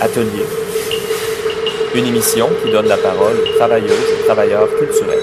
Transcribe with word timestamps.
Atelier. 0.00 0.46
Une 1.96 2.04
émission 2.04 2.46
qui 2.62 2.70
donne 2.70 2.86
la 2.86 2.96
parole 2.96 3.36
aux 3.36 3.56
travailleuses 3.56 3.90
et 3.90 4.24
travailleurs 4.26 4.68
culturels. 4.78 5.18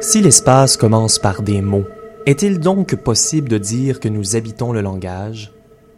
Si 0.00 0.22
l'espace 0.22 0.78
commence 0.78 1.18
par 1.18 1.42
des 1.42 1.60
mots, 1.60 1.84
est-il 2.24 2.58
donc 2.58 2.94
possible 2.96 3.50
de 3.50 3.58
dire 3.58 4.00
que 4.00 4.08
nous 4.08 4.36
habitons 4.36 4.72
le 4.72 4.80
langage? 4.80 5.52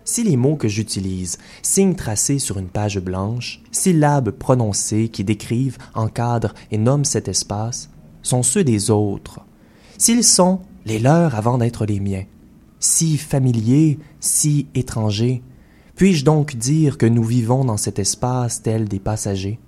Si 0.05 0.25
les 0.25 0.37
mots 0.37 0.57
que 0.57 0.67
j'utilise, 0.67 1.39
signes 1.63 1.95
tracés 1.95 2.41
sur 2.41 2.59
une 2.59 2.71
page 2.71 2.99
blanche, 2.99 3.63
syllabes 3.71 4.31
prononcées 4.31 5.11
qui 5.11 5.23
décrivent, 5.23 5.79
encadrent 5.95 6.55
et 6.73 6.79
nomment 6.79 7.05
cet 7.05 7.29
espace, 7.29 7.89
sont 8.23 8.43
ceux 8.43 8.65
des 8.65 8.91
autres, 8.91 9.41
s'ils 9.97 10.25
sont 10.25 10.61
les 10.87 10.99
leurs 10.99 11.37
avant 11.37 11.59
d'être 11.59 11.87
les 11.87 12.01
miens, 12.01 12.25
si 12.81 13.17
familiers, 13.17 13.99
si 14.19 14.67
étrangers, 14.75 15.43
puis-je 15.99 16.25
donc 16.25 16.55
dire 16.55 16.97
que 16.97 17.07
nous 17.07 17.25
vivons 17.25 17.65
dans 17.65 17.77
cet 17.77 17.99
espace 17.99 18.63
tel 18.63 18.85
des 18.85 19.01
passagers, 19.01 19.59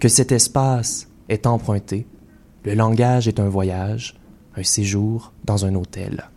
que 0.00 0.08
cet 0.08 0.32
espace 0.32 1.08
est 1.28 1.46
emprunté, 1.46 2.04
le 2.64 2.74
langage 2.74 3.28
est 3.28 3.38
un 3.38 3.48
voyage, 3.48 4.16
un 4.56 4.64
séjour 4.64 5.32
dans 5.44 5.66
un 5.66 5.76
hôtel. 5.76 6.30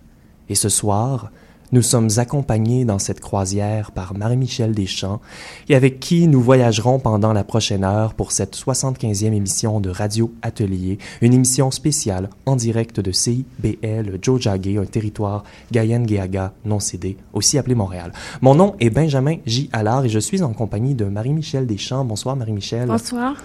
Et 0.48 0.54
ce 0.54 0.70
soir, 0.70 1.31
nous 1.71 1.81
sommes 1.81 2.09
accompagnés 2.17 2.85
dans 2.85 2.99
cette 2.99 3.20
croisière 3.20 3.91
par 3.91 4.13
Marie-Michel 4.16 4.73
Deschamps 4.73 5.21
et 5.70 5.75
avec 5.75 5.99
qui 5.99 6.27
nous 6.27 6.41
voyagerons 6.41 6.99
pendant 6.99 7.34
la 7.34 7.44
prochaine 7.44 7.84
heure 7.84 8.13
pour 8.13 8.31
cette 8.31 8.55
75e 8.55 9.34
émission 9.34 9.80
de 9.80 9.89
Radio 9.89 10.34
Atelier, 10.41 10.97
une 11.21 11.34
émission 11.34 11.71
spéciale 11.71 12.30
en 12.45 12.55
direct 12.55 12.99
de 12.99 13.11
CIBL 13.11 14.20
Jojage, 14.21 14.67
un 14.67 14.85
territoire 14.85 15.44
Gayen-Geaga 15.71 16.53
non 16.66 16.80
cédé, 16.80 17.17
aussi 17.34 17.58
appelé 17.58 17.75
Montréal. 17.75 18.11
Mon 18.41 18.56
nom 18.56 18.75
est 18.80 18.89
Benjamin 18.89 19.38
J. 19.45 19.69
Allard 19.72 20.06
et 20.06 20.09
je 20.09 20.19
suis 20.19 20.44
en 20.44 20.53
compagnie 20.53 20.95
de 20.95 21.06
Marie-Michel 21.06 21.66
Deschamps. 21.66 22.03
Bonsoir 22.03 22.35
Marie-Michel. 22.35 22.88
Bonsoir. 22.88 23.35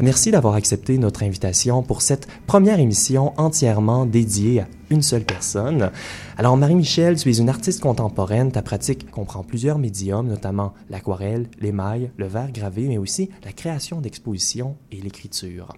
Merci 0.00 0.30
d'avoir 0.30 0.54
accepté 0.54 0.98
notre 0.98 1.22
invitation 1.22 1.82
pour 1.82 2.02
cette 2.02 2.28
première 2.46 2.80
émission 2.80 3.32
entièrement 3.38 4.04
dédiée 4.04 4.60
à 4.60 4.66
une 4.90 5.00
seule 5.00 5.24
personne. 5.24 5.90
Alors, 6.36 6.56
Marie-Michel, 6.58 7.16
tu 7.16 7.30
es 7.30 7.38
une 7.38 7.48
artiste 7.48 7.80
contemporaine. 7.80 8.52
Ta 8.52 8.60
pratique 8.60 9.10
comprend 9.10 9.42
plusieurs 9.42 9.78
médiums, 9.78 10.28
notamment 10.28 10.74
l'aquarelle, 10.90 11.48
l'émail, 11.60 12.10
le 12.18 12.26
verre 12.26 12.52
gravé, 12.52 12.88
mais 12.88 12.98
aussi 12.98 13.30
la 13.42 13.52
création 13.52 14.02
d'expositions 14.02 14.76
et 14.92 15.00
l'écriture. 15.00 15.72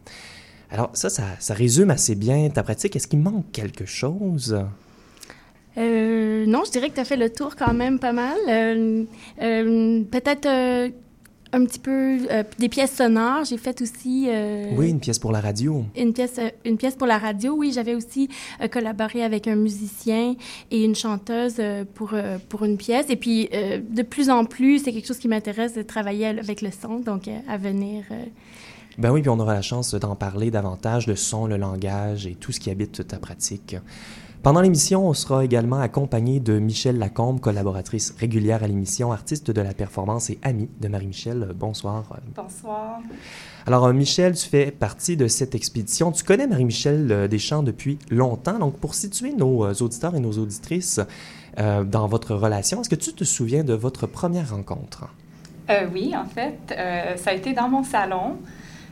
Alors, 0.70 0.91
ça, 0.94 1.08
ça, 1.11 1.55
résume 1.55 1.91
assez 1.91 2.16
bien 2.16 2.50
ta 2.50 2.64
pratique. 2.64 2.96
Est-ce 2.96 3.06
qu'il 3.06 3.20
manque 3.20 3.50
quelque 3.52 3.86
chose? 3.86 4.58
Euh, 5.78 6.44
non, 6.46 6.64
je 6.66 6.72
dirais 6.72 6.91
que 6.91 6.94
tu 6.96 7.00
as 7.00 7.05
fait 7.05 7.16
le 7.16 7.30
tour 7.30 7.55
quand 7.55 7.72
même 7.72 8.00
pas 8.00 8.12
mal. 8.12 8.36
Euh, 8.48 9.05
euh, 9.41 10.02
Peut-être 10.11 10.91
un 11.52 11.64
petit 11.64 11.78
peu 11.78 12.18
euh, 12.30 12.42
des 12.58 12.68
pièces 12.68 12.96
sonores. 12.96 13.44
J'ai 13.44 13.56
fait 13.56 13.80
aussi. 13.80 14.27
Euh, 14.28 14.70
oui, 14.77 14.91
une 14.91 15.00
pièce 15.00 15.18
pour 15.18 15.32
la 15.32 15.41
radio. 15.41 15.84
Une 15.96 16.12
pièce, 16.12 16.38
euh, 16.38 16.50
une 16.64 16.77
pièce 16.77 16.94
pour 16.94 17.06
la 17.06 17.18
radio. 17.18 17.55
Oui, 17.56 17.72
j'avais 17.72 17.94
aussi 17.94 18.28
collaboré 18.70 19.22
avec 19.22 19.46
un 19.46 19.56
musicien 19.56 20.34
et 20.70 20.84
une 20.84 20.94
chanteuse 20.94 21.60
pour 21.94 22.14
pour 22.48 22.64
une 22.64 22.77
pièce. 22.77 23.06
Et 23.08 23.16
puis 23.16 23.48
de 23.50 24.02
plus 24.02 24.30
en 24.30 24.44
plus, 24.44 24.84
c'est 24.84 24.92
quelque 24.92 25.06
chose 25.06 25.18
qui 25.18 25.28
m'intéresse 25.28 25.74
de 25.74 25.82
travailler 25.82 26.27
avec 26.27 26.62
le 26.62 26.70
son, 26.70 26.98
donc 26.98 27.28
à 27.48 27.56
venir. 27.56 28.05
Ben 28.98 29.12
oui, 29.12 29.20
puis 29.20 29.30
on 29.30 29.38
aura 29.38 29.55
la 29.55 29.62
chance 29.62 29.94
d'en 29.94 30.16
parler 30.16 30.50
davantage, 30.50 31.06
le 31.06 31.14
son, 31.14 31.46
le 31.46 31.56
langage 31.56 32.27
et 32.27 32.34
tout 32.34 32.50
ce 32.50 32.58
qui 32.58 32.70
habite 32.70 33.06
ta 33.06 33.18
pratique. 33.18 33.77
Pendant 34.41 34.61
l'émission, 34.61 35.08
on 35.08 35.14
sera 35.14 35.44
également 35.44 35.81
accompagné 35.81 36.39
de 36.39 36.61
Michel 36.61 36.97
Lacombe, 36.97 37.41
collaboratrice 37.41 38.14
régulière 38.20 38.62
à 38.62 38.69
l'émission, 38.69 39.11
artiste 39.11 39.50
de 39.50 39.61
la 39.61 39.75
performance 39.75 40.30
et 40.30 40.39
amie 40.42 40.70
de 40.80 40.86
Marie-Michel. 40.86 41.48
Bonsoir. 41.56 42.05
Bonsoir. 42.36 43.01
Alors, 43.67 43.92
Michel, 43.92 44.36
tu 44.36 44.48
fais 44.48 44.70
partie 44.70 45.17
de 45.17 45.27
cette 45.27 45.57
expédition. 45.57 46.12
Tu 46.12 46.23
connais 46.23 46.46
Marie-Michel 46.46 47.29
Deschamps 47.29 47.64
depuis 47.64 47.98
longtemps. 48.11 48.61
Donc, 48.61 48.77
pour 48.77 48.95
situer 48.95 49.33
nos 49.33 49.73
auditeurs 49.73 50.14
et 50.14 50.20
nos 50.20 50.33
auditrices 50.33 51.01
euh, 51.58 51.83
dans 51.83 52.07
votre 52.07 52.36
relation, 52.36 52.80
est-ce 52.80 52.89
que 52.89 52.95
tu 52.95 53.12
te 53.14 53.24
souviens 53.24 53.64
de 53.64 53.74
votre 53.74 54.07
première 54.07 54.51
rencontre? 54.51 55.08
Euh, 55.68 55.89
oui, 55.92 56.14
en 56.17 56.27
fait, 56.27 56.58
euh, 56.70 57.17
ça 57.17 57.30
a 57.30 57.35
été 57.35 57.55
dans 57.55 57.68
mon 57.68 57.83
salon, 57.83 58.36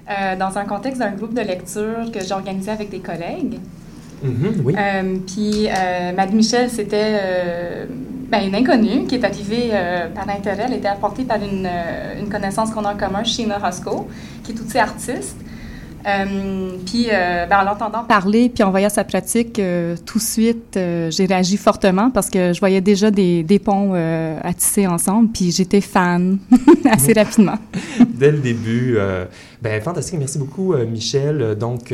dans 0.09 0.59
un 0.59 0.65
contexte 0.65 1.01
d'un 1.01 1.13
groupe 1.13 1.35
de 1.35 1.41
lecture 1.41 2.13
que 2.13 2.23
j'organisais 2.25 2.71
avec 2.71 2.91
des 2.91 3.01
collègues. 3.01 3.59
Oui. 4.25 4.75
euh, 4.79 5.17
puis, 5.27 5.69
euh, 5.69 6.13
Madame 6.17 6.37
Michel, 6.37 6.71
c'était 6.71 7.19
euh, 7.21 7.87
ben, 8.31 8.47
une 8.47 8.55
inconnue 8.55 9.05
qui 9.07 9.17
est 9.17 9.25
arrivée 9.25 9.71
euh, 9.73 10.09
par 10.09 10.29
intérêt. 10.29 10.65
Elle 10.67 10.75
était 10.75 10.89
apportée 10.89 11.25
par 11.25 11.39
une, 11.39 11.69
une 12.21 12.29
connaissance 12.29 12.71
qu'on 12.71 12.85
a 12.85 12.95
en 12.95 12.97
commun, 12.97 13.25
Sheena 13.25 13.59
Roscoe, 13.59 14.07
qui 14.43 14.53
est 14.53 14.61
aussi 14.61 14.79
artiste. 14.79 15.37
puis, 16.87 17.09
ben, 17.11 17.59
en 17.61 17.65
l'entendant 17.65 18.05
parler, 18.05 18.49
puis 18.49 18.63
en 18.63 18.71
voyant 18.71 18.89
sa 18.89 19.05
pratique, 19.05 19.61
tout 20.07 20.19
de 20.19 20.23
suite, 20.23 20.79
j'ai 21.11 21.27
réagi 21.27 21.57
fortement 21.57 22.11
parce 22.11 22.31
que 22.31 22.53
je 22.53 22.61
voyais 22.61 22.81
déjà 22.81 23.11
des, 23.11 23.43
des 23.43 23.59
ponts 23.59 23.95
à 23.95 24.55
tisser 24.55 24.87
ensemble, 24.87 25.31
puis 25.33 25.51
j'étais 25.51 25.81
fan 25.81 26.39
assez 26.91 27.13
rapidement. 27.13 27.59
Dès 28.09 28.31
le 28.31 28.39
début, 28.39 28.97
ben, 29.63 29.81
fantastique. 29.83 30.19
Merci 30.19 30.39
beaucoup, 30.39 30.75
Michel. 30.77 31.57
Donc, 31.57 31.93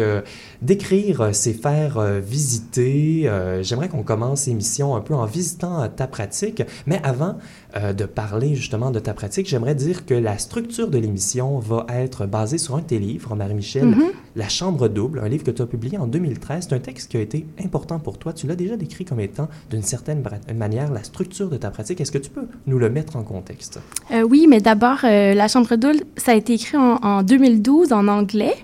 D'écrire, 0.62 1.30
c'est 1.32 1.54
faire 1.54 1.98
visiter. 2.20 3.28
Euh, 3.28 3.62
J'aimerais 3.62 3.88
qu'on 3.88 4.02
commence 4.04 4.46
l'émission 4.46 4.94
un 4.94 5.00
peu 5.00 5.14
en 5.14 5.26
visitant 5.26 5.88
ta 5.88 6.06
pratique. 6.06 6.62
Mais 6.86 7.00
avant 7.02 7.36
euh, 7.76 7.92
de 7.92 8.04
parler 8.04 8.54
justement 8.54 8.90
de 8.90 9.00
ta 9.00 9.14
pratique, 9.14 9.48
j'aimerais 9.48 9.74
dire 9.74 10.06
que 10.06 10.14
la 10.14 10.38
structure 10.38 10.88
de 10.88 10.98
l'émission 10.98 11.58
va 11.58 11.86
être 11.90 12.26
basée 12.26 12.58
sur 12.58 12.76
un 12.76 12.80
de 12.80 12.84
tes 12.84 12.98
livres, 12.98 13.34
Marie-Michel, 13.34 13.86
mm 13.86 13.94
-hmm. 13.94 14.10
La 14.34 14.48
Chambre 14.48 14.88
double, 14.88 15.18
un 15.26 15.28
livre 15.28 15.44
que 15.44 15.54
tu 15.56 15.62
as 15.62 15.66
publié 15.66 15.98
en 15.98 16.06
2013. 16.06 16.66
C'est 16.68 16.74
un 16.74 16.84
texte 16.90 17.10
qui 17.10 17.16
a 17.18 17.20
été 17.20 17.38
important 17.66 17.98
pour 18.06 18.16
toi. 18.22 18.32
Tu 18.32 18.46
l'as 18.46 18.56
déjà 18.64 18.76
décrit 18.76 19.04
comme 19.04 19.20
étant, 19.20 19.48
d'une 19.72 19.86
certaine 19.94 20.22
manière, 20.64 20.88
la 21.00 21.02
structure 21.02 21.48
de 21.54 21.58
ta 21.64 21.70
pratique. 21.70 22.00
Est-ce 22.00 22.12
que 22.16 22.22
tu 22.26 22.30
peux 22.36 22.46
nous 22.66 22.78
le 22.84 22.88
mettre 22.96 23.14
en 23.20 23.24
contexte? 23.34 23.74
Euh, 24.10 24.22
oui, 24.32 24.40
mais 24.50 24.60
d'abord, 24.68 25.00
euh, 25.04 25.34
La 25.42 25.48
Chambre 25.52 25.76
double, 25.84 26.02
ça 26.24 26.30
a 26.32 26.36
été 26.42 26.52
écrit 26.54 26.78
en, 26.78 26.94
en 27.10 27.22
2012 27.22 27.61
en 27.92 28.08
anglais, 28.08 28.54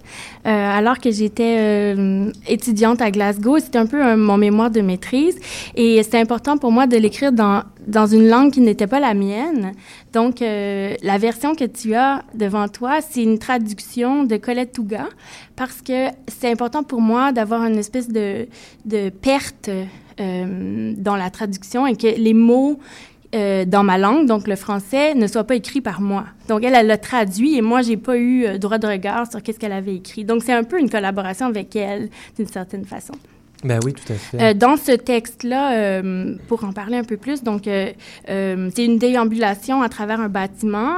alors 0.44 0.98
que 0.98 1.10
j'étais 1.10 1.56
euh, 1.58 2.30
étudiante 2.46 3.02
à 3.02 3.10
Glasgow. 3.10 3.58
C'était 3.58 3.78
un 3.78 3.86
peu 3.86 4.16
mon 4.16 4.36
mémoire 4.36 4.70
de 4.70 4.80
maîtrise. 4.80 5.38
Et 5.74 6.02
c'était 6.02 6.20
important 6.20 6.56
pour 6.56 6.72
moi 6.72 6.86
de 6.86 6.96
l'écrire 6.96 7.32
dans, 7.32 7.62
dans 7.86 8.06
une 8.06 8.28
langue 8.28 8.52
qui 8.52 8.60
n'était 8.60 8.86
pas 8.86 9.00
la 9.00 9.14
mienne. 9.14 9.72
Donc, 10.12 10.42
euh, 10.42 10.94
la 11.02 11.18
version 11.18 11.54
que 11.54 11.64
tu 11.64 11.94
as 11.94 12.22
devant 12.34 12.68
toi, 12.68 13.00
c'est 13.00 13.22
une 13.22 13.38
traduction 13.38 14.24
de 14.24 14.36
Colette 14.36 14.72
Touga 14.72 15.06
parce 15.56 15.82
que 15.82 16.08
c'est 16.28 16.50
important 16.50 16.82
pour 16.82 17.00
moi 17.00 17.32
d'avoir 17.32 17.64
une 17.64 17.78
espèce 17.78 18.08
de, 18.08 18.46
de 18.84 19.10
perte 19.10 19.70
euh, 20.20 20.94
dans 20.96 21.16
la 21.16 21.30
traduction 21.30 21.86
et 21.86 21.96
que 21.96 22.06
les 22.06 22.34
mots 22.34 22.78
euh, 23.34 23.64
dans 23.66 23.84
ma 23.84 23.98
langue, 23.98 24.26
donc 24.26 24.48
le 24.48 24.56
français, 24.56 25.14
ne 25.14 25.26
soit 25.26 25.44
pas 25.44 25.54
écrit 25.54 25.80
par 25.80 26.00
moi. 26.00 26.24
Donc, 26.48 26.64
elle, 26.64 26.74
elle 26.74 26.86
l'a 26.86 26.96
traduit 26.96 27.56
et 27.56 27.60
moi, 27.60 27.82
j'ai 27.82 27.98
pas 27.98 28.16
eu 28.16 28.46
euh, 28.46 28.58
droit 28.58 28.78
de 28.78 28.86
regard 28.86 29.30
sur 29.30 29.42
qu'est-ce 29.42 29.58
qu'elle 29.58 29.72
avait 29.72 29.96
écrit. 29.96 30.24
Donc, 30.24 30.42
c'est 30.42 30.54
un 30.54 30.64
peu 30.64 30.80
une 30.80 30.88
collaboration 30.88 31.46
avec 31.46 31.76
elle, 31.76 32.08
d'une 32.36 32.46
certaine 32.46 32.86
façon. 32.86 33.12
Ben 33.64 33.80
oui, 33.84 33.92
tout 33.92 34.12
à 34.12 34.16
fait. 34.16 34.40
Euh, 34.40 34.54
dans 34.54 34.76
ce 34.76 34.92
texte-là, 34.92 35.72
euh, 35.72 36.36
pour 36.46 36.62
en 36.62 36.72
parler 36.72 36.96
un 36.96 37.02
peu 37.02 37.16
plus, 37.16 37.42
donc 37.42 37.66
euh, 37.66 37.90
c'est 38.26 38.84
une 38.84 38.98
déambulation 38.98 39.82
à 39.82 39.88
travers 39.88 40.20
un 40.20 40.28
bâtiment 40.28 40.94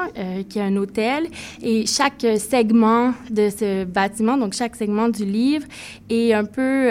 qui 0.49 0.59
est 0.59 0.63
un 0.63 0.77
hôtel 0.77 1.29
et 1.63 1.87
chaque 1.87 2.27
segment 2.39 3.15
de 3.31 3.49
ce 3.49 3.85
bâtiment, 3.85 4.37
donc 4.37 4.53
chaque 4.53 4.77
segment 4.77 5.09
du 5.09 5.25
livre, 5.25 5.67
est 6.11 6.35
un 6.35 6.45
peu 6.45 6.91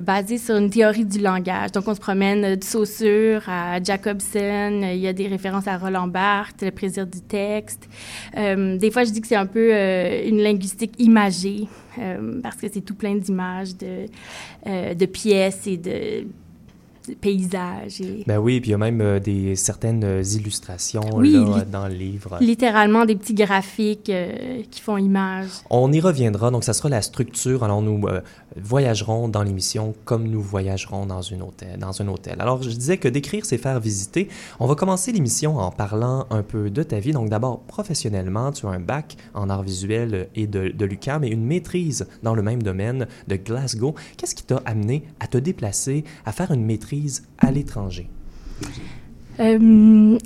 basé 0.00 0.38
sur 0.38 0.56
une 0.56 0.70
théorie 0.70 1.04
du 1.04 1.20
langage. 1.20 1.72
Donc, 1.72 1.86
on 1.86 1.94
se 1.94 2.00
promène 2.00 2.56
de 2.56 2.64
Saussure 2.64 3.42
à 3.48 3.82
Jacobson. 3.82 4.80
Il 4.82 4.98
y 4.98 5.08
a 5.08 5.12
des 5.12 5.26
références 5.26 5.66
à 5.68 5.78
Roland 5.78 6.08
Barthes, 6.08 6.62
le 6.62 6.70
plaisir 6.70 7.06
du 7.06 7.20
texte. 7.20 7.88
Des 8.36 8.90
fois, 8.90 9.04
je 9.04 9.10
dis 9.10 9.20
que 9.20 9.28
c'est 9.28 9.36
un 9.36 9.46
peu 9.46 9.70
une 10.26 10.42
linguistique 10.42 10.94
imagée 10.98 11.68
parce 12.42 12.56
que 12.56 12.66
c'est 12.72 12.80
tout 12.80 12.94
plein 12.94 13.16
d'images, 13.16 13.76
de, 13.76 14.06
de 14.94 15.06
pièces 15.06 15.66
et 15.66 15.76
de 15.76 16.26
paysages. 17.12 18.00
Et... 18.00 18.24
Ben 18.26 18.38
oui, 18.38 18.60
puis 18.60 18.70
il 18.70 18.72
y 18.72 18.74
a 18.74 18.78
même 18.78 19.00
euh, 19.00 19.20
des 19.20 19.56
certaines 19.56 20.22
illustrations 20.34 21.02
oui, 21.14 21.32
là, 21.32 21.64
dans 21.64 21.86
le 21.86 21.94
livre. 21.94 22.38
Littéralement 22.40 23.04
des 23.04 23.16
petits 23.16 23.34
graphiques 23.34 24.10
euh, 24.10 24.62
qui 24.70 24.80
font 24.80 24.96
image. 24.96 25.48
On 25.70 25.92
y 25.92 26.00
reviendra, 26.00 26.50
donc 26.50 26.64
ça 26.64 26.72
sera 26.72 26.88
la 26.88 27.02
structure. 27.02 27.64
Alors 27.64 27.82
nous 27.82 28.06
euh, 28.06 28.20
voyagerons 28.56 29.28
dans 29.28 29.42
l'émission 29.42 29.94
comme 30.04 30.28
nous 30.28 30.40
voyagerons 30.40 31.06
dans, 31.06 31.22
une 31.22 31.42
hôtel, 31.42 31.78
dans 31.78 32.00
un 32.00 32.08
hôtel. 32.08 32.36
Alors 32.38 32.62
je 32.62 32.70
disais 32.70 32.96
que 32.96 33.08
d'écrire, 33.08 33.44
c'est 33.44 33.58
faire 33.58 33.80
visiter. 33.80 34.28
On 34.60 34.66
va 34.66 34.74
commencer 34.74 35.12
l'émission 35.12 35.58
en 35.58 35.70
parlant 35.70 36.26
un 36.30 36.42
peu 36.42 36.70
de 36.70 36.82
ta 36.82 36.98
vie. 37.00 37.12
Donc 37.12 37.28
d'abord, 37.28 37.60
professionnellement, 37.60 38.52
tu 38.52 38.66
as 38.66 38.70
un 38.70 38.80
bac 38.80 39.16
en 39.34 39.50
arts 39.50 39.62
visuels 39.62 40.28
et 40.34 40.46
de, 40.46 40.68
de 40.68 40.84
l'UQAM 40.84 41.24
et 41.24 41.28
une 41.28 41.44
maîtrise 41.44 42.06
dans 42.22 42.34
le 42.34 42.42
même 42.42 42.62
domaine 42.62 43.06
de 43.28 43.36
Glasgow. 43.36 43.94
Qu'est-ce 44.16 44.34
qui 44.34 44.44
t'a 44.44 44.62
amené 44.64 45.04
à 45.20 45.26
te 45.26 45.38
déplacer, 45.38 46.04
à 46.24 46.32
faire 46.32 46.50
une 46.50 46.64
maîtrise 46.64 46.93
à 47.38 47.50
l'étranger? 47.50 48.08
Euh, 49.40 50.18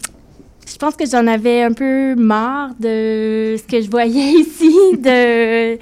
je 0.66 0.76
pense 0.78 0.96
que 0.96 1.06
j'en 1.06 1.26
avais 1.26 1.62
un 1.62 1.72
peu 1.72 2.14
marre 2.14 2.70
de 2.78 3.56
ce 3.58 3.66
que 3.66 3.80
je 3.80 3.90
voyais 3.90 4.32
ici. 4.40 4.74
De, 4.98 5.78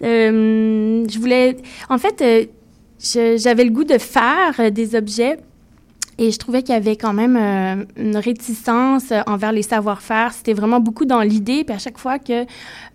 je 0.00 1.18
voulais, 1.18 1.56
en 1.88 1.98
fait, 1.98 2.50
j'avais 2.98 3.64
le 3.64 3.70
goût 3.70 3.84
de 3.84 3.98
faire 3.98 4.72
des 4.72 4.94
objets 4.94 5.38
et 6.20 6.30
je 6.30 6.38
trouvais 6.38 6.62
qu'il 6.62 6.74
y 6.74 6.76
avait 6.76 6.96
quand 6.96 7.14
même 7.14 7.36
euh, 7.36 7.84
une 7.96 8.18
réticence 8.18 9.10
envers 9.26 9.52
les 9.52 9.62
savoir-faire. 9.62 10.34
C'était 10.34 10.52
vraiment 10.52 10.78
beaucoup 10.78 11.06
dans 11.06 11.22
l'idée. 11.22 11.64
Puis 11.64 11.74
à 11.74 11.78
chaque 11.78 11.96
fois 11.96 12.18
que 12.18 12.44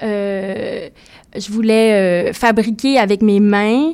euh, 0.03 0.89
je 1.35 1.51
voulais 1.51 2.29
euh, 2.29 2.33
fabriquer 2.33 2.99
avec 2.99 3.23
mes 3.23 3.39
mains, 3.39 3.93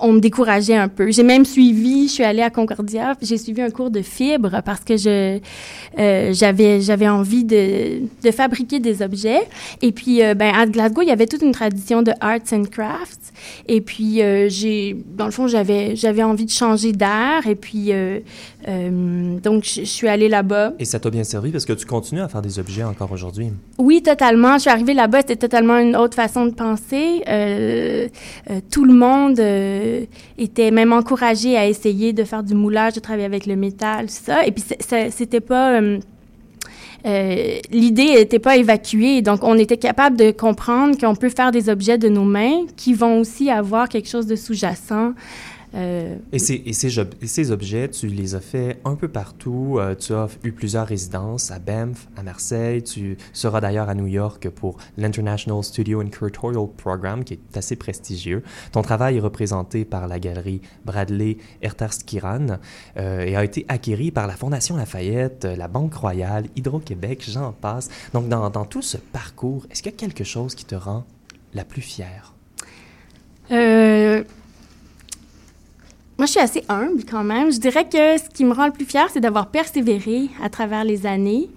on 0.00 0.12
me 0.12 0.20
décourageait 0.20 0.76
un 0.76 0.88
peu. 0.88 1.10
J'ai 1.10 1.22
même 1.22 1.44
suivi, 1.44 2.08
je 2.08 2.12
suis 2.12 2.24
allée 2.24 2.42
à 2.42 2.50
Concordia, 2.50 3.14
j'ai 3.22 3.38
suivi 3.38 3.62
un 3.62 3.70
cours 3.70 3.90
de 3.90 4.02
fibre 4.02 4.60
parce 4.64 4.80
que 4.80 4.96
je 4.96 5.38
euh, 5.98 6.32
j'avais 6.32 6.80
j'avais 6.80 7.08
envie 7.08 7.44
de, 7.44 8.02
de 8.22 8.30
fabriquer 8.30 8.80
des 8.80 9.02
objets. 9.02 9.42
Et 9.82 9.92
puis 9.92 10.22
euh, 10.22 10.34
ben 10.34 10.54
à 10.54 10.66
Glasgow, 10.66 11.02
il 11.02 11.08
y 11.08 11.12
avait 11.12 11.26
toute 11.26 11.42
une 11.42 11.52
tradition 11.52 12.02
de 12.02 12.12
arts 12.20 12.52
and 12.52 12.64
crafts. 12.70 13.32
Et 13.68 13.80
puis 13.80 14.22
euh, 14.22 14.48
j'ai 14.48 14.96
dans 15.16 15.26
le 15.26 15.30
fond, 15.30 15.46
j'avais 15.46 15.96
j'avais 15.96 16.22
envie 16.22 16.46
de 16.46 16.50
changer 16.50 16.92
d'air 16.92 17.46
et 17.46 17.54
puis 17.54 17.92
donc 19.42 19.64
je 19.64 19.84
suis 19.84 20.08
allée 20.08 20.28
là-bas. 20.28 20.72
Et 20.78 20.84
ça 20.84 20.98
t'a 20.98 21.10
bien 21.10 21.24
servi 21.24 21.50
parce 21.50 21.64
que 21.64 21.72
tu 21.72 21.86
continues 21.86 22.20
à 22.20 22.28
faire 22.28 22.42
des 22.42 22.58
objets 22.58 22.82
encore 22.82 23.12
aujourd'hui? 23.12 23.50
Oui, 23.78 24.02
totalement. 24.02 24.54
Je 24.54 24.62
suis 24.62 24.70
arrivée 24.70 24.94
là-bas, 24.94 25.20
c'était 25.20 25.36
totalement 25.36 25.78
une 25.78 25.96
autre 25.96 26.14
façon 26.14 26.46
de 26.46 26.50
penser. 26.50 27.22
tout 28.70 28.84
le 28.84 28.92
monde 28.92 29.38
euh, 29.86 30.04
était 30.38 30.70
même 30.70 30.92
encouragé 30.92 31.56
à 31.56 31.66
essayer 31.66 32.12
de 32.12 32.24
faire 32.24 32.42
du 32.42 32.54
moulage, 32.54 32.94
de 32.94 33.00
travailler 33.00 33.24
avec 33.24 33.46
le 33.46 33.56
métal, 33.56 34.06
tout 34.06 34.12
ça. 34.12 34.46
Et 34.46 34.52
puis, 34.52 34.64
c'était 35.10 35.40
pas... 35.40 35.80
Euh, 35.80 35.98
euh, 37.06 37.58
l'idée 37.70 38.14
n'était 38.14 38.40
pas 38.40 38.56
évacuée. 38.56 39.22
Donc, 39.22 39.44
on 39.44 39.56
était 39.56 39.76
capable 39.76 40.16
de 40.16 40.32
comprendre 40.32 40.98
qu'on 40.98 41.14
peut 41.14 41.28
faire 41.28 41.52
des 41.52 41.68
objets 41.68 41.98
de 41.98 42.08
nos 42.08 42.24
mains 42.24 42.66
qui 42.76 42.94
vont 42.94 43.20
aussi 43.20 43.48
avoir 43.50 43.88
quelque 43.88 44.08
chose 44.08 44.26
de 44.26 44.34
sous-jacent. 44.34 45.12
Euh, 45.76 46.16
et, 46.32 46.38
ces, 46.38 46.62
et, 46.64 46.72
ces, 46.72 46.90
ces, 47.22 47.50
objets, 47.50 47.88
tu 47.88 48.06
les 48.06 48.34
as 48.34 48.40
fait 48.40 48.80
un 48.84 48.94
peu 48.94 49.08
partout. 49.08 49.76
Euh, 49.78 49.94
tu 49.94 50.14
as 50.14 50.28
eu 50.42 50.52
plusieurs 50.52 50.86
résidences 50.86 51.50
à 51.50 51.58
Banff, 51.58 52.08
à 52.16 52.22
Marseille. 52.22 52.82
Tu 52.82 53.18
seras 53.32 53.60
d'ailleurs 53.60 53.88
à 53.88 53.94
New 53.94 54.06
York 54.06 54.48
pour 54.50 54.78
l'International 54.96 55.62
Studio 55.62 56.02
and 56.02 56.08
Curatorial 56.08 56.66
Program, 56.76 57.24
qui 57.24 57.34
est 57.34 57.56
assez 57.56 57.76
prestigieux. 57.76 58.42
Ton 58.72 58.82
travail 58.82 59.18
est 59.18 59.20
représenté 59.20 59.84
par 59.84 60.08
la 60.08 60.18
galerie 60.18 60.62
Bradley 60.84 61.36
Ertarskiran 61.60 62.58
euh, 62.96 63.24
et 63.24 63.36
a 63.36 63.44
été 63.44 63.66
acquéri 63.68 64.10
par 64.10 64.26
la 64.26 64.34
Fondation 64.34 64.76
Lafayette, 64.76 65.44
la 65.44 65.68
Banque 65.68 65.94
Royale, 65.94 66.46
Hydro-Québec, 66.56 67.22
j'en 67.28 67.52
passe. 67.52 67.90
Donc, 68.14 68.28
dans, 68.28 68.48
dans 68.48 68.64
tout 68.64 68.82
ce 68.82 68.96
parcours, 68.96 69.66
est-ce 69.70 69.82
qu'il 69.82 69.92
y 69.92 69.94
a 69.94 69.98
quelque 69.98 70.24
chose 70.24 70.54
qui 70.54 70.64
te 70.64 70.74
rend 70.74 71.04
la 71.54 71.64
plus 71.64 71.82
fière? 71.82 72.32
Euh, 73.50 74.24
moi, 76.18 76.24
je 76.24 76.30
suis 76.30 76.40
assez 76.40 76.64
humble 76.68 77.02
quand 77.08 77.24
même. 77.24 77.52
Je 77.52 77.58
dirais 77.58 77.84
que 77.84 78.18
ce 78.18 78.30
qui 78.32 78.44
me 78.44 78.54
rend 78.54 78.66
le 78.66 78.72
plus 78.72 78.86
fière, 78.86 79.08
c'est 79.12 79.20
d'avoir 79.20 79.48
persévéré 79.48 80.28
à 80.42 80.48
travers 80.48 80.84
les 80.84 81.06
années. 81.06 81.50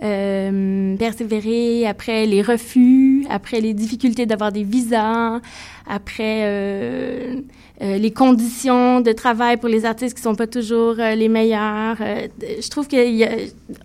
Euh, 0.00 0.96
persévérer 0.96 1.84
après 1.84 2.24
les 2.24 2.40
refus, 2.40 3.26
après 3.28 3.60
les 3.60 3.74
difficultés 3.74 4.26
d'avoir 4.26 4.52
des 4.52 4.62
visas, 4.62 5.40
après 5.88 6.42
euh, 6.44 7.40
euh, 7.82 7.98
les 7.98 8.12
conditions 8.12 9.00
de 9.00 9.10
travail 9.10 9.56
pour 9.56 9.68
les 9.68 9.84
artistes 9.84 10.16
qui 10.16 10.22
sont 10.22 10.36
pas 10.36 10.46
toujours 10.46 10.94
les 10.94 11.28
meilleures. 11.28 11.96
je 11.98 12.68
trouve 12.70 12.86
qu'il 12.86 13.16
y 13.16 13.24
a, 13.24 13.30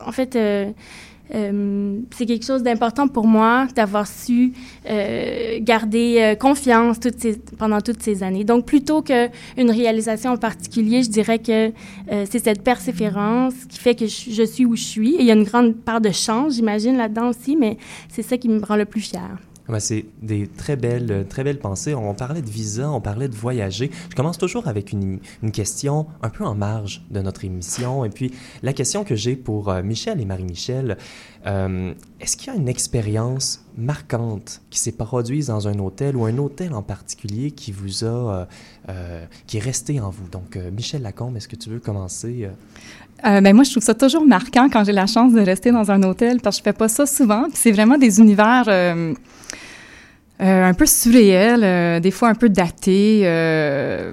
en 0.06 0.12
fait, 0.12 0.38
euh, 1.36 2.00
c'est 2.12 2.26
quelque 2.26 2.46
chose 2.46 2.62
d'important 2.62 3.08
pour 3.08 3.26
moi 3.26 3.68
d'avoir 3.76 4.08
su 4.08 4.54
euh, 4.88 5.58
garder 5.62 6.18
euh, 6.20 6.36
confiance 6.36 6.98
pendant 7.58 7.82
toutes 7.82 8.02
ces 8.04 8.22
années. 8.22 8.44
Donc, 8.44 8.66
plutôt 8.66 9.02
qu'une 9.02 9.72
réalisation 9.72 10.32
en 10.32 10.38
particulier, 10.38 11.04
je 11.04 11.10
dirais 11.10 11.40
que 11.40 11.72
c'est 12.30 12.40
cette 12.40 12.64
persévérance 12.64 13.54
qui 13.70 13.80
fait 13.80 13.96
que 13.96 14.06
je, 14.06 14.44
suis 14.44 14.66
où 14.66 14.76
je 14.76 14.84
suis. 14.84 15.16
Et 15.16 15.22
il 15.22 15.26
y 15.26 15.32
a 15.32 15.34
une 15.34 15.44
grande 15.44 15.76
part 15.76 16.02
de 16.02 16.12
chance, 16.12 16.56
j'imagine, 16.56 16.98
là-dedans 16.98 17.30
aussi, 17.30 17.56
mais 17.56 17.78
c'est 18.10 18.22
ça 18.22 18.38
qui 18.38 18.50
me 18.50 18.64
rend 18.64 18.76
le 18.76 18.86
plus 18.86 19.02
fière. 19.02 19.38
C'est 19.80 20.06
des 20.22 20.48
très 20.48 20.76
belles, 20.76 21.26
très 21.30 21.44
belles 21.44 21.60
pensées. 21.60 21.96
On 21.96 22.14
parlait 22.14 22.42
de 22.42 22.50
visa, 22.50 22.92
on 22.92 23.02
parlait 23.02 23.30
de 23.30 23.36
voyager. 23.36 23.92
Je 24.10 24.16
commence 24.16 24.38
toujours 24.38 24.68
avec 24.68 24.92
une, 24.92 25.20
une 25.42 25.52
question 25.52 26.08
un 26.22 26.30
peu 26.30 26.44
en 26.44 26.56
marge 26.56 27.04
de 27.12 27.22
notre 27.22 27.46
émission. 27.46 28.06
Et 28.06 28.10
puis, 28.10 28.34
la 28.62 28.74
question 28.74 29.04
que 29.04 29.16
j'ai 29.16 29.36
pour 29.36 29.70
euh, 29.70 29.82
Michel 29.82 30.20
et 30.20 30.26
Marie-Michel, 30.26 30.98
euh, 31.46 31.94
est-ce 32.20 32.38
qu'il 32.38 32.54
y 32.54 32.56
a 32.56 32.60
une 32.60 32.70
expérience 32.70 33.66
marquante 33.78 34.62
qui 34.70 34.80
s'est 34.80 34.94
produite 34.94 35.48
dans 35.48 35.68
un 35.68 35.80
hôtel 35.80 36.16
ou 36.16 36.26
un 36.26 36.38
hôtel 36.38 36.74
en 36.74 36.82
particulier 36.84 37.52
qui 37.52 37.72
vous 37.72 38.06
a, 38.06 38.48
euh, 38.90 39.26
qui 39.48 39.58
est 39.58 39.62
resté 39.62 40.00
en 40.00 40.10
vous? 40.10 40.28
Donc, 40.32 40.56
Michel 40.56 41.02
Lacombe, 41.02 41.36
est-ce 41.38 41.48
que 41.48 41.56
tu 41.56 41.70
veux 41.70 41.80
commencer? 41.80 42.50
ben 43.24 43.54
moi, 43.54 43.64
je 43.64 43.72
trouve 43.72 43.84
ça 43.84 43.94
toujours 43.94 44.26
marquant 44.26 44.68
quand 44.70 44.84
j'ai 44.84 44.92
la 44.92 45.08
chance 45.08 45.34
de 45.34 45.40
rester 45.40 45.72
dans 45.72 45.92
un 45.92 46.04
hôtel 46.04 46.42
parce 46.42 46.58
que 46.58 46.60
je 46.60 46.64
fais 46.64 46.78
pas 46.78 46.90
ça 46.90 47.06
souvent. 47.06 47.46
c'est 47.54 47.72
vraiment 47.72 47.98
des 47.98 48.20
univers 48.20 48.66
euh, 48.68 49.14
un 50.40 50.74
peu 50.74 50.86
surréel, 50.86 51.64
euh, 51.64 52.00
des 52.00 52.12
fois 52.12 52.30
un 52.30 52.36
peu 52.36 52.50
daté, 52.50 53.22
euh, 53.24 54.12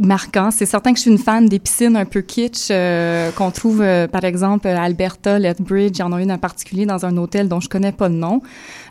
marquant. 0.00 0.50
C'est 0.50 0.66
certain 0.66 0.92
que 0.92 0.96
je 0.96 1.02
suis 1.02 1.10
une 1.10 1.18
fan 1.18 1.46
des 1.46 1.58
piscines 1.58 1.96
un 1.96 2.04
peu 2.04 2.22
kitsch 2.22 2.68
euh, 2.70 3.30
qu'on 3.32 3.50
trouve, 3.50 3.82
euh, 3.82 4.08
par 4.08 4.24
exemple, 4.24 4.66
à 4.66 4.82
Alberta, 4.82 5.38
Lethbridge. 5.38 5.92
Il 5.96 6.00
y 6.00 6.02
en 6.02 6.12
a 6.12 6.20
une 6.20 6.32
en 6.32 6.38
particulier 6.38 6.86
dans 6.86 7.04
un 7.04 7.16
hôtel 7.16 7.48
dont 7.48 7.60
je 7.60 7.68
connais 7.68 7.92
pas 7.92 8.08
le 8.08 8.14
nom, 8.14 8.40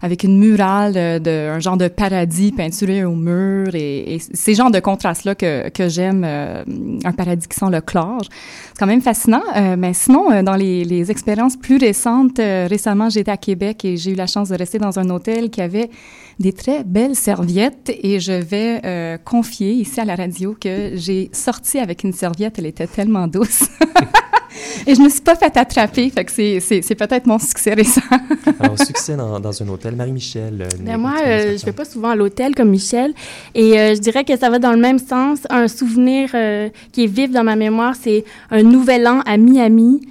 avec 0.02 0.24
une 0.24 0.38
murale 0.38 0.94
euh, 0.96 1.20
de 1.20 1.50
un 1.50 1.60
genre 1.60 1.78
de 1.78 1.88
paradis 1.88 2.52
peinturé 2.52 3.04
au 3.04 3.16
mur 3.16 3.74
et, 3.74 4.16
et 4.16 4.20
ces 4.20 4.54
genres 4.54 4.72
de 4.72 4.80
contrastes-là 4.80 5.36
que, 5.36 5.70
que 5.70 5.90
j'aime, 5.90 6.24
un 6.24 7.12
paradis 7.12 7.48
qui 7.48 7.58
sent 7.58 7.70
le 7.72 7.82
chlore. 7.82 8.22
C'est 8.24 8.80
quand 8.80 8.88
même 8.88 9.02
fascinant. 9.02 9.42
mais 9.78 9.94
sinon, 9.94 10.44
dans 10.44 10.56
les, 10.56 10.86
les, 10.86 11.10
expériences 11.12 11.58
plus 11.58 11.78
récentes, 11.78 12.38
récemment, 12.38 13.10
j'étais 13.10 13.32
à 13.32 13.38
Québec 13.38 13.84
et 13.84 13.98
j'ai 13.98 14.12
eu 14.12 14.16
la 14.16 14.28
chance 14.28 14.50
de 14.50 14.56
rester 14.56 14.78
dans 14.78 15.00
un 15.00 15.10
hôtel 15.10 15.50
qui 15.50 15.62
avait 15.62 15.90
des 16.40 16.54
très 16.54 16.84
belles 16.86 17.16
serviettes 17.16 17.92
et 18.02 18.20
je 18.20 18.32
vais 18.32 18.82
euh, 18.86 19.18
confier 19.18 19.72
ici 19.72 20.00
à 20.00 20.06
la 20.06 20.16
radio 20.16 20.56
que 20.60 20.92
j'ai 20.96 21.30
sorti 21.34 21.80
avec 21.80 22.04
une 22.04 22.14
serviette, 22.14 22.58
elle 22.58 22.66
était 22.66 22.88
tellement 22.88 23.28
douce. 23.28 23.64
et 24.88 24.96
je 24.96 25.02
me 25.02 25.10
suis 25.10 25.20
pas 25.20 25.36
fait 25.36 25.56
attraper, 25.58 26.10
fait 26.10 26.24
que 26.24 26.32
c'est, 26.32 26.96
peut-être 26.96 27.28
mon 27.28 27.40
succès 27.40 27.74
récent. 27.74 28.02
Alors, 28.60 28.80
succès 28.80 29.18
dans, 29.18 29.38
dans 29.42 29.62
un 29.62 29.68
hôtel. 29.68 29.98
Marie-Michel. 29.98 30.62
Euh, 30.62 30.68
ben 30.80 30.98
moi, 30.98 31.16
euh, 31.26 31.58
je 31.58 31.66
vais 31.66 31.74
pas 31.74 31.86
souvent 31.86 32.12
à 32.12 32.16
l'hôtel 32.16 32.56
comme 32.56 32.70
Michel. 32.70 33.14
Et 33.54 33.72
je 33.74 34.00
dirais 34.00 34.24
que 34.24 34.38
ça 34.38 34.50
va 34.50 34.60
dans 34.60 34.72
le 34.72 34.80
même 34.80 35.00
sens. 35.00 35.40
Un 35.50 35.68
souvenir 35.68 36.30
qui 36.94 37.04
est 37.04 37.08
vif 37.08 37.32
dans 37.32 37.44
ma 37.44 37.58
mémoire, 37.58 37.96
c'est 38.00 38.24
un 38.50 38.64
nouvel 38.64 39.08
an 39.08 39.22
à 39.26 39.36
Miami 39.38 40.02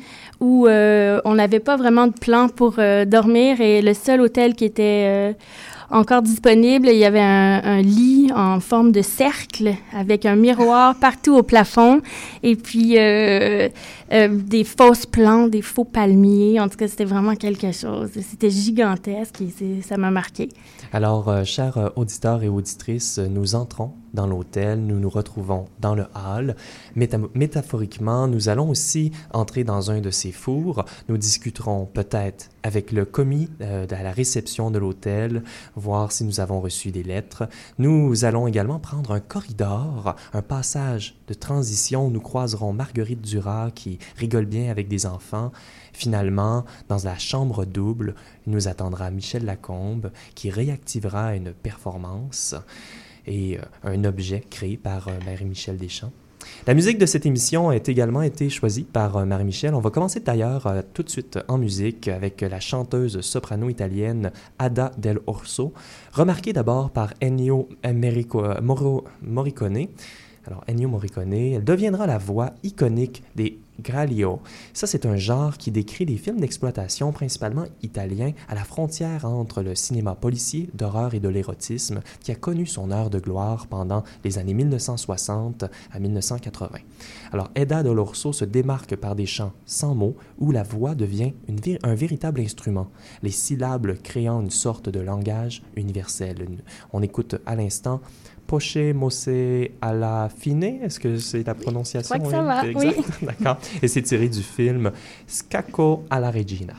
où 0.40 0.68
on 0.68 1.35
n'avait 1.35 1.58
pas 1.61 1.76
vraiment 1.76 2.06
de 2.06 2.12
plan 2.12 2.49
pour 2.49 2.76
dormir 3.06 3.61
et 3.61 3.82
le 3.82 3.94
seul 3.94 4.20
hôtel 4.20 4.54
qui 4.54 4.66
était 4.66 5.35
encore 5.90 6.23
disponible. 6.23 6.88
Il 6.88 6.99
y 6.99 7.04
avait 7.04 7.21
un, 7.21 7.80
lit 7.83 8.30
en 8.35 8.61
forme 8.61 8.92
de 8.92 9.02
cercle 9.02 9.75
avec 9.95 10.26
un 10.26 10.37
miroir 10.37 10.95
partout 10.97 11.37
au 11.37 11.42
plafond 11.42 12.00
et 12.42 12.57
puis 12.57 12.99
euh, 12.99 13.68
euh, 14.12 14.28
des 14.28 14.64
fausses 14.64 15.07
plantes, 15.07 15.50
des 15.50 15.62
faux 15.62 15.85
palmiers. 15.85 16.61
En 16.61 16.68
tout 16.68 16.76
cas, 16.76 16.88
c'était 16.88 17.04
vraiment 17.04 17.35
quelque 17.35 17.73
chose. 17.73 18.11
C'était 18.12 18.50
gigantesque 18.50 19.40
et 19.40 19.83
ça 19.83 19.97
m'a 19.97 20.11
marqué. 20.11 20.49
Alors, 20.92 21.28
euh, 21.28 21.45
chers 21.45 21.92
auditeurs 21.97 22.42
et 22.42 22.49
auditrices, 22.49 23.18
nous 23.18 23.54
entrons 23.54 23.92
dans 24.14 24.26
l'hôtel, 24.26 24.80
nous 24.84 24.98
nous 24.98 25.10
retrouvons 25.10 25.66
dans 25.80 25.94
le 25.94 26.06
hall. 26.14 26.56
métaphoriquement, 27.34 28.26
nous 28.26 28.48
allons 28.48 28.70
aussi 28.70 29.12
entrer 29.32 29.64
dans 29.64 29.90
un 29.90 30.00
de 30.00 30.10
ces 30.10 30.32
fours. 30.32 30.84
Nous 31.08 31.16
discuterons 31.16 31.86
peut-être 31.86 32.50
avec 32.62 32.92
le 32.92 33.04
commis 33.04 33.48
euh, 33.60 33.86
à 33.90 34.02
la 34.02 34.12
réception 34.12 34.70
de 34.70 34.78
l'hôtel, 34.78 35.42
voir 35.76 36.12
si 36.12 36.24
nous 36.24 36.40
avons 36.40 36.60
reçu 36.60 36.90
des 36.90 37.02
lettres. 37.02 37.48
Nous 37.78 38.24
allons 38.24 38.46
également 38.46 38.78
prendre 38.78 39.12
un 39.12 39.20
corridor, 39.20 40.16
un 40.32 40.42
passage 40.42 41.14
de 41.28 41.34
transition 41.34 42.06
où 42.06 42.10
nous 42.10 42.20
croiserons 42.20 42.72
Marguerite 42.72 43.22
Duras 43.22 43.70
qui 43.74 43.98
rigole 44.16 44.46
bien 44.46 44.70
avec 44.70 44.88
des 44.88 45.06
enfants. 45.06 45.52
Finalement, 45.92 46.64
dans 46.88 47.04
la 47.04 47.18
chambre 47.18 47.64
double, 47.64 48.14
nous 48.46 48.68
attendra 48.68 49.10
Michel 49.10 49.44
Lacombe 49.44 50.10
qui 50.34 50.50
réactivera 50.50 51.34
une 51.34 51.52
performance 51.52 52.54
et 53.28 53.58
euh, 53.58 53.62
un 53.85 54.04
objet 54.04 54.42
créé 54.50 54.76
par 54.76 55.08
euh, 55.08 55.12
Marie-Michel 55.25 55.76
Deschamps. 55.76 56.12
La 56.66 56.75
musique 56.75 56.99
de 56.99 57.06
cette 57.06 57.26
émission 57.26 57.68
a 57.68 57.76
également 57.76 58.23
été 58.23 58.49
choisie 58.49 58.85
par 58.85 59.16
euh, 59.16 59.25
Marie-Michel. 59.25 59.75
On 59.75 59.80
va 59.80 59.90
commencer 59.90 60.20
d'ailleurs 60.20 60.73
tout 60.94 61.02
de 61.02 61.11
suite 61.11 61.38
en 61.47 61.58
musique 61.58 62.08
avec 62.08 62.40
la 62.40 62.58
chanteuse 62.58 63.20
soprano 63.20 63.68
italienne 63.68 64.32
Ada 64.58 64.92
Del 64.99 65.20
Orso, 65.26 65.73
remarquée 66.12 66.52
d'abord 66.52 66.90
par 66.90 67.12
Ennio 67.23 67.68
Morricone. 69.23 69.87
Alors, 70.47 70.64
Ennio 70.66 70.88
Morricone, 70.88 71.35
elle 71.35 71.64
deviendra 71.64 72.06
la 72.06 72.16
voix 72.16 72.52
iconique 72.62 73.23
des 73.37 73.58
Gralio. 73.80 74.40
Ça, 74.73 74.87
c'est 74.87 75.06
un 75.06 75.16
genre 75.16 75.56
qui 75.56 75.70
décrit 75.70 76.06
des 76.06 76.16
films 76.16 76.40
d'exploitation, 76.40 77.12
principalement 77.12 77.64
italiens, 77.82 78.32
à 78.49 78.54
la 78.54 78.64
frontière 78.64 79.25
entre 79.25 79.62
le 79.62 79.75
cinéma 79.75 80.14
policier, 80.14 80.68
d'horreur 80.75 81.14
et 81.14 81.20
de 81.20 81.28
l'érotisme, 81.28 82.00
qui 82.20 82.32
a 82.32 82.35
connu 82.35 82.66
son 82.66 82.90
heure 82.90 83.11
de 83.11 83.18
gloire 83.18 83.66
pendant 83.66 84.04
les 84.25 84.38
années 84.38 84.54
1960 84.54 85.64
à 85.92 85.99
1980. 85.99 86.78
Alors, 87.32 87.50
Edda 87.54 87.82
Dolorso 87.82 88.32
se 88.32 88.44
démarque 88.44 88.97
par 88.97 89.14
des 89.14 89.26
chants 89.26 89.52
sans 89.66 89.94
mots 89.94 90.16
où 90.38 90.50
la 90.50 90.62
voix 90.62 90.94
devient 90.94 91.32
un 91.82 91.94
véritable 91.94 92.40
instrument, 92.40 92.90
les 93.23 93.30
syllabes 93.30 93.99
créant 94.02 94.40
une 94.40 94.50
sorte 94.50 94.88
de 94.88 95.00
langage 95.00 95.62
universel. 95.76 96.47
On 96.92 97.02
écoute 97.02 97.37
à 97.47 97.54
l'instant 97.54 98.00
Poche 98.48 98.78
Mosse 98.94 99.28
alla 99.82 100.30
fine, 100.34 100.64
est-ce 100.82 100.98
que 100.98 101.18
c'est 101.18 101.46
la 101.46 101.54
prononciation? 101.54 102.14
Je 102.14 102.18
crois 102.18 102.30
que 102.30 102.36
ça 102.36 102.42
va, 102.42 102.64
oui. 102.64 102.94
D'accord. 103.22 103.58
Et 103.82 103.88
c'est 103.88 104.00
tiré 104.00 104.26
du 104.26 104.42
film 104.42 104.90
Scacco 105.26 106.04
alla 106.08 106.30
Regina. 106.30 106.72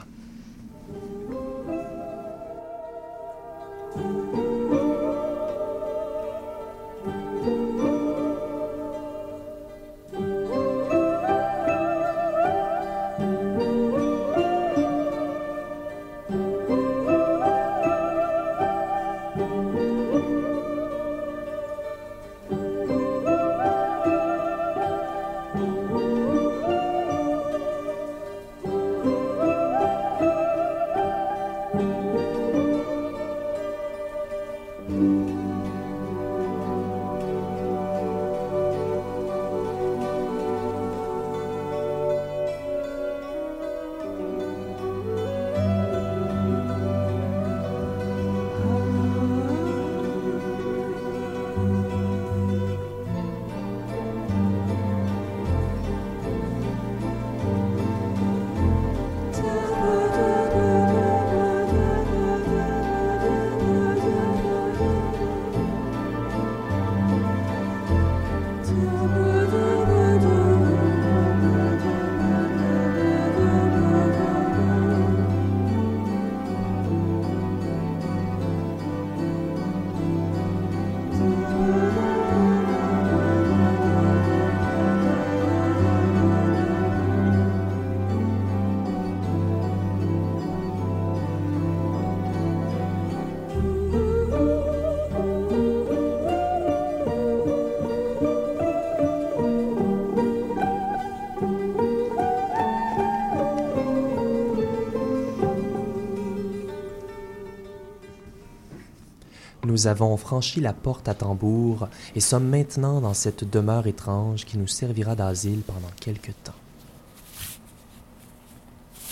Nous 109.79 109.87
avons 109.87 110.17
franchi 110.17 110.59
la 110.59 110.73
porte 110.73 111.07
à 111.07 111.13
tambour 111.13 111.87
et 112.13 112.19
sommes 112.19 112.49
maintenant 112.49 112.99
dans 112.99 113.13
cette 113.13 113.49
demeure 113.49 113.87
étrange 113.87 114.43
qui 114.43 114.57
nous 114.57 114.67
servira 114.67 115.15
d'asile 115.15 115.61
pendant 115.61 115.87
quelque 116.01 116.33
temps. 116.43 116.51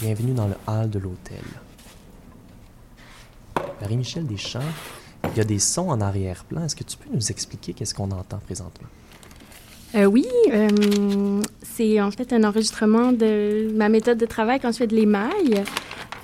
Bienvenue 0.02 0.34
dans 0.34 0.48
le 0.48 0.56
hall 0.68 0.90
de 0.90 1.00
l'hôtel. 1.00 1.40
Marie-Michel 3.80 4.28
Deschamps, 4.28 4.60
il 5.32 5.38
y 5.38 5.40
a 5.40 5.46
des 5.46 5.60
sons 5.60 5.88
en 5.88 6.02
arrière-plan. 6.02 6.66
Est-ce 6.66 6.76
que 6.76 6.84
tu 6.84 6.98
peux 6.98 7.16
nous 7.16 7.32
expliquer 7.32 7.72
qu'est-ce 7.72 7.96
qu'on 7.96 8.12
entend 8.12 8.40
présentement? 8.40 8.90
Euh, 9.96 10.04
oui, 10.04 10.28
euh, 10.52 11.42
c'est 11.64 12.02
en 12.02 12.12
fait 12.12 12.34
un 12.34 12.44
enregistrement 12.44 13.14
de 13.14 13.72
ma 13.74 13.88
méthode 13.88 14.18
de 14.18 14.26
travail 14.26 14.60
quand 14.60 14.74
je 14.74 14.80
fais 14.80 14.88
de 14.88 14.96
l'émail. 14.98 15.64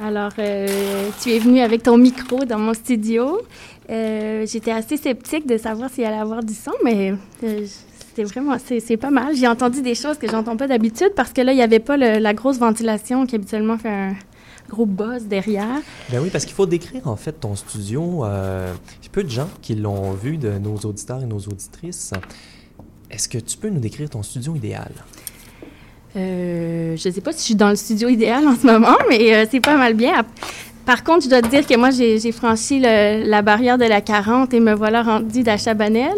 Alors, 0.02 0.32
euh, 0.40 1.10
tu 1.22 1.32
es 1.32 1.40
venu 1.40 1.60
avec 1.62 1.84
ton 1.84 1.98
micro 1.98 2.46
dans 2.46 2.60
mon 2.60 2.74
studio. 2.74 3.42
Euh, 3.90 4.46
j'étais 4.48 4.72
assez 4.72 4.98
sceptique 4.98 5.48
de 5.48 5.58
savoir 5.58 5.90
s'il 5.90 6.06
allait 6.06 6.18
avoir 6.18 6.44
du 6.44 6.54
son, 6.54 6.72
mais 6.84 7.14
euh, 7.44 7.66
c'était 8.00 8.24
vraiment, 8.24 8.58
c'est 8.60 8.98
pas 8.98 9.12
mal. 9.12 9.36
J'ai 9.36 9.48
entendu 9.48 9.82
des 9.82 9.96
choses 9.96 10.18
que 10.18 10.30
j'entends 10.30 10.58
pas 10.58 10.68
d'habitude 10.68 11.12
parce 11.16 11.32
que 11.32 11.42
là, 11.42 11.52
il 11.52 11.58
n'y 11.58 11.62
avait 11.62 11.80
pas 11.80 11.98
la 11.98 12.34
grosse 12.34 12.58
ventilation 12.58 13.26
qui 13.26 13.36
habituellement 13.36 13.78
fait 13.78 13.90
un 13.90 14.14
gros 14.70 14.86
buzz 14.86 15.26
derrière. 15.26 15.82
Ben 16.10 16.20
oui, 16.22 16.30
parce 16.32 16.46
qu'il 16.46 16.56
faut 16.56 16.66
décrire 16.66 17.08
en 17.08 17.16
fait 17.16 17.34
ton 17.34 17.56
studio. 17.56 18.26
Euh, 18.26 18.74
il 19.02 19.06
y 19.06 19.08
a 19.08 19.12
peu 19.12 19.24
de 19.24 19.30
gens 19.30 19.50
qui 19.62 19.76
l'ont 19.76 20.14
vu, 20.14 20.38
de 20.38 20.58
nos 20.58 20.76
auditeurs 20.78 21.22
et 21.22 21.26
nos 21.26 21.40
auditrices. 21.40 22.14
Est-ce 23.10 23.30
que 23.30 23.38
tu 23.38 23.58
peux 23.58 23.70
nous 23.70 23.80
décrire 23.80 24.10
ton 24.10 24.24
studio 24.24 24.56
idéal? 24.56 24.92
Euh, 26.16 26.96
je 26.96 27.08
ne 27.08 27.14
sais 27.14 27.22
pas 27.22 27.32
si 27.32 27.40
je 27.40 27.44
suis 27.44 27.56
dans 27.56 27.70
le 27.70 27.76
studio 27.76 28.08
idéal 28.08 28.48
en 28.48 28.56
ce 28.56 28.68
moment, 28.68 28.98
mais 29.10 29.34
euh, 29.34 29.46
c'est 29.50 29.60
pas 29.60 29.78
mal 29.78 29.94
bien. 29.94 30.24
Par 30.86 31.04
contre, 31.04 31.24
je 31.24 31.30
dois 31.30 31.42
te 31.42 31.48
dire 31.48 31.66
que 31.66 31.78
moi, 31.78 31.92
j'ai 31.92 32.32
franchi 32.32 32.80
la 32.80 33.42
barrière 33.42 33.78
de 33.78 33.86
la 33.86 34.02
40 34.02 34.54
et 34.54 34.60
me 34.60 34.74
voilà 34.74 35.02
rendue 35.02 35.42
d'Achabanel. 35.42 36.12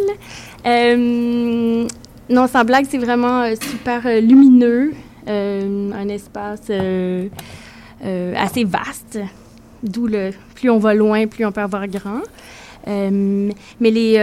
Euh, 0.65 1.87
non, 2.29 2.47
sans 2.47 2.65
blague, 2.65 2.87
c'est 2.89 2.97
vraiment 2.97 3.41
euh, 3.41 3.53
super 3.61 4.01
lumineux, 4.21 4.93
un 5.27 6.09
espace 6.09 6.71
assez 8.01 8.63
vaste, 8.63 9.19
d'où 9.83 10.07
le 10.07 10.31
plus 10.55 10.71
on 10.71 10.79
va 10.79 10.95
loin, 10.95 11.27
plus 11.27 11.45
on 11.45 11.51
peut 11.51 11.61
avoir 11.61 11.87
grand. 11.87 12.21
mais 12.87 13.53
les, 13.79 14.17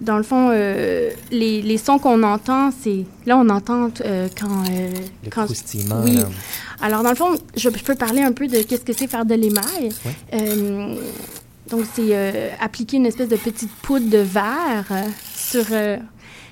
dans 0.00 0.16
le 0.16 0.22
fond, 0.22 0.50
euh, 0.50 1.10
les, 1.30 1.60
les, 1.60 1.76
sons 1.76 1.98
qu'on 1.98 2.22
entend, 2.22 2.70
c'est... 2.70 3.04
Là, 3.26 3.36
on 3.36 3.48
entend 3.50 3.90
euh, 4.04 4.28
quand... 4.38 4.62
Euh, 4.70 4.90
le 5.24 5.30
quand 5.30 5.46
Oui. 6.04 6.18
Alors, 6.80 7.02
dans 7.02 7.10
le 7.10 7.16
fond, 7.16 7.38
je, 7.54 7.68
peux 7.68 7.94
parler 7.94 8.22
un 8.22 8.32
peu 8.32 8.46
de 8.46 8.62
qu'est-ce 8.62 8.84
que 8.84 8.94
c'est 8.94 9.06
faire 9.06 9.26
de 9.26 9.34
l'émail. 9.34 9.90
Euh, 10.32 10.94
donc, 11.68 11.84
c'est 11.94 12.50
appliquer 12.60 12.96
une 12.96 13.06
espèce 13.06 13.28
de 13.28 13.36
petite 13.36 13.70
poudre 13.82 14.08
de 14.08 14.18
verre 14.18 14.86
sur, 15.36 15.66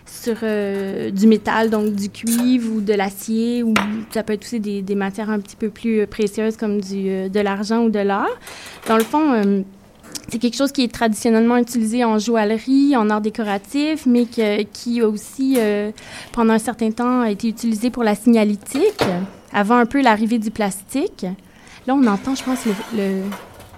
sur 0.06 0.36
du 1.12 1.26
métal, 1.26 1.70
donc 1.70 1.94
du 1.94 2.10
cuivre 2.10 2.70
ou 2.74 2.80
de 2.82 2.92
l'acier, 2.92 3.62
ou 3.62 3.72
ça 4.12 4.22
peut 4.22 4.34
être 4.34 4.44
aussi 4.44 4.60
des, 4.60 4.82
des, 4.82 4.94
matières 4.94 5.30
un 5.30 5.40
petit 5.40 5.56
peu 5.56 5.70
plus 5.70 6.06
précieuses 6.06 6.56
comme 6.56 6.80
du, 6.80 7.28
de 7.30 7.40
l'argent 7.40 7.82
ou 7.82 7.88
de 7.88 7.98
l'or. 7.98 8.28
Dans 8.86 8.96
le 8.96 9.04
fond 9.04 9.64
c'est 10.30 10.38
quelque 10.38 10.56
chose 10.56 10.72
qui 10.72 10.84
est 10.84 10.92
traditionnellement 10.92 11.56
utilisé 11.56 12.04
en 12.04 12.18
joaillerie, 12.18 12.96
en 12.96 13.08
art 13.08 13.20
décoratif, 13.20 14.04
mais 14.06 14.26
qui 14.26 15.00
a 15.00 15.08
aussi, 15.08 15.54
euh, 15.58 15.90
pendant 16.32 16.52
un 16.52 16.58
certain 16.58 16.90
temps, 16.90 17.22
a 17.22 17.30
été 17.30 17.48
utilisé 17.48 17.90
pour 17.90 18.04
la 18.04 18.14
signalétique, 18.14 19.02
avant 19.52 19.76
un 19.76 19.86
peu 19.86 20.02
l'arrivée 20.02 20.38
du 20.38 20.50
plastique. 20.50 21.24
Là, 21.86 21.94
on 21.94 22.06
entend, 22.06 22.34
je 22.34 22.44
pense, 22.44 22.66
le, 22.94 23.22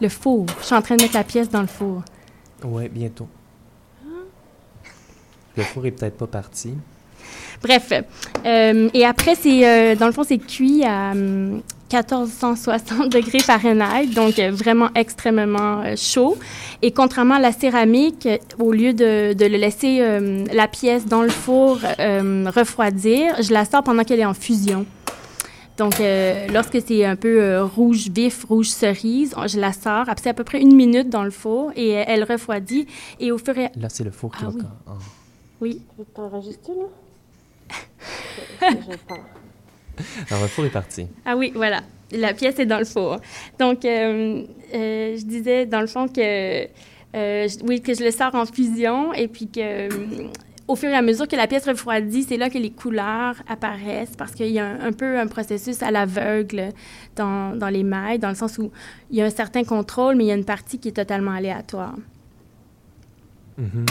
le, 0.00 0.08
four. 0.08 0.46
Je 0.60 0.66
suis 0.66 0.74
en 0.74 0.82
train 0.82 0.96
de 0.96 1.02
mettre 1.02 1.14
la 1.14 1.22
pièce 1.22 1.48
dans 1.48 1.60
le 1.60 1.68
four. 1.68 2.02
Oui, 2.64 2.88
bientôt. 2.88 3.28
Le 5.56 5.62
four 5.62 5.86
est 5.86 5.92
peut-être 5.92 6.16
pas 6.16 6.26
parti. 6.26 6.74
Bref. 7.62 7.92
Euh, 8.44 8.88
et 8.92 9.04
après, 9.04 9.34
c'est, 9.36 9.66
euh, 9.66 9.94
dans 9.94 10.06
le 10.06 10.12
fond, 10.12 10.24
c'est 10.24 10.38
cuit 10.38 10.84
à, 10.84 11.12
1460 11.92 13.08
degrés 13.08 13.40
Fahrenheit, 13.40 14.06
donc 14.14 14.38
euh, 14.38 14.50
vraiment 14.50 14.90
extrêmement 14.94 15.80
euh, 15.80 15.96
chaud. 15.96 16.38
Et 16.82 16.92
contrairement 16.92 17.34
à 17.34 17.40
la 17.40 17.52
céramique, 17.52 18.26
euh, 18.26 18.38
au 18.58 18.72
lieu 18.72 18.92
de, 18.92 19.32
de 19.32 19.46
le 19.46 19.56
laisser 19.56 20.00
la 20.52 20.68
pièce 20.68 21.06
dans 21.06 21.22
le 21.22 21.28
four 21.28 21.78
refroidir, 21.78 23.42
je 23.42 23.52
la 23.52 23.64
sors 23.64 23.82
pendant 23.82 24.04
qu'elle 24.04 24.20
est 24.20 24.26
en 24.26 24.34
fusion. 24.34 24.86
Donc, 25.78 25.94
lorsque 26.52 26.78
c'est 26.86 27.04
un 27.04 27.16
peu 27.16 27.62
rouge 27.62 28.08
vif, 28.10 28.44
rouge 28.44 28.68
cerise, 28.68 29.34
je 29.46 29.58
la 29.58 29.72
sors. 29.72 30.08
Après, 30.08 30.24
c'est 30.24 30.28
à 30.28 30.34
peu 30.34 30.44
près 30.44 30.60
une 30.60 30.74
minute 30.74 31.08
dans 31.08 31.24
le 31.24 31.30
four 31.30 31.72
et 31.74 31.90
elle 31.90 32.24
refroidit. 32.24 32.86
Et 33.18 33.32
au 33.32 33.38
fur 33.38 33.56
et 33.56 33.70
Là, 33.76 33.88
c'est 33.88 34.04
le 34.04 34.10
four 34.10 34.30
qui 34.36 34.44
ah, 34.46 34.50
va... 34.50 34.98
Oui. 35.60 35.80
Oui. 35.98 36.04
Tu 36.06 36.12
t'enregistres, 36.12 36.70
là? 38.60 38.68
Alors, 40.30 40.42
le 40.42 40.48
four 40.48 40.64
est 40.64 40.70
parti. 40.70 41.06
Ah 41.24 41.36
oui, 41.36 41.52
voilà. 41.54 41.82
La 42.12 42.34
pièce 42.34 42.58
est 42.58 42.66
dans 42.66 42.78
le 42.78 42.84
four. 42.84 43.18
Donc, 43.58 43.84
euh, 43.84 44.42
euh, 44.74 45.16
je 45.16 45.24
disais, 45.24 45.66
dans 45.66 45.80
le 45.80 45.86
fond, 45.86 46.08
que, 46.08 46.64
euh, 47.16 47.48
oui, 47.64 47.80
que 47.80 47.94
je 47.94 48.04
le 48.04 48.10
sors 48.10 48.34
en 48.34 48.46
fusion 48.46 49.12
et 49.14 49.28
puis 49.28 49.48
que 49.48 49.88
au 50.66 50.76
fur 50.76 50.88
et 50.88 50.94
à 50.94 51.02
mesure 51.02 51.26
que 51.26 51.34
la 51.34 51.48
pièce 51.48 51.66
refroidit, 51.66 52.22
c'est 52.22 52.36
là 52.36 52.48
que 52.48 52.58
les 52.58 52.70
couleurs 52.70 53.34
apparaissent 53.48 54.14
parce 54.16 54.32
qu'il 54.32 54.50
y 54.50 54.60
a 54.60 54.66
un, 54.66 54.92
peu 54.92 55.18
un 55.18 55.26
processus 55.26 55.82
à 55.82 55.90
l'aveugle 55.90 56.68
dans, 57.16 57.56
dans, 57.56 57.68
les 57.68 57.82
mailles, 57.82 58.20
dans 58.20 58.28
le 58.28 58.36
sens 58.36 58.56
où 58.58 58.70
il 59.10 59.16
y 59.16 59.22
a 59.22 59.24
un 59.24 59.30
certain 59.30 59.64
contrôle, 59.64 60.14
mais 60.14 60.24
il 60.24 60.28
y 60.28 60.30
a 60.30 60.36
une 60.36 60.44
partie 60.44 60.78
qui 60.78 60.88
est 60.88 60.92
totalement 60.92 61.32
aléatoire. 61.32 61.96
Mm-hmm. 63.60 63.86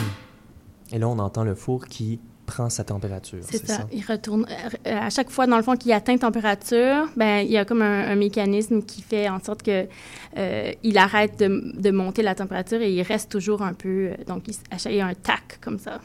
Et 0.94 1.00
là, 1.00 1.10
on 1.10 1.20
entend 1.20 1.44
le 1.44 1.54
four 1.54 1.86
qui 1.86 2.22
prend 2.50 2.70
sa 2.70 2.84
température. 2.84 3.40
C'est 3.44 3.66
ça. 3.66 3.88
Il 3.92 4.04
retourne. 4.04 4.46
Euh, 4.50 4.98
à 5.00 5.10
chaque 5.12 5.30
fois, 5.30 5.46
dans 5.46 5.58
le 5.58 5.64
fond, 5.64 5.76
qu'il 5.76 5.92
atteint 5.94 6.18
température, 6.18 7.08
ben 7.16 7.46
il 7.46 7.52
y 7.52 7.58
a 7.58 7.66
comme 7.66 7.84
un, 7.84 8.16
mécanisme 8.16 8.82
qui 8.82 9.04
fait 9.04 9.30
en 9.30 9.40
sorte 9.40 9.62
que 9.62 9.88
euh, 10.38 10.72
il 10.82 10.98
arrête 10.98 11.38
de, 11.40 11.74
de, 11.80 11.92
monter 11.92 12.24
la 12.24 12.34
température 12.34 12.82
et 12.82 12.92
il 12.92 13.02
reste 13.04 13.30
toujours 13.32 13.62
un 13.62 13.74
peu. 13.74 14.08
Euh, 14.08 14.24
donc, 14.26 14.48
il, 14.48 14.56
il 14.86 14.96
y 14.96 15.02
a 15.02 15.06
un 15.06 15.14
tac 15.14 15.60
comme 15.62 15.78
ça. 15.78 16.00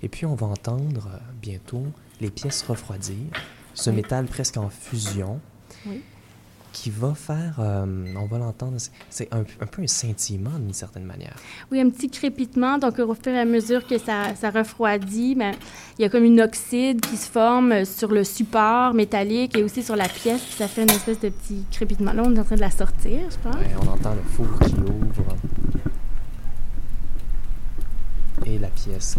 Et 0.00 0.08
puis, 0.08 0.24
on 0.24 0.36
va 0.36 0.46
entendre 0.46 1.10
bientôt 1.42 1.84
les 2.20 2.30
pièces 2.30 2.62
refroidir, 2.62 3.16
ce 3.74 3.90
métal 3.90 4.26
presque 4.26 4.56
en 4.56 4.68
fusion. 4.68 5.40
Oui 5.86 6.02
qui 6.72 6.90
va 6.90 7.14
faire, 7.14 7.56
euh, 7.58 7.84
on 8.16 8.26
va 8.26 8.38
l'entendre, 8.38 8.76
c'est 9.10 9.28
un, 9.32 9.42
peu 9.42 9.82
un 9.82 9.86
scintillement 9.86 10.58
d'une 10.58 10.72
certaine 10.72 11.04
manière. 11.04 11.34
Oui, 11.70 11.80
un 11.80 11.90
petit 11.90 12.10
crépitement. 12.10 12.78
Donc, 12.78 12.98
au 12.98 13.14
fur 13.14 13.32
et 13.32 13.38
à 13.38 13.44
mesure 13.44 13.86
que 13.86 13.98
ça, 13.98 14.34
ça 14.34 14.50
refroidit, 14.50 15.34
ben, 15.34 15.54
il 15.98 16.02
y 16.02 16.04
a 16.04 16.08
comme 16.08 16.24
une 16.24 16.40
oxyde 16.40 17.00
qui 17.00 17.16
se 17.16 17.30
forme 17.30 17.84
sur 17.84 18.10
le 18.10 18.24
support 18.24 18.94
métallique 18.94 19.56
et 19.56 19.62
aussi 19.62 19.82
sur 19.82 19.96
la 19.96 20.08
pièce. 20.08 20.42
ça 20.56 20.68
fait 20.68 20.82
une 20.82 20.90
espèce 20.90 21.20
de 21.20 21.28
petit 21.30 21.64
crépitement. 21.70 22.12
Là, 22.12 22.22
on 22.24 22.34
est 22.34 22.40
en 22.40 22.44
train 22.44 22.56
de 22.56 22.60
la 22.60 22.70
sortir, 22.70 23.20
je 23.30 23.38
pense. 23.38 23.56
Oui, 23.56 23.66
on 23.82 23.88
entend 23.88 24.14
le 24.14 24.22
four 24.22 24.58
qui 24.66 24.74
ouvre. 24.74 25.36
Et 28.46 28.58
la 28.58 28.68
pièce 28.68 29.18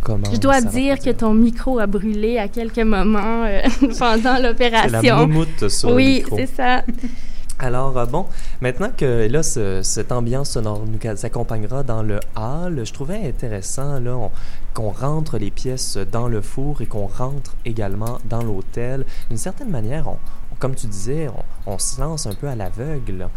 commence. 0.00 0.34
Je 0.34 0.40
dois 0.40 0.60
dire 0.60 0.98
que 0.98 1.10
ton 1.10 1.34
micro 1.34 1.78
a 1.78 1.86
brûlé 1.86 2.38
à 2.38 2.48
quelques 2.48 2.78
moments 2.78 3.44
euh, 3.44 3.62
pendant 3.98 4.38
l'opération. 4.38 5.16
La 5.16 5.26
moumoute 5.26 5.68
sur 5.68 5.92
oui, 5.92 6.24
le 6.26 6.34
Oui, 6.34 6.40
c'est 6.46 6.56
ça. 6.56 6.82
Alors, 7.60 7.98
euh, 7.98 8.06
bon, 8.06 8.26
maintenant 8.60 8.90
que 8.96 9.26
là, 9.28 9.42
cette 9.42 10.12
ambiance 10.12 10.50
sonore 10.50 10.84
nous 10.86 10.98
accompagnera 11.24 11.82
dans 11.82 12.02
le 12.04 12.20
hall, 12.36 12.82
je 12.84 12.92
trouvais 12.92 13.26
intéressant 13.26 13.98
là, 13.98 14.30
qu'on 14.74 14.90
rentre 14.90 15.38
les 15.38 15.50
pièces 15.50 15.98
dans 16.12 16.28
le 16.28 16.40
four 16.40 16.82
et 16.82 16.86
qu'on 16.86 17.06
rentre 17.06 17.56
également 17.64 18.18
dans 18.26 18.44
l'hôtel. 18.44 19.04
D'une 19.28 19.38
certaine 19.38 19.70
manière, 19.70 20.06
on, 20.06 20.47
comme 20.58 20.74
tu 20.74 20.86
disais, 20.86 21.28
on, 21.66 21.78
se 21.78 22.00
lance 22.00 22.26
un 22.26 22.34
peu 22.34 22.48
à 22.48 22.54
l'aveugle. 22.54 23.28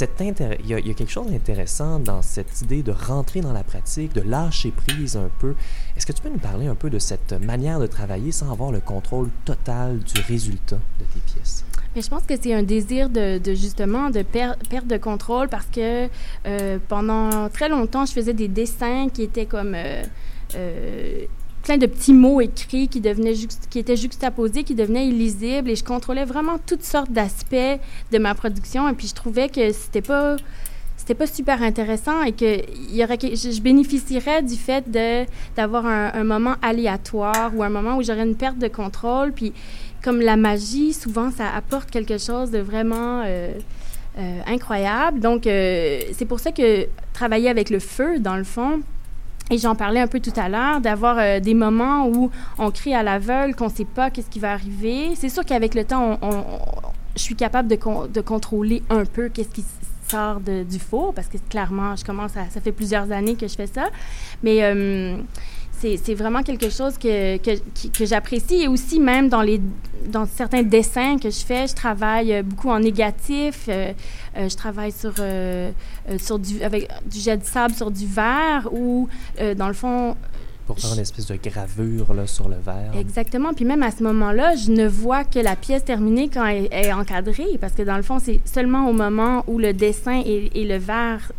Il 0.00 0.66
y, 0.66 0.74
a 0.74 0.80
quelque 0.80 1.10
chose 1.10 1.30
d'intéressant 1.30 1.98
dans 1.98 2.22
cette 2.22 2.60
idée 2.62 2.82
de 2.82 2.92
rentrer 2.92 3.40
dans 3.40 3.52
la 3.52 3.62
pratique, 3.62 4.12
de 4.14 4.20
lâcher 4.20 4.72
prise 4.72 5.16
un 5.16 5.30
peu. 5.38 5.54
Est-ce 5.96 6.06
que 6.06 6.12
tu 6.12 6.22
peux 6.22 6.28
nous 6.28 6.38
parler 6.38 6.66
un 6.66 6.74
peu 6.74 6.90
de 6.90 6.98
cette 6.98 7.32
manière 7.32 7.78
de 7.78 7.86
travailler 7.86 8.32
sans 8.32 8.50
avoir 8.50 8.72
le 8.72 8.80
contrôle 8.80 9.30
total 9.44 10.00
du 10.00 10.20
résultat 10.22 10.78
de 10.98 11.04
tes 11.04 11.20
pièces? 11.20 11.64
Mais 11.94 12.02
je 12.02 12.10
pense 12.10 12.24
que 12.24 12.34
c'est 12.38 12.52
un 12.52 12.62
désir 12.62 13.08
de, 13.08 13.40
justement 13.54 14.10
de 14.10 14.22
perdre 14.22 14.86
de 14.86 14.96
contrôle 14.98 15.48
parce 15.48 15.66
que 15.66 16.08
euh, 16.46 16.78
pendant 16.88 17.48
très 17.48 17.70
longtemps, 17.70 18.04
je 18.04 18.12
faisais 18.12 18.34
des 18.34 18.48
dessins 18.48 19.08
qui 19.08 19.22
étaient 19.22 19.46
comme 19.46 19.74
euh, 19.74 20.02
euh, 20.56 21.24
plein 21.66 21.78
de 21.78 21.86
petits 21.86 22.12
mots 22.12 22.40
écrits 22.40 22.86
qui, 22.86 23.00
devenaient 23.00 23.34
qui 23.68 23.80
étaient 23.80 23.96
juxtaposés, 23.96 24.62
qui 24.62 24.76
devenaient 24.76 25.08
illisibles. 25.08 25.68
Et 25.68 25.74
je 25.74 25.82
contrôlais 25.82 26.24
vraiment 26.24 26.58
toutes 26.64 26.84
sortes 26.84 27.10
d'aspects 27.10 27.80
de 28.12 28.18
ma 28.18 28.36
production. 28.36 28.88
Et 28.88 28.92
puis, 28.92 29.08
je 29.08 29.14
trouvais 29.14 29.48
que 29.48 29.72
c'était 29.72 30.00
pas 30.00 30.36
c'était 30.96 31.14
pas 31.14 31.26
super 31.26 31.62
intéressant 31.62 32.22
et 32.22 32.32
que 32.32 32.62
y 32.92 33.04
aurait, 33.04 33.18
je, 33.20 33.60
bénéficierais 33.60 34.42
du 34.42 34.54
fait 34.54 34.84
d'avoir 35.56 35.86
un, 35.86 36.24
moment 36.24 36.54
aléatoire 36.62 37.52
ou 37.54 37.62
un 37.62 37.68
moment 37.68 37.96
où 37.96 38.02
j'aurais 38.02 38.24
une 38.24 38.36
perte 38.36 38.58
de 38.58 38.68
contrôle. 38.68 39.32
Puis, 39.32 39.52
comme 40.02 40.20
la 40.20 40.36
magie, 40.36 40.92
souvent, 40.92 41.30
ça 41.32 41.48
apporte 41.50 41.90
quelque 41.90 42.18
chose 42.18 42.52
de 42.52 42.58
vraiment 42.58 43.22
euh, 43.24 43.52
euh, 44.18 44.40
incroyable. 44.46 45.18
Donc, 45.18 45.46
euh, 45.46 46.00
c'est 46.12 46.26
pour 46.26 46.38
ça 46.38 46.52
que 46.52 46.86
travailler 47.12 47.50
avec 47.50 47.70
le 47.70 47.80
feu, 47.80 48.20
dans 48.20 48.36
le 48.36 48.44
fond, 48.44 48.82
et 49.50 49.58
j'en 49.58 49.74
parlais 49.74 50.00
un 50.00 50.06
peu 50.08 50.20
tout 50.20 50.32
à 50.36 50.48
l'heure, 50.48 50.80
d'avoir 50.80 51.18
euh, 51.18 51.40
des 51.40 51.54
moments 51.54 52.08
où 52.08 52.30
on 52.58 52.70
crie 52.70 52.94
à 52.94 53.02
l'aveugle, 53.02 53.54
qu'on 53.54 53.66
ne 53.66 53.70
sait 53.74 53.84
pas 53.84 54.10
qu'est-ce 54.10 54.30
qui 54.30 54.40
va 54.40 54.52
arriver. 54.52 55.14
C'est 55.14 55.28
sûr 55.28 55.44
qu'avec 55.44 55.74
le 55.74 55.84
temps, 55.84 56.18
je 57.14 57.22
suis 57.22 57.36
capable 57.36 57.68
de, 57.68 57.78
de 58.08 58.20
contrôler 58.20 58.82
un 58.90 59.04
peu 59.04 59.28
qu'est-ce 59.28 59.50
qui 59.50 59.64
sort 60.08 60.40
de, 60.40 60.62
du 60.62 60.78
four, 60.78 61.14
parce 61.14 61.28
que 61.28 61.38
clairement, 61.48 61.96
je 61.96 62.04
commence 62.04 62.36
à, 62.36 62.48
ça 62.50 62.60
fait 62.60 62.72
plusieurs 62.72 63.10
années 63.12 63.34
que 63.34 63.48
je 63.48 63.54
fais 63.54 63.66
ça. 63.66 63.88
Mais 64.42 64.58
euh, 64.62 65.16
c'est 65.80 66.14
vraiment 66.14 66.42
quelque 66.42 66.70
chose 66.70 66.96
que, 66.98 67.36
que, 67.38 67.50
que 67.88 68.06
j'apprécie. 68.06 68.62
Et 68.62 68.68
aussi, 68.68 68.98
même 69.00 69.28
dans, 69.28 69.42
les, 69.42 69.60
dans 70.08 70.26
certains 70.26 70.62
dessins 70.62 71.18
que 71.18 71.30
je 71.30 71.44
fais, 71.44 71.66
je 71.66 71.74
travaille 71.74 72.32
euh, 72.32 72.42
beaucoup 72.42 72.70
en 72.70 72.80
négatif. 72.80 73.66
Euh, 73.68 73.92
euh, 74.36 74.48
je 74.48 74.56
travaille 74.56 74.92
sur, 74.92 75.14
sur 76.18 76.38
du, 76.38 76.62
avec 76.62 76.88
du 77.06 77.18
jet 77.18 77.36
de 77.36 77.44
sable 77.44 77.74
sur 77.74 77.90
du 77.90 78.06
verre 78.06 78.68
ou, 78.72 79.08
dans 79.56 79.68
le 79.68 79.74
fond... 79.74 80.16
Pour 80.66 80.78
faire 80.80 80.94
une 80.94 81.00
espèce 81.00 81.26
de 81.26 81.36
gravure 81.36 82.12
là, 82.12 82.26
sur 82.26 82.48
le 82.48 82.56
verre. 82.56 82.92
Exactement. 82.98 83.54
Puis 83.54 83.64
même 83.64 83.82
à 83.82 83.92
ce 83.92 84.02
moment-là, 84.02 84.56
je 84.56 84.72
ne 84.72 84.86
vois 84.86 85.24
que 85.24 85.38
la 85.38 85.54
pièce 85.56 85.84
terminée 85.84 86.28
quand 86.28 86.44
elle, 86.44 86.68
est 86.72 86.92
encadrée, 86.92 87.56
parce 87.60 87.72
que 87.72 87.82
dans 87.82 87.96
le 87.96 88.02
fond, 88.02 88.18
c'est 88.18 88.40
seulement 88.44 88.88
au 88.90 88.92
moment 88.92 89.44
où 89.46 89.58
le 89.58 89.72
dessin 89.72 90.20
et, 90.26 90.50
et 90.54 90.64
le 90.66 90.76
verre 90.76 91.32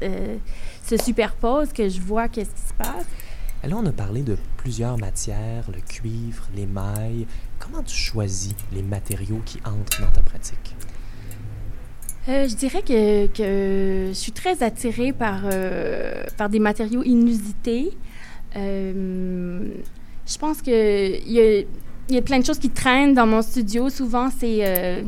se 0.87 0.97
superposent 0.97 1.73
que 1.73 1.89
je 1.89 1.99
vois 1.99 2.29
qu'est-ce 2.29 2.49
qui 2.49 2.67
se 2.67 2.73
passe. 2.73 3.05
Là, 3.63 3.75
on 3.75 3.85
a 3.85 3.91
parlé 3.91 4.21
de 4.21 4.37
plusieurs 4.57 4.97
matières, 4.97 5.65
le 5.73 5.81
cuivre, 5.81 6.47
l'émail. 6.55 7.25
Comment 7.59 7.83
tu 7.83 7.95
choisis 7.95 8.53
les 8.71 8.83
matériaux 8.83 9.41
qui 9.45 9.57
entrent 9.65 10.01
dans 10.01 10.11
ta 10.11 10.21
pratique? 10.21 10.75
Euh, 12.29 12.47
je 12.47 12.55
dirais 12.55 12.81
que, 12.81 14.09
je 14.09 14.13
suis 14.13 14.31
très 14.31 14.61
attirée 14.63 15.11
par, 15.11 15.41
euh, 15.45 16.23
par 16.37 16.49
des 16.49 16.59
matériaux 16.59 17.03
inusités. 17.03 17.91
Euh, 18.55 19.63
je 20.25 20.37
pense 20.37 20.61
qu'il 20.61 20.73
y 20.73 21.65
y 22.09 22.17
a 22.17 22.21
plein 22.21 22.39
de 22.39 22.45
choses 22.45 22.59
qui 22.59 22.69
traînent 22.69 23.13
dans 23.13 23.27
mon 23.27 23.41
studio. 23.41 23.89
Souvent, 23.89 24.29
c'est 24.29 25.03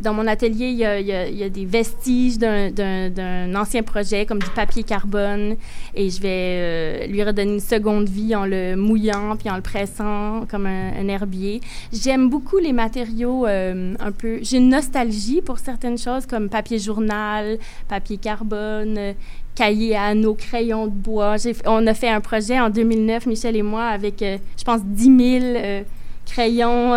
dans 0.00 0.12
mon 0.12 0.26
atelier, 0.26 0.68
il 0.68 0.78
y 0.78 0.84
a, 0.84 1.48
des 1.48 1.64
vestiges 1.64 2.38
d'un 2.38 3.54
ancien 3.54 3.82
projet, 3.82 4.26
comme 4.26 4.40
du 4.40 4.50
papier 4.50 4.82
carbone, 4.82 5.56
et 5.94 6.10
je 6.10 6.20
vais 6.20 6.28
euh, 6.30 7.06
lui 7.06 7.22
redonner 7.22 7.54
une 7.54 7.60
seconde 7.60 8.08
vie 8.08 8.34
en 8.34 8.44
le 8.44 8.76
mouillant 8.76 9.36
puis 9.36 9.48
en 9.50 9.56
le 9.56 9.62
pressant 9.62 10.44
comme 10.50 10.66
un, 10.66 11.08
herbier. 11.08 11.60
J'aime 11.92 12.28
beaucoup 12.28 12.58
les 12.58 12.72
matériaux 12.72 13.46
euh, 13.46 13.94
un 13.98 14.12
peu. 14.12 14.38
J'ai 14.42 14.58
une 14.58 14.68
nostalgie 14.68 15.40
pour 15.40 15.58
certaines 15.58 15.98
choses, 15.98 16.26
comme 16.26 16.48
papier 16.48 16.78
journal, 16.78 17.58
papier 17.88 18.18
carbone, 18.18 19.14
cahier 19.54 19.96
à 19.96 20.04
anneaux, 20.04 20.34
crayons 20.34 20.86
de 20.86 20.92
bois. 20.92 21.36
On 21.64 21.86
a 21.86 21.94
fait 21.94 22.08
un 22.08 22.20
projet 22.20 22.60
en 22.60 22.70
2009, 22.70 23.26
Michel 23.26 23.56
et 23.56 23.62
moi, 23.62 23.84
avec, 23.84 24.20
euh, 24.22 24.36
je 24.58 24.64
pense, 24.64 24.80
10 24.84 25.40
000 25.40 25.84
crayons, 26.26 26.90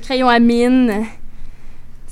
crayons 0.00 0.28
à 0.28 0.38
mine 0.38 1.04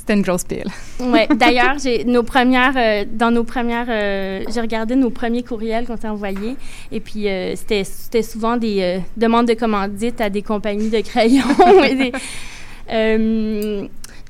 une 0.08 0.22
grosse 0.22 0.44
pile. 0.44 0.66
oui. 1.00 1.20
D'ailleurs, 1.36 1.78
j'ai 1.82 2.04
nos 2.04 2.22
premières, 2.22 2.74
euh, 2.76 3.04
dans 3.10 3.30
nos 3.30 3.44
premières, 3.44 3.86
euh, 3.88 4.42
j'ai 4.52 4.60
regardé 4.60 4.96
nos 4.96 5.10
premiers 5.10 5.42
courriels 5.42 5.86
qu'on 5.86 5.96
s'est 5.96 6.08
envoyés. 6.08 6.56
Et 6.92 7.00
puis, 7.00 7.28
euh, 7.28 7.54
c'était 7.56 8.22
souvent 8.22 8.56
des 8.56 9.00
demandes 9.16 9.46
de 9.46 9.54
commandite 9.54 10.20
à 10.20 10.30
des 10.30 10.42
compagnies 10.42 10.90
de 10.90 11.00
crayons. 11.00 11.42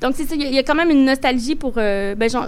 donc, 0.01 0.13
c'est 0.15 0.25
ça. 0.25 0.35
Il 0.35 0.53
y, 0.53 0.59
a 0.59 0.63
quand 0.63 0.75
même 0.75 0.89
une 0.89 1.05
nostalgie 1.05 1.55
pour 1.55 1.73
ben, 1.73 2.29
genre, 2.29 2.47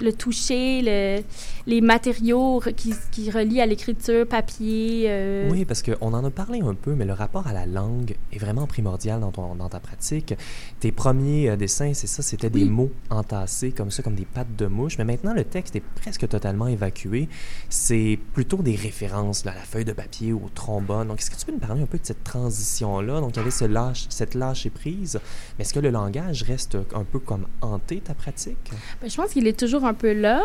le 0.00 0.12
toucher, 0.12 0.82
le 0.82 1.22
les 1.66 1.80
matériaux 1.80 2.62
qui, 2.76 2.94
qui 3.10 3.30
relient 3.30 3.60
à 3.60 3.66
l'écriture, 3.66 4.26
papier. 4.26 5.06
Euh. 5.08 5.48
Oui, 5.50 5.64
parce 5.64 5.82
qu'on 5.82 6.12
en 6.12 6.24
a 6.24 6.30
parlé 6.30 6.60
un 6.60 6.74
peu, 6.74 6.94
mais 6.94 7.04
le 7.04 7.12
rapport 7.12 7.46
à 7.48 7.52
la 7.52 7.66
langue 7.66 8.14
est 8.32 8.38
vraiment 8.38 8.66
primordial 8.66 9.20
dans, 9.20 9.32
ton, 9.32 9.56
dans 9.56 9.68
ta 9.68 9.80
pratique. 9.80 10.34
Tes 10.78 10.92
premiers 10.92 11.50
euh, 11.50 11.56
dessins, 11.56 11.92
c'est 11.92 12.06
ça, 12.06 12.22
c'était 12.22 12.50
des 12.50 12.64
mots 12.64 12.92
entassés 13.10 13.72
comme 13.72 13.90
ça, 13.90 14.02
comme 14.02 14.14
des 14.14 14.24
pattes 14.24 14.54
de 14.56 14.66
mouche. 14.66 14.96
Mais 14.98 15.04
maintenant, 15.04 15.34
le 15.34 15.42
texte 15.42 15.74
est 15.74 15.82
presque 16.00 16.28
totalement 16.28 16.68
évacué. 16.68 17.28
C'est 17.68 18.18
plutôt 18.32 18.58
des 18.58 18.76
références 18.76 19.44
à 19.46 19.54
la 19.54 19.60
feuille 19.62 19.84
de 19.84 19.92
papier 19.92 20.32
ou 20.32 20.44
au 20.44 20.50
trombone. 20.54 21.08
Donc, 21.08 21.18
est-ce 21.18 21.30
que 21.30 21.36
tu 21.36 21.46
peux 21.46 21.52
nous 21.52 21.58
parler 21.58 21.82
un 21.82 21.86
peu 21.86 21.98
de 21.98 22.06
cette 22.06 22.22
transition-là? 22.22 23.20
Donc, 23.20 23.32
il 23.34 23.38
y 23.38 23.40
avait 23.40 23.50
ce 23.50 23.64
lâche, 23.64 24.06
cette 24.08 24.34
lâche 24.34 24.68
prise. 24.68 25.18
Mais 25.58 25.62
est-ce 25.62 25.74
que 25.74 25.80
le 25.80 25.90
langage 25.90 26.44
reste 26.44 26.78
un 26.94 27.04
peu 27.04 27.18
comme 27.18 27.46
hanté 27.60 28.00
ta 28.00 28.14
pratique? 28.14 28.70
Ben, 29.00 29.10
je 29.10 29.16
pense 29.16 29.32
qu'il 29.32 29.48
est 29.48 29.58
toujours 29.58 29.84
un 29.84 29.94
peu 29.94 30.12
là. 30.12 30.42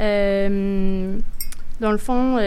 Euh, 0.00 0.63
dans 1.80 1.92
le 1.92 1.98
fond, 1.98 2.38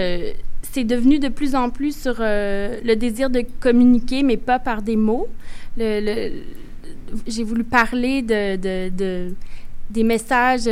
c'est 0.61 0.83
devenu 0.83 1.19
de 1.19 1.29
plus 1.29 1.55
en 1.55 1.69
plus 1.69 1.95
sur 1.95 2.15
le 2.19 2.95
désir 2.95 3.29
de 3.29 3.43
communiquer, 3.59 4.23
mais 4.23 4.37
pas 4.37 4.59
par 4.59 4.81
des 4.81 4.95
mots. 4.95 5.27
J'ai 5.77 7.43
voulu 7.43 7.63
parler 7.63 8.21
de, 8.21 8.55
de, 8.57 8.89
de 8.89 9.33
des 9.89 10.03
messages 10.03 10.69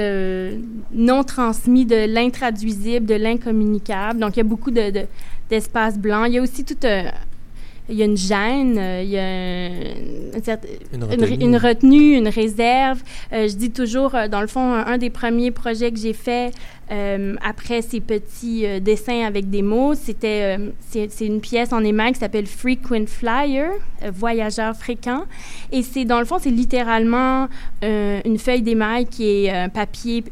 non 0.92 1.24
transmis, 1.24 1.86
de 1.86 2.06
l'intraduisible, 2.14 3.06
de 3.06 3.16
l'incommunicable. 3.16 4.20
Donc, 4.20 4.36
il 4.36 4.40
y 4.40 4.42
a 4.42 4.44
beaucoup 4.44 4.72
de, 4.72 4.92
d'espace 5.50 5.98
blanc. 5.98 6.26
Il 6.26 6.34
y 6.34 6.38
a 6.38 6.42
aussi 6.42 6.66
tout 6.66 6.76
un, 6.84 7.12
il 7.90 7.96
y 7.96 8.02
a 8.02 8.06
une 8.06 8.18
gêne, 8.18 8.78
euh, 8.80 9.02
il 9.04 9.10
y 9.10 9.18
a 9.18 10.58
une, 10.94 11.56
retenue. 11.56 12.18
une, 12.18 12.28
réserve. 12.28 13.04
Euh, 13.32 13.48
je 13.48 13.56
dis 13.56 13.72
toujours, 13.72 14.16
euh, 14.16 14.28
dans 14.28 14.42
le 14.42 14.48
fond, 14.48 14.74
un, 14.74 14.98
des 14.98 15.10
premiers 15.12 15.52
projets 15.52 15.92
que 15.92 16.00
j'ai 16.00 16.14
fait 16.14 16.52
après 17.42 17.82
ces 17.82 18.00
petits 18.00 18.64
dessins 18.80 19.26
avec 19.26 19.50
des 19.50 19.64
mots, 19.64 19.96
c'était 19.96 20.60
c'est 20.88 21.26
une 21.26 21.42
pièce 21.42 21.74
en 21.74 21.84
émail 21.84 22.14
qui 22.14 22.20
s'appelle 22.20 22.46
Frequent 22.46 23.08
Flyer, 23.08 23.72
voyageur 24.14 24.76
fréquent. 24.76 25.24
Et 25.72 25.82
c'est 25.82 26.06
dans 26.06 26.20
le 26.20 26.26
fond, 26.26 26.38
c'est 26.40 26.52
littéralement 26.52 27.48
une 27.82 28.38
feuille 28.38 28.62
d'émail 28.62 29.08
qui 29.08 29.46
est 29.46 29.50
un 29.50 29.70
papier 29.70 30.24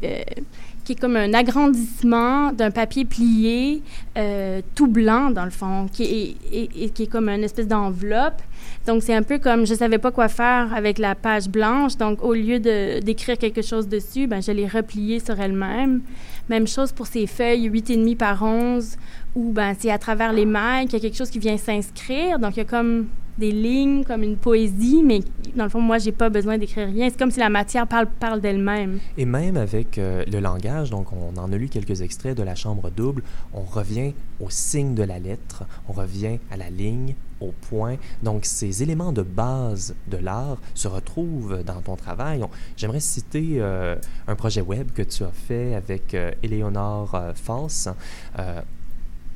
qui 0.84 0.92
est 0.92 1.00
comme 1.00 1.16
un 1.16 1.32
agrandissement 1.32 2.52
d'un 2.52 2.70
papier 2.70 3.04
plié, 3.04 3.82
euh, 4.18 4.60
tout 4.74 4.86
blanc 4.86 5.30
dans 5.30 5.44
le 5.44 5.50
fond, 5.50 5.86
qui 5.90 6.02
est, 6.04 6.36
et, 6.52 6.90
qui 6.90 7.04
est 7.04 7.06
comme 7.06 7.28
une 7.28 7.42
espèce 7.42 7.66
d'enveloppe. 7.66 8.42
Donc 8.86 9.02
c'est 9.02 9.14
un 9.14 9.22
peu 9.22 9.38
comme 9.38 9.66
je 9.66 9.74
savais 9.74 9.98
pas 9.98 10.10
quoi 10.10 10.28
faire 10.28 10.72
avec 10.74 10.98
la 10.98 11.14
page 11.14 11.48
blanche, 11.48 11.96
donc 11.96 12.22
au 12.22 12.34
lieu 12.34 12.60
d'écrire 13.00 13.38
quelque 13.38 13.62
chose 13.62 13.88
dessus, 13.88 14.26
ben 14.26 14.42
je 14.42 14.52
l'ai 14.52 14.66
replié 14.66 15.20
sur 15.20 15.40
elle-même. 15.40 16.02
Même 16.50 16.66
chose 16.66 16.92
pour 16.92 17.06
ces 17.06 17.26
feuilles 17.26 17.70
8,5 17.70 18.16
par 18.16 18.42
11, 18.42 18.96
où 19.34 19.52
ben 19.52 19.74
c'est 19.78 19.90
à 19.90 19.98
travers 19.98 20.32
les 20.32 20.44
mailles 20.44 20.84
qu'il 20.84 20.94
y 20.94 20.96
a 20.96 21.00
quelque 21.00 21.16
chose 21.16 21.30
qui 21.30 21.38
vient 21.38 21.56
s'inscrire. 21.56 22.38
Donc 22.38 22.56
il 22.56 22.58
y 22.58 22.62
a 22.62 22.66
comme 22.66 23.06
des 23.38 23.50
lignes 23.50 24.04
comme 24.04 24.22
une 24.22 24.36
poésie, 24.36 25.02
mais 25.04 25.20
dans 25.56 25.64
le 25.64 25.70
fond, 25.70 25.80
moi, 25.80 25.98
j'ai 25.98 26.12
pas 26.12 26.28
besoin 26.28 26.58
d'écrire 26.58 26.88
rien. 26.88 27.08
C'est 27.10 27.18
comme 27.18 27.30
si 27.30 27.40
la 27.40 27.48
matière 27.48 27.86
parle, 27.86 28.06
parle 28.06 28.40
d'elle-même. 28.40 28.98
Et 29.16 29.24
même 29.24 29.56
avec 29.56 29.98
euh, 29.98 30.24
le 30.30 30.40
langage, 30.40 30.90
donc 30.90 31.08
on 31.12 31.36
en 31.38 31.52
a 31.52 31.56
lu 31.56 31.68
quelques 31.68 32.02
extraits 32.02 32.36
de 32.36 32.42
la 32.42 32.54
chambre 32.54 32.90
double, 32.90 33.22
on 33.52 33.62
revient 33.62 34.12
au 34.40 34.50
signe 34.50 34.94
de 34.94 35.02
la 35.02 35.18
lettre, 35.18 35.64
on 35.88 35.92
revient 35.92 36.38
à 36.50 36.56
la 36.56 36.70
ligne, 36.70 37.14
au 37.40 37.52
point. 37.68 37.96
Donc, 38.22 38.44
ces 38.44 38.82
éléments 38.82 39.12
de 39.12 39.22
base 39.22 39.94
de 40.08 40.16
l'art 40.16 40.58
se 40.74 40.88
retrouvent 40.88 41.62
dans 41.64 41.80
ton 41.80 41.96
travail. 41.96 42.42
J'aimerais 42.76 43.00
citer 43.00 43.56
euh, 43.56 43.96
un 44.28 44.34
projet 44.34 44.60
web 44.60 44.92
que 44.92 45.02
tu 45.02 45.24
as 45.24 45.32
fait 45.32 45.74
avec 45.74 46.14
euh, 46.14 46.30
Éléonore 46.42 47.32
Foss. 47.34 47.88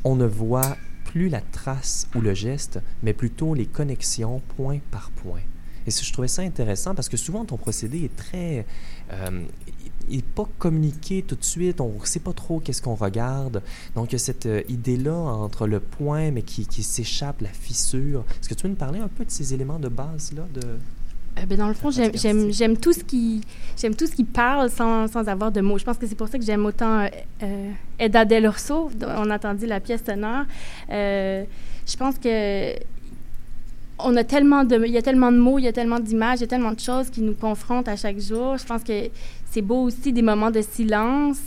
on 0.04 0.14
ne 0.14 0.26
voit 0.26 0.76
plus 1.18 1.28
la 1.28 1.40
trace 1.40 2.06
ou 2.14 2.20
le 2.20 2.32
geste, 2.32 2.78
mais 3.02 3.12
plutôt 3.12 3.52
les 3.52 3.66
connexions 3.66 4.40
point 4.56 4.78
par 4.92 5.10
point. 5.10 5.40
Et 5.84 5.90
je 5.90 6.12
trouvais 6.12 6.28
ça 6.28 6.42
intéressant 6.42 6.94
parce 6.94 7.08
que 7.08 7.16
souvent 7.16 7.44
ton 7.44 7.56
procédé 7.56 8.04
est 8.04 8.14
très... 8.14 8.64
Euh, 9.12 9.42
il 10.08 10.18
n'est 10.18 10.22
pas 10.22 10.48
communiqué 10.58 11.24
tout 11.26 11.34
de 11.34 11.44
suite, 11.44 11.80
on 11.80 11.98
ne 12.00 12.06
sait 12.06 12.20
pas 12.20 12.32
trop 12.32 12.60
qu'est-ce 12.60 12.80
qu'on 12.80 12.94
regarde. 12.94 13.62
Donc, 13.96 14.12
il 14.12 14.14
y 14.14 14.16
a 14.16 14.20
cette 14.20 14.46
euh, 14.46 14.62
idée-là 14.68 15.12
entre 15.12 15.66
le 15.66 15.80
point, 15.80 16.30
mais 16.30 16.42
qui, 16.42 16.66
qui 16.66 16.84
s'échappe, 16.84 17.40
la 17.40 17.48
fissure. 17.48 18.24
Est-ce 18.40 18.48
que 18.48 18.54
tu 18.54 18.62
veux 18.62 18.68
nous 18.70 18.76
parler 18.76 19.00
un 19.00 19.08
peu 19.08 19.24
de 19.24 19.30
ces 19.30 19.54
éléments 19.54 19.80
de 19.80 19.88
base-là 19.88 20.46
de, 20.54 20.62
euh, 21.38 21.46
ben, 21.46 21.58
dans 21.58 21.68
le 21.68 21.74
fond, 21.74 21.90
j'aime 21.90 22.76
tout 22.76 22.92
ce 22.92 23.04
qui 23.04 23.40
j'aime 23.76 23.94
tout 23.94 24.06
ce 24.06 24.12
qui 24.12 24.24
parle 24.24 24.70
sans, 24.70 25.06
sans, 25.08 25.28
avoir 25.28 25.52
de 25.52 25.60
mots. 25.60 25.78
Je 25.78 25.84
pense 25.84 25.98
que 25.98 26.06
c'est 26.06 26.14
pour 26.14 26.28
ça 26.28 26.38
que 26.38 26.44
j'aime 26.44 26.64
autant 26.66 27.00
euh, 27.00 27.08
euh 27.42 27.70
Edda 27.98 28.24
Del 28.24 28.46
Orso. 28.46 28.90
On 29.02 29.30
a 29.30 29.36
entendu 29.36 29.66
la 29.66 29.80
pièce 29.80 30.04
sonore. 30.04 30.44
Euh, 30.90 31.44
je 31.86 31.96
pense 31.96 32.18
que 32.18 32.74
on 34.00 34.14
a 34.16 34.24
tellement 34.24 34.64
de 34.64 34.84
il 34.84 34.92
y 34.92 34.98
a 34.98 35.02
tellement 35.02 35.32
de 35.32 35.38
mots, 35.38 35.58
il 35.58 35.64
y 35.64 35.68
a 35.68 35.72
tellement 35.72 35.98
d'images, 35.98 36.38
il 36.38 36.42
y 36.42 36.44
a 36.44 36.48
tellement 36.48 36.72
de 36.72 36.80
choses 36.80 37.10
qui 37.10 37.20
nous 37.20 37.34
confrontent 37.34 37.88
à 37.88 37.96
chaque 37.96 38.18
jour. 38.18 38.56
Je 38.56 38.64
pense 38.64 38.82
que 38.82 39.08
c'est 39.50 39.62
beau 39.62 39.82
aussi 39.82 40.12
des 40.12 40.22
moments 40.22 40.50
de 40.50 40.62
silence. 40.62 41.40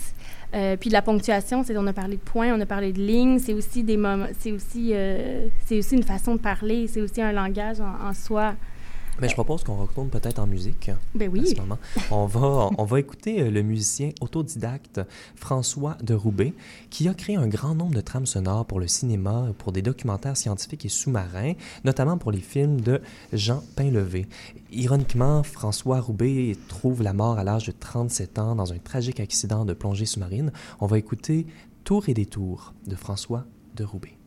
Euh, 0.53 0.75
puis 0.75 0.89
la 0.89 1.01
ponctuation, 1.01 1.63
c'est 1.63 1.77
on 1.77 1.87
a 1.87 1.93
parlé 1.93 2.17
de 2.17 2.21
points, 2.21 2.53
on 2.53 2.59
a 2.59 2.65
parlé 2.65 2.91
de 2.91 2.99
lignes, 2.99 3.39
c'est 3.39 3.53
aussi 3.53 3.83
des 3.83 3.95
moments, 3.95 4.27
c'est 4.39 4.51
aussi 4.51 4.93
c'est 5.65 5.77
aussi 5.77 5.95
une 5.95 6.03
façon 6.03 6.35
de 6.35 6.41
parler, 6.41 6.87
c'est 6.87 7.01
aussi 7.01 7.21
un 7.21 7.31
langage 7.31 7.79
en 7.79 8.13
soi. 8.13 8.55
Mais 9.21 9.29
je 9.29 9.35
propose 9.35 9.63
qu'on 9.63 9.75
retourne 9.75 10.09
peut-être 10.09 10.39
en 10.39 10.47
musique. 10.47 10.89
Ben 11.13 11.29
oui. 11.31 11.47
ce 11.47 11.55
moment. 11.55 11.77
On 12.09 12.25
va, 12.25 12.69
on 12.77 12.85
va 12.85 12.99
écouter 12.99 13.41
euh, 13.41 13.51
le 13.51 13.61
musicien 13.61 14.09
autodidacte 14.19 14.99
François 15.35 15.95
de 16.01 16.15
Roubaix, 16.15 16.53
qui 16.89 17.07
a 17.07 17.13
créé 17.13 17.35
un 17.35 17.47
grand 17.47 17.75
nombre 17.75 17.93
de 17.93 18.01
trames 18.01 18.25
sonores 18.25 18.65
pour 18.65 18.79
le 18.79 18.87
cinéma, 18.87 19.49
pour 19.59 19.71
des 19.71 19.83
documentaires 19.83 20.37
scientifiques 20.37 20.85
et 20.85 20.89
sous-marins, 20.89 21.53
notamment 21.83 22.17
pour 22.17 22.31
les 22.31 22.39
films 22.39 22.81
de 22.81 22.99
Jean 23.31 23.63
Painlevé. 23.75 24.27
Ironiquement, 24.71 25.43
François 25.43 25.99
Roubaix 25.99 26.55
trouve 26.67 27.03
la 27.03 27.13
mort 27.13 27.37
à 27.37 27.43
l'âge 27.43 27.67
de 27.67 27.71
37 27.71 28.39
ans 28.39 28.55
dans 28.55 28.73
un 28.73 28.79
tragique 28.79 29.19
accident 29.19 29.65
de 29.65 29.73
plongée 29.73 30.05
sous-marine. 30.05 30.51
On 30.79 30.87
va 30.87 30.97
écouter 30.97 31.45
Tour 31.83 32.09
et 32.09 32.13
détour 32.13 32.73
de 32.87 32.95
François 32.95 33.45
de 33.75 33.83
Roubaix. 33.83 34.20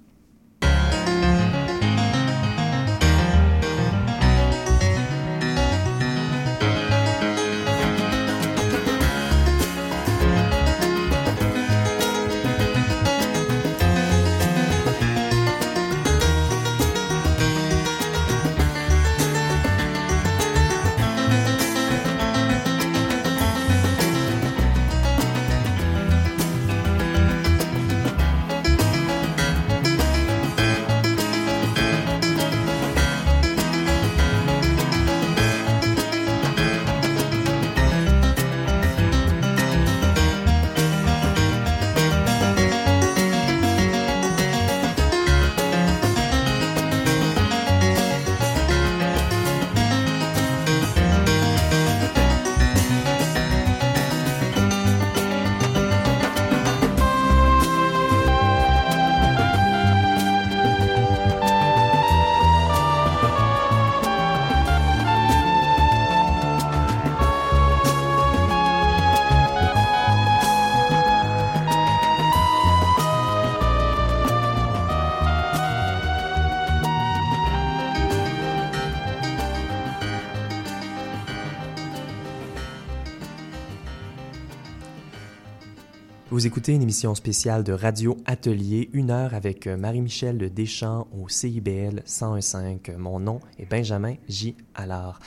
Vous 86.45 86.49
écoutez 86.49 86.75
une 86.75 86.83
émission 86.83 87.15
spéciale 87.15 87.65
de 87.65 87.73
Radio 87.73 88.19
Atelier, 88.27 88.91
une 88.93 89.11
heure 89.11 89.33
avec 89.33 89.67
euh, 89.67 89.79
Marie-Michel 89.79 90.53
Deschamps 90.53 91.09
au 91.19 91.27
CIBL 91.27 92.03
101.5. 92.05 92.99
Mon 92.99 93.19
nom 93.19 93.41
est 93.59 93.65
Benjamin 93.65 94.17
J. 94.29 94.55
Allard. 94.75 95.21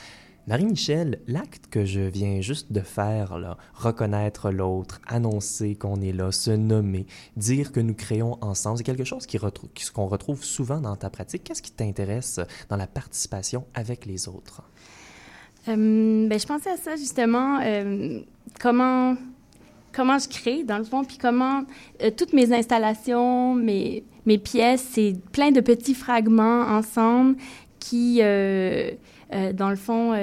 Marie-Michel, 0.46 1.18
l'acte 1.26 1.66
que 1.72 1.84
je 1.84 2.02
viens 2.02 2.40
juste 2.40 2.70
de 2.70 2.82
faire, 2.82 3.36
reconnaître 3.74 4.52
l'autre, 4.52 5.00
annoncer 5.08 5.74
qu'on 5.74 6.00
est 6.00 6.12
là, 6.12 6.30
se 6.30 6.52
nommer, 6.52 7.04
dire 7.36 7.72
que 7.72 7.80
nous 7.80 7.94
créons 7.94 8.38
ensemble, 8.40 8.78
c'est 8.78 8.84
quelque 8.84 9.02
chose 9.02 9.26
qu'on 9.92 10.06
retrouve 10.06 10.44
souvent 10.44 10.80
dans 10.80 10.94
ta 10.94 11.10
pratique. 11.10 11.42
Qu'est-ce 11.42 11.62
qui 11.62 11.72
t'intéresse 11.72 12.38
dans 12.68 12.76
la 12.76 12.86
participation 12.86 13.66
avec 13.74 14.06
les 14.06 14.28
autres? 14.28 14.62
Euh, 15.66 16.28
ben, 16.28 16.38
je 16.38 16.46
pensais 16.46 16.70
à 16.70 16.76
ça 16.76 16.94
justement. 16.94 17.58
Euh, 17.60 18.20
comment 18.60 19.16
comment 19.92 20.18
je 20.18 20.28
crée, 20.28 20.64
dans 20.64 20.78
le 20.78 20.84
fond, 20.84 21.04
puis 21.04 21.18
comment 21.18 21.62
euh, 22.02 22.10
toutes 22.16 22.32
mes 22.32 22.52
installations, 22.52 23.54
mes, 23.54 24.04
mes 24.26 24.38
pièces, 24.38 24.86
c'est 24.92 25.16
plein 25.32 25.50
de 25.50 25.60
petits 25.60 25.94
fragments 25.94 26.62
ensemble 26.62 27.36
qui, 27.78 28.18
euh, 28.22 28.90
euh, 29.32 29.52
dans 29.52 29.70
le 29.70 29.76
fond, 29.76 30.14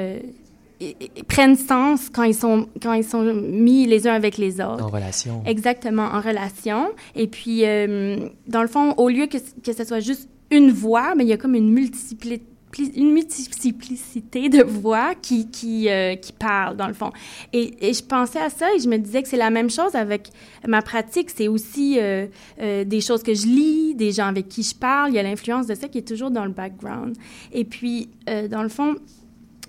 prennent 1.28 1.56
sens 1.56 2.10
quand 2.10 2.23
ils 2.23 2.36
sont 2.36 2.67
quand 2.82 2.93
ils 2.93 3.04
sont 3.04 3.34
mis 3.34 3.86
les 3.86 4.08
uns 4.08 4.13
avec 4.13 4.38
les 4.38 4.60
autres. 4.60 4.84
En 4.84 4.89
relation. 4.89 5.41
Exactement, 5.45 6.04
en 6.04 6.19
relation. 6.19 6.89
Et 7.15 7.28
puis, 7.28 7.62
dans 7.62 8.62
le 8.62 8.67
fond, 8.67 8.93
au 8.97 9.10
lieu 9.10 9.28
que, 9.28 9.38
que 9.63 9.73
ce 9.73 9.84
soit 9.84 10.01
juste 10.01 10.30
une 10.51 10.71
voix, 10.71 11.15
mais 11.15 11.23
il 11.23 11.30
y 11.30 11.34
a 11.34 11.38
comme 11.38 11.56
une 11.56 11.71
multiplicité 11.71 12.41
une 12.77 13.11
multiplicité 13.11 14.49
de 14.49 14.63
voix 14.63 15.15
qui, 15.15 15.49
qui, 15.49 15.89
euh, 15.89 16.15
qui 16.15 16.31
parlent, 16.31 16.75
dans 16.75 16.88
le 16.88 16.93
fond. 16.93 17.11
Et, 17.53 17.89
et, 17.89 17.93
je 17.93 18.03
pensais 18.03 18.39
à 18.39 18.49
ça 18.49 18.73
et 18.73 18.79
je 18.79 18.88
me 18.88 18.97
disais 18.97 19.21
que 19.23 19.27
c'est 19.27 19.38
la 19.38 19.49
même 19.49 19.69
chose 19.69 19.95
avec 19.95 20.29
ma 20.67 20.81
pratique. 20.81 21.29
C'est 21.29 21.47
aussi 21.47 21.97
euh, 21.99 22.27
euh, 22.61 22.83
des 22.83 23.01
choses 23.01 23.23
que 23.23 23.33
je 23.33 23.45
lis, 23.45 23.95
des 23.95 24.11
gens 24.11 24.27
avec 24.27 24.47
qui 24.47 24.63
je 24.63 24.75
parle. 24.75 25.11
Il 25.11 25.15
y 25.15 25.19
a 25.19 25.23
l'influence 25.23 25.67
de 25.67 25.75
ça 25.75 25.88
qui 25.88 25.99
est 25.99 26.07
toujours 26.07 26.31
dans 26.31 26.45
le 26.45 26.51
background. 26.51 27.15
Et 27.51 27.65
puis, 27.65 28.09
dans 28.49 28.63
le 28.63 28.69
fond, 28.69 28.95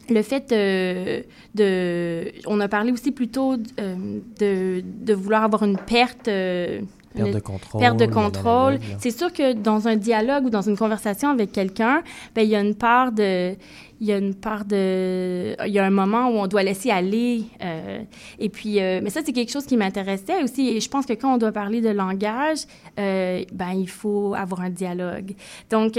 le 0.09 0.23
fait 0.23 0.51
de, 0.51 2.33
On 2.47 2.61
a 2.61 2.69
parlé 2.69 2.92
aussi 2.92 3.12
plutôt 3.12 3.57
de, 3.57 4.81
de 4.81 5.14
vouloir 5.14 5.45
avoir 5.45 5.62
une 5.64 5.79
perte 5.79 6.29
Perte 7.17 7.35
de 7.35 7.41
contrôle. 7.41 7.81
Perte 7.81 7.97
de 7.99 8.07
contrôle. 8.07 8.79
C'est 8.99 9.11
sûr 9.11 9.33
que 9.33 9.53
dans 9.53 9.89
un 9.89 9.97
dialogue 9.97 10.47
ou 10.47 10.51
dans 10.51 10.63
une 10.63 10.77
conversation 10.77 11.31
avec 11.31 11.53
quelqu'un, 11.53 12.03
ben, 12.35 12.43
il 12.43 12.51
y 12.51 12.57
a 12.57 12.61
une 12.61 12.75
part 12.75 13.13
de... 13.13 13.55
Il 13.99 14.07
y 14.07 14.13
a 14.13 14.19
une 14.19 14.35
part 14.35 14.67
de... 14.67 15.57
Il 15.67 15.73
y 15.73 15.79
a 15.79 15.85
un 15.85 15.91
moment 15.91 16.29
où 16.29 16.35
on 16.35 16.47
doit 16.47 16.63
laisser 16.63 16.91
aller. 16.91 17.45
Euh, 17.63 18.01
et 18.39 18.51
puis, 18.51 18.79
euh, 18.81 19.01
mais 19.03 19.09
ça, 19.09 19.21
c'est 19.25 19.33
quelque 19.33 19.51
chose 19.51 19.65
qui 19.65 19.79
m'intéressait 19.79 20.43
aussi. 20.43 20.69
Et 20.69 20.81
je 20.81 20.89
pense 20.91 21.07
que 21.07 21.15
quand 21.15 21.35
on 21.35 21.39
doit 21.39 21.53
parler 21.53 21.81
de 21.81 21.89
langage, 21.89 22.59
euh, 23.01 23.43
ben, 23.53 23.73
il 23.73 23.89
faut 23.89 24.35
avoir 24.35 24.61
un 24.61 24.71
dialogue. 24.71 25.35
Donc, 25.71 25.99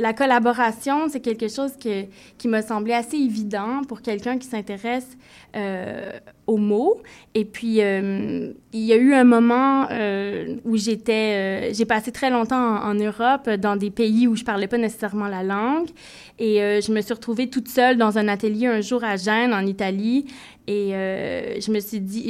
la 0.00 0.12
collaboration, 0.12 1.08
c'est 1.08 1.20
quelque 1.20 1.48
chose 1.48 1.72
qui 1.76 2.48
m'a 2.48 2.62
semblé 2.62 2.92
assez 2.92 3.16
évident 3.16 3.82
pour 3.88 4.00
quelqu'un 4.00 4.38
qui 4.38 4.46
s'intéresse 4.46 5.18
euh, 5.56 6.12
aux 6.46 6.56
mots. 6.56 7.02
Et 7.34 7.44
puis, 7.44 7.82
euh, 7.82 8.52
il 8.72 8.80
y 8.80 8.92
a 8.92 8.96
eu 8.96 9.12
un 9.14 9.24
moment 9.24 9.88
euh, 9.90 10.56
où 10.64 10.76
j'étais, 10.76 11.74
j'ai 11.74 11.84
passé 11.84 12.12
très 12.12 12.30
longtemps 12.30 12.56
en, 12.56 12.94
Europe, 12.94 13.50
dans 13.50 13.74
des 13.74 13.90
pays 13.90 14.28
où 14.28 14.36
je 14.36 14.44
parlais 14.44 14.68
pas 14.68 14.78
nécessairement 14.78 15.26
la 15.26 15.42
langue. 15.42 15.88
Et 16.38 16.58
je 16.80 16.92
me 16.92 17.00
suis 17.00 17.14
retrouvée 17.14 17.50
toute 17.50 17.68
seule 17.68 17.96
dans 17.96 18.18
un 18.18 18.28
atelier 18.28 18.66
un 18.66 18.80
jour 18.80 19.02
à 19.02 19.16
Gênes, 19.16 19.52
en 19.52 19.66
Italie. 19.66 20.26
Et 20.68 20.90
je 20.92 21.72
me 21.72 21.80
suis 21.80 22.00
dit, 22.00 22.22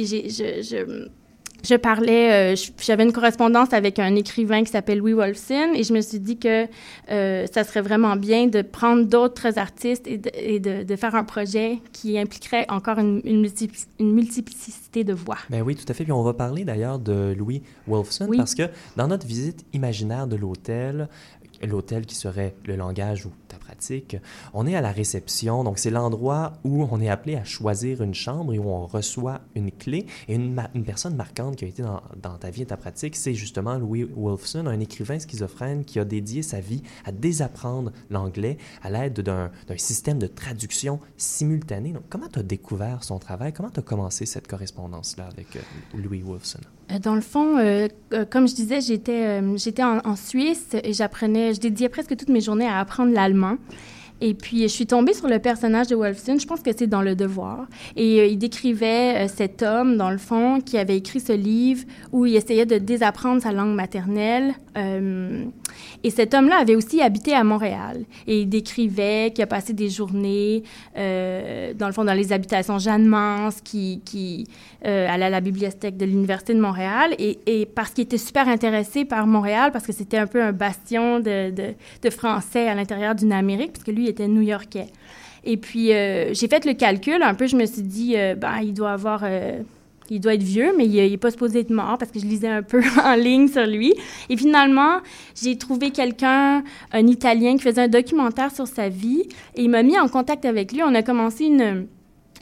je 1.63 1.75
parlais, 1.75 2.53
euh, 2.53 2.55
j'avais 2.81 3.03
une 3.03 3.11
correspondance 3.11 3.73
avec 3.73 3.99
un 3.99 4.15
écrivain 4.15 4.63
qui 4.63 4.71
s'appelle 4.71 4.99
Louis 4.99 5.13
Wolfson 5.13 5.73
et 5.73 5.83
je 5.83 5.93
me 5.93 6.01
suis 6.01 6.19
dit 6.19 6.37
que 6.37 6.67
euh, 7.11 7.45
ça 7.51 7.63
serait 7.63 7.81
vraiment 7.81 8.15
bien 8.15 8.47
de 8.47 8.61
prendre 8.61 9.05
d'autres 9.05 9.57
artistes 9.57 10.07
et, 10.07 10.59
de, 10.59 10.83
de, 10.83 10.95
faire 10.95 11.15
un 11.15 11.23
projet 11.23 11.79
qui 11.93 12.17
impliquerait 12.17 12.65
encore 12.69 12.99
une, 12.99 13.21
une, 13.25 13.41
multiplicité 14.13 15.03
de 15.03 15.13
voix. 15.13 15.37
Ben 15.49 15.61
oui, 15.61 15.75
tout 15.75 15.85
à 15.87 15.93
fait. 15.93 16.03
Puis 16.03 16.13
on 16.13 16.23
va 16.23 16.33
parler 16.33 16.63
d'ailleurs 16.63 16.99
de 16.99 17.33
Louis 17.37 17.61
Wolfson 17.87 18.29
parce 18.35 18.55
que 18.55 18.63
dans 18.95 19.07
notre 19.07 19.25
visite 19.25 19.65
imaginaire 19.73 20.27
de 20.27 20.35
l'hôtel, 20.35 21.07
l'hôtel 21.67 22.05
qui 22.05 22.15
serait 22.15 22.55
le 22.65 22.75
langage 22.75 23.25
ou 23.25 23.31
ta 23.49 23.57
pratique, 23.57 24.17
on 24.53 24.65
est 24.65 24.75
à 24.75 24.81
la 24.81 24.91
réception, 24.91 25.63
donc 25.63 25.79
c'est 25.79 25.89
l'endroit 25.89 26.53
où 26.63 26.87
on 26.89 27.01
est 27.01 27.09
appelé 27.09 27.35
à 27.35 27.43
choisir 27.43 28.01
une 28.01 28.13
chambre 28.13 28.53
et 28.53 28.59
où 28.59 28.69
on 28.69 28.85
reçoit 28.85 29.41
une 29.55 29.71
clé. 29.71 30.05
Et 30.27 30.35
une, 30.35 30.55
personne 30.85 31.15
marquante 31.15 31.57
qui 31.57 31.65
a 31.65 31.67
été 31.67 31.83
dans, 31.83 32.37
ta 32.37 32.49
vie 32.49 32.61
et 32.61 32.67
ta 32.67 32.77
pratique, 32.77 33.15
c'est 33.15 33.33
justement 33.33 33.77
Louis 33.77 34.03
Wolfson, 34.15 34.65
un 34.67 34.79
écrivain 34.79 35.19
schizophrène 35.19 35.83
qui 35.83 35.99
a 35.99 36.05
dédié 36.05 36.41
sa 36.41 36.59
vie 36.59 36.81
à 37.05 37.11
désapprendre 37.11 37.91
l'anglais 38.09 38.57
à 38.81 38.89
l'aide 38.89 39.19
d'un 39.21 39.51
système 39.77 40.19
de 40.19 40.27
traduction 40.27 40.99
simultanée. 41.17 41.91
Donc, 41.91 42.03
comment 42.09 42.27
tu 42.27 42.39
as 42.39 42.43
découvert 42.43 43.03
son 43.03 43.19
travail? 43.19 43.53
Comment 43.53 43.69
tu 43.69 43.79
as 43.79 43.83
commencé 43.83 44.25
cette 44.25 44.47
correspondance-là 44.47 45.27
avec 45.31 45.55
euh, 45.55 45.59
Louis 45.97 46.21
Wolfson? 46.21 46.59
Euh, 46.91 46.99
dans 46.99 47.15
le 47.15 47.21
fond, 47.21 47.57
euh, 47.57 47.87
comme 48.29 48.47
je 48.47 48.55
disais, 48.55 48.81
j'étais 48.81 49.41
j'étais 49.57 49.83
en, 49.83 49.99
en, 50.05 50.15
Suisse 50.15 50.75
et 50.83 50.93
j'apprenais, 50.93 51.53
je 51.53 51.59
dédiais 51.59 51.89
presque 51.89 52.15
toutes 52.15 52.29
mes 52.29 52.41
journées 52.41 52.67
à 52.67 52.79
apprendre 52.79 53.13
l'allemand 53.13 53.38
allemand. 53.39 53.59
Et 54.21 54.33
puis, 54.33 54.63
je 54.63 54.67
suis 54.67 54.85
tombée 54.85 55.13
sur 55.13 55.27
le 55.27 55.39
personnage 55.39 55.87
de 55.87 55.95
Wolfson, 55.95 56.37
je 56.37 56.45
pense 56.45 56.61
que 56.61 56.71
c'est 56.75 56.87
dans 56.87 57.01
Le 57.01 57.15
Devoir. 57.15 57.67
Et 57.95 58.19
euh, 58.19 58.25
il 58.25 58.37
décrivait 58.37 59.25
euh, 59.25 59.27
cet 59.27 59.63
homme, 59.63 59.95
dans 59.97 60.11
le 60.11 60.17
fond, 60.17 60.59
qui 60.59 60.77
avait 60.77 60.97
écrit 60.97 61.19
ce 61.21 61.31
livre 61.31 61.85
où 62.11 62.25
il 62.25 62.35
essayait 62.35 62.65
de 62.65 62.77
désapprendre 62.77 63.41
sa 63.41 63.53
langue 63.53 63.73
maternelle. 63.75 64.53
Euh, 64.77 65.45
et 66.03 66.09
cet 66.09 66.33
homme-là 66.33 66.57
avait 66.57 66.75
aussi 66.75 67.01
habité 67.01 67.33
à 67.33 67.43
Montréal. 67.43 68.03
Et 68.27 68.41
il 68.41 68.49
décrivait 68.49 69.31
qu'il 69.33 69.43
a 69.43 69.47
passé 69.47 69.71
des 69.73 69.89
journées, 69.89 70.63
dans 70.95 71.87
le 71.87 71.91
fond, 71.93 72.03
dans 72.03 72.13
les 72.13 72.33
habitations 72.33 72.79
Jeanne 72.79 73.05
Mance, 73.05 73.61
qui, 73.61 74.45
allait 74.83 75.25
à 75.25 75.29
la 75.29 75.41
bibliothèque 75.41 75.97
de 75.97 76.05
l'Université 76.05 76.53
de 76.53 76.59
Montréal. 76.59 77.15
Et, 77.17 77.65
parce 77.75 77.91
qu'il 77.91 78.03
était 78.03 78.17
super 78.17 78.47
intéressé 78.47 79.05
par 79.05 79.27
Montréal, 79.27 79.71
parce 79.71 79.85
que 79.85 79.93
c'était 79.93 80.17
un 80.17 80.27
peu 80.27 80.41
un 80.41 80.51
bastion 80.51 81.19
de, 81.19 81.53
Français 82.09 82.67
à 82.67 82.75
l'intérieur 82.75 83.15
d'une 83.15 83.31
Amérique, 83.31 83.73
parce 83.73 83.83
que 83.83 83.91
lui, 83.91 84.08
était 84.09 84.27
new-yorkais. 84.27 84.87
Et 85.43 85.57
puis, 85.57 85.93
euh, 85.93 86.33
j'ai 86.33 86.47
fait 86.47 86.65
le 86.65 86.73
calcul. 86.73 87.21
Un 87.21 87.33
peu, 87.33 87.47
je 87.47 87.55
me 87.55 87.65
suis 87.65 87.81
dit, 87.81 88.17
euh, 88.17 88.35
ben, 88.35 88.59
il 88.61 88.73
doit 88.73 88.91
avoir... 88.91 89.21
Euh, 89.23 89.61
il 90.11 90.19
doit 90.19 90.33
être 90.33 90.43
vieux, 90.43 90.73
mais 90.75 90.87
il 90.87 91.11
n'est 91.11 91.17
pas 91.17 91.29
supposé 91.29 91.59
être 91.59 91.69
mort 91.69 91.99
parce 91.99 92.09
que 92.09 92.19
je 92.19 92.25
lisais 92.25 92.47
un 92.47 92.63
peu 92.63 92.81
en 93.03 93.13
ligne 93.13 93.47
sur 93.47 93.67
lui. 93.67 93.93
Et 94.29 94.37
finalement, 94.37 95.01
j'ai 95.39 95.55
trouvé 95.55 95.91
quelqu'un, 95.91 96.63
un 96.91 97.05
Italien, 97.07 97.57
qui 97.57 97.61
faisait 97.61 97.83
un 97.83 97.87
documentaire 97.87 98.49
sur 98.49 98.65
sa 98.65 98.89
vie 98.89 99.21
et 99.53 99.61
il 99.61 99.69
m'a 99.69 99.83
mis 99.83 99.99
en 99.99 100.07
contact 100.07 100.45
avec 100.45 100.71
lui. 100.71 100.81
On 100.81 100.95
a 100.95 101.03
commencé 101.03 101.45
une, 101.45 101.85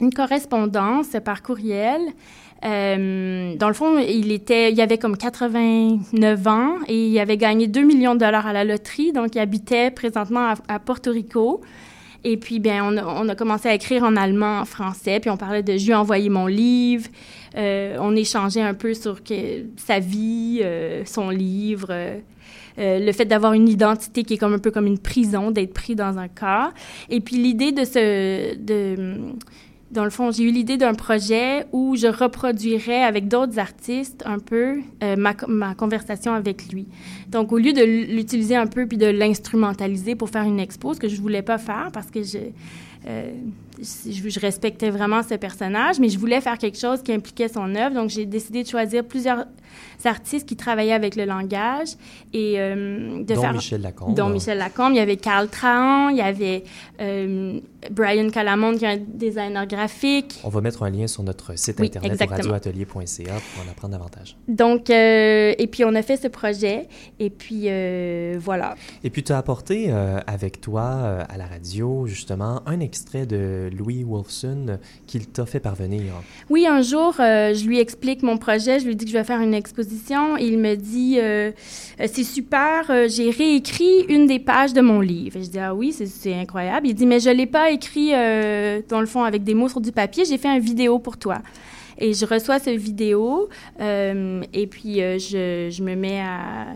une 0.00 0.14
correspondance 0.14 1.08
par 1.22 1.42
courriel. 1.42 2.00
Dans 2.62 3.68
le 3.68 3.74
fond, 3.74 3.98
il 3.98 4.32
était, 4.32 4.72
il 4.72 4.80
avait 4.80 4.98
comme 4.98 5.16
89 5.16 6.46
ans 6.46 6.74
et 6.88 7.06
il 7.06 7.18
avait 7.18 7.36
gagné 7.36 7.66
2 7.66 7.82
millions 7.82 8.14
de 8.14 8.20
dollars 8.20 8.46
à 8.46 8.52
la 8.52 8.64
loterie. 8.64 9.12
Donc, 9.12 9.34
il 9.34 9.38
habitait 9.38 9.90
présentement 9.90 10.54
à 10.68 10.78
Porto 10.78 11.10
Rico. 11.12 11.60
Et 12.24 12.36
puis, 12.36 12.58
bien, 12.58 12.84
on 12.84 13.28
a, 13.28 13.34
commencé 13.36 13.68
à 13.68 13.74
écrire 13.74 14.02
en 14.02 14.16
allemand, 14.16 14.58
en 14.60 14.64
français, 14.64 15.20
puis 15.20 15.30
on 15.30 15.36
parlait 15.36 15.62
de 15.62 15.76
«je 15.78 15.84
lui 15.84 15.92
ai 15.92 15.94
envoyé 15.94 16.28
mon 16.28 16.46
livre 16.46 17.08
euh, 17.56 17.96
on 18.00 18.14
échangeait 18.14 18.62
un 18.62 18.74
peu 18.74 18.94
sur 18.94 19.18
sa 19.76 19.98
vie, 19.98 20.60
euh, 20.62 21.02
son 21.04 21.30
livre, 21.30 21.88
euh, 21.90 22.18
le 22.76 23.12
fait 23.12 23.24
d'avoir 23.24 23.52
une 23.54 23.68
identité 23.68 24.22
qui 24.22 24.34
est 24.34 24.38
comme 24.38 24.54
un 24.54 24.58
peu 24.58 24.70
comme 24.70 24.86
une 24.86 24.98
prison, 24.98 25.50
d'être 25.50 25.72
pris 25.72 25.94
dans 25.94 26.18
un 26.18 26.28
corps. 26.28 26.72
Et 27.10 27.20
puis 27.20 27.36
l'idée 27.36 27.72
de 27.72 27.84
ce... 27.84 28.54
dans 29.90 30.04
le 30.04 30.10
fond, 30.10 30.30
j'ai 30.30 30.44
eu 30.44 30.50
l'idée 30.50 30.76
d'un 30.76 30.94
projet 30.94 31.66
où 31.72 31.96
je 31.96 32.06
reproduirais 32.06 33.02
avec 33.02 33.26
d'autres 33.26 33.58
artistes 33.58 34.22
un 34.26 34.38
peu 34.38 34.80
euh, 35.02 35.16
ma, 35.16 35.34
ma, 35.46 35.74
conversation 35.74 36.32
avec 36.32 36.70
lui. 36.70 36.86
Donc, 37.28 37.52
au 37.52 37.58
lieu 37.58 37.72
de 37.72 37.82
l'utiliser 37.82 38.54
un 38.54 38.66
peu 38.66 38.86
puis 38.86 38.98
de 38.98 39.06
l'instrumentaliser 39.06 40.14
pour 40.14 40.28
faire 40.28 40.42
une 40.44 40.60
expo, 40.60 40.92
ce 40.92 41.00
que 41.00 41.08
je 41.08 41.20
voulais 41.20 41.42
pas 41.42 41.58
faire 41.58 41.90
parce 41.92 42.10
que 42.10 42.22
je, 42.22 42.38
euh, 43.06 43.30
je, 43.80 44.28
je, 44.28 44.40
respectais 44.40 44.90
vraiment 44.90 45.22
ce 45.22 45.34
personnage, 45.34 45.98
mais 46.00 46.08
je 46.08 46.18
voulais 46.18 46.40
faire 46.40 46.58
quelque 46.58 46.78
chose 46.78 47.02
qui 47.02 47.12
impliquait 47.12 47.48
son 47.48 47.74
œuvre. 47.74 47.94
Donc, 47.94 48.10
j'ai 48.10 48.26
décidé 48.26 48.62
de 48.62 48.68
choisir 48.68 49.04
plusieurs 49.04 49.44
artistes 50.04 50.48
qui 50.48 50.56
travaillaient 50.56 50.92
avec 50.92 51.16
le 51.16 51.24
langage 51.24 51.88
et 52.32 52.54
euh, 52.58 53.22
de 53.22 53.34
dont 53.34 53.40
faire... 53.40 53.52
Michel 53.52 53.82
Lacombe. 53.82 54.14
Dont 54.14 54.28
Michel 54.28 54.58
Lacombe. 54.58 54.92
Il 54.92 54.96
y 54.96 55.00
avait 55.00 55.16
Carl 55.16 55.48
Trahan, 55.48 56.10
il 56.10 56.16
y 56.16 56.22
avait 56.22 56.64
euh, 57.00 57.58
Brian 57.90 58.30
Calamonde, 58.30 58.78
qui 58.78 58.84
est 58.84 58.88
un 58.88 58.96
designer 58.96 59.66
graphique. 59.66 60.40
On 60.44 60.48
va 60.48 60.60
mettre 60.60 60.82
un 60.82 60.90
lien 60.90 61.06
sur 61.06 61.22
notre 61.22 61.58
site 61.58 61.76
oui, 61.80 61.86
internet 61.86 62.30
radioatelier.ca 62.30 63.34
pour 63.34 63.66
en 63.66 63.70
apprendre 63.70 63.92
davantage. 63.92 64.36
Donc, 64.46 64.90
euh, 64.90 65.54
et 65.58 65.66
puis 65.66 65.84
on 65.84 65.94
a 65.94 66.02
fait 66.02 66.16
ce 66.16 66.28
projet, 66.28 66.88
et 67.18 67.30
puis 67.30 67.64
euh, 67.66 68.36
voilà. 68.40 68.76
Et 69.04 69.10
puis 69.10 69.22
tu 69.22 69.32
as 69.32 69.38
apporté 69.38 69.90
avec 70.26 70.60
toi 70.60 71.24
à 71.28 71.36
la 71.36 71.46
radio, 71.46 72.06
justement, 72.06 72.62
un 72.66 72.80
extrait 72.80 73.26
de 73.26 73.67
Louis 73.70 74.04
Wolfson 74.04 74.78
qu'il 75.06 75.26
t'a 75.26 75.46
fait 75.46 75.60
parvenir. 75.60 76.12
Oui, 76.50 76.66
un 76.66 76.82
jour, 76.82 77.14
euh, 77.20 77.54
je 77.54 77.64
lui 77.66 77.78
explique 77.78 78.22
mon 78.22 78.38
projet, 78.38 78.80
je 78.80 78.86
lui 78.86 78.96
dis 78.96 79.04
que 79.04 79.10
je 79.10 79.16
vais 79.16 79.24
faire 79.24 79.40
une 79.40 79.54
exposition, 79.54 80.36
et 80.36 80.46
il 80.46 80.58
me 80.58 80.74
dit, 80.74 81.18
c'est 82.06 82.24
super, 82.24 83.08
j'ai 83.08 83.30
réécrit 83.30 84.04
une 84.08 84.26
des 84.26 84.38
pages 84.38 84.72
de 84.72 84.80
mon 84.80 85.00
livre. 85.00 85.36
Et 85.36 85.44
je 85.44 85.50
dis, 85.50 85.58
ah 85.58 85.74
oui, 85.74 85.92
c'est 85.92 86.34
incroyable. 86.34 86.86
Il 86.86 86.94
dit, 86.94 87.06
mais 87.06 87.20
je 87.20 87.30
ne 87.30 87.34
l'ai 87.34 87.46
pas 87.46 87.70
écrit, 87.70 88.10
euh, 88.14 88.80
dans 88.88 89.00
le 89.00 89.06
fond, 89.06 89.22
avec 89.22 89.44
des 89.44 89.54
mots 89.54 89.68
sur 89.68 89.80
du 89.80 89.92
papier. 89.92 90.24
J'ai 90.24 90.38
fait 90.38 90.48
une 90.48 90.62
vidéo 90.62 90.98
pour 90.98 91.16
toi. 91.16 91.38
Et 91.98 92.14
je 92.14 92.24
reçois 92.26 92.60
cette 92.60 92.78
vidéo, 92.78 93.48
euh, 93.80 94.42
et 94.52 94.68
puis 94.68 95.02
euh, 95.02 95.18
je, 95.18 95.68
je, 95.70 95.82
me 95.82 95.96
mets 95.96 96.20
à... 96.20 96.66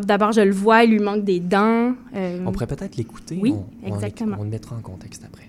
D'abord, 0.00 0.32
je 0.32 0.40
le 0.40 0.50
vois, 0.50 0.82
il 0.82 0.90
lui 0.90 0.98
manque 0.98 1.22
des 1.22 1.38
dents. 1.38 1.92
Euh, 2.16 2.44
on 2.44 2.50
pourrait 2.50 2.66
peut-être 2.66 2.96
l'écouter. 2.96 3.38
Oui, 3.40 3.54
on, 3.84 3.86
exactement. 3.86 4.36
On, 4.36 4.40
on 4.40 4.44
le 4.44 4.50
mettra 4.50 4.74
en 4.74 4.80
contexte 4.80 5.22
après. 5.24 5.48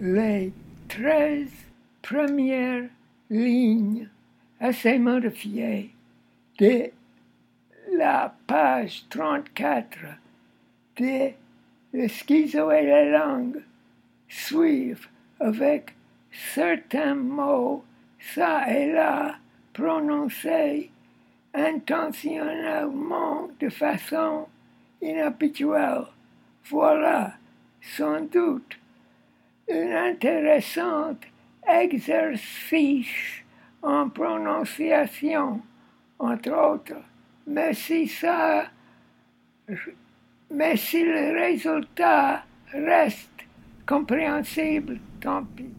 Les 0.00 0.52
13 0.88 1.48
premières 2.02 2.88
lignes 3.30 4.08
assez 4.60 4.98
modifiées 4.98 5.90
de 6.58 6.90
la 7.92 8.34
page 8.46 9.04
34 9.10 9.98
de 10.96 11.30
le 11.92 12.08
schizo 12.08 12.70
et 12.70 12.86
la 12.86 13.04
langue 13.06 13.62
suivre 14.28 15.08
avec 15.40 15.94
certains 16.30 17.14
mots, 17.14 17.84
ça 18.34 18.70
et 18.70 18.92
là, 18.92 19.36
prononcés 19.72 20.90
intentionnellement 21.54 23.48
de 23.58 23.68
façon 23.68 24.46
inhabituelle. 25.00 26.04
Voilà, 26.68 27.34
sans 27.80 28.20
doute, 28.20 28.78
un 29.70 30.10
intéressant 30.10 31.16
exercice 31.66 33.42
en 33.82 34.08
prononciation, 34.08 35.60
entre 36.18 36.50
autres. 36.50 37.02
Mais 37.46 37.74
si 37.74 38.10
mais 40.50 40.76
si 40.76 41.04
le 41.04 41.32
résultat 41.38 42.42
reste 42.72 43.46
compréhensible, 43.86 44.98
tant 45.20 45.44
pis. 45.44 45.77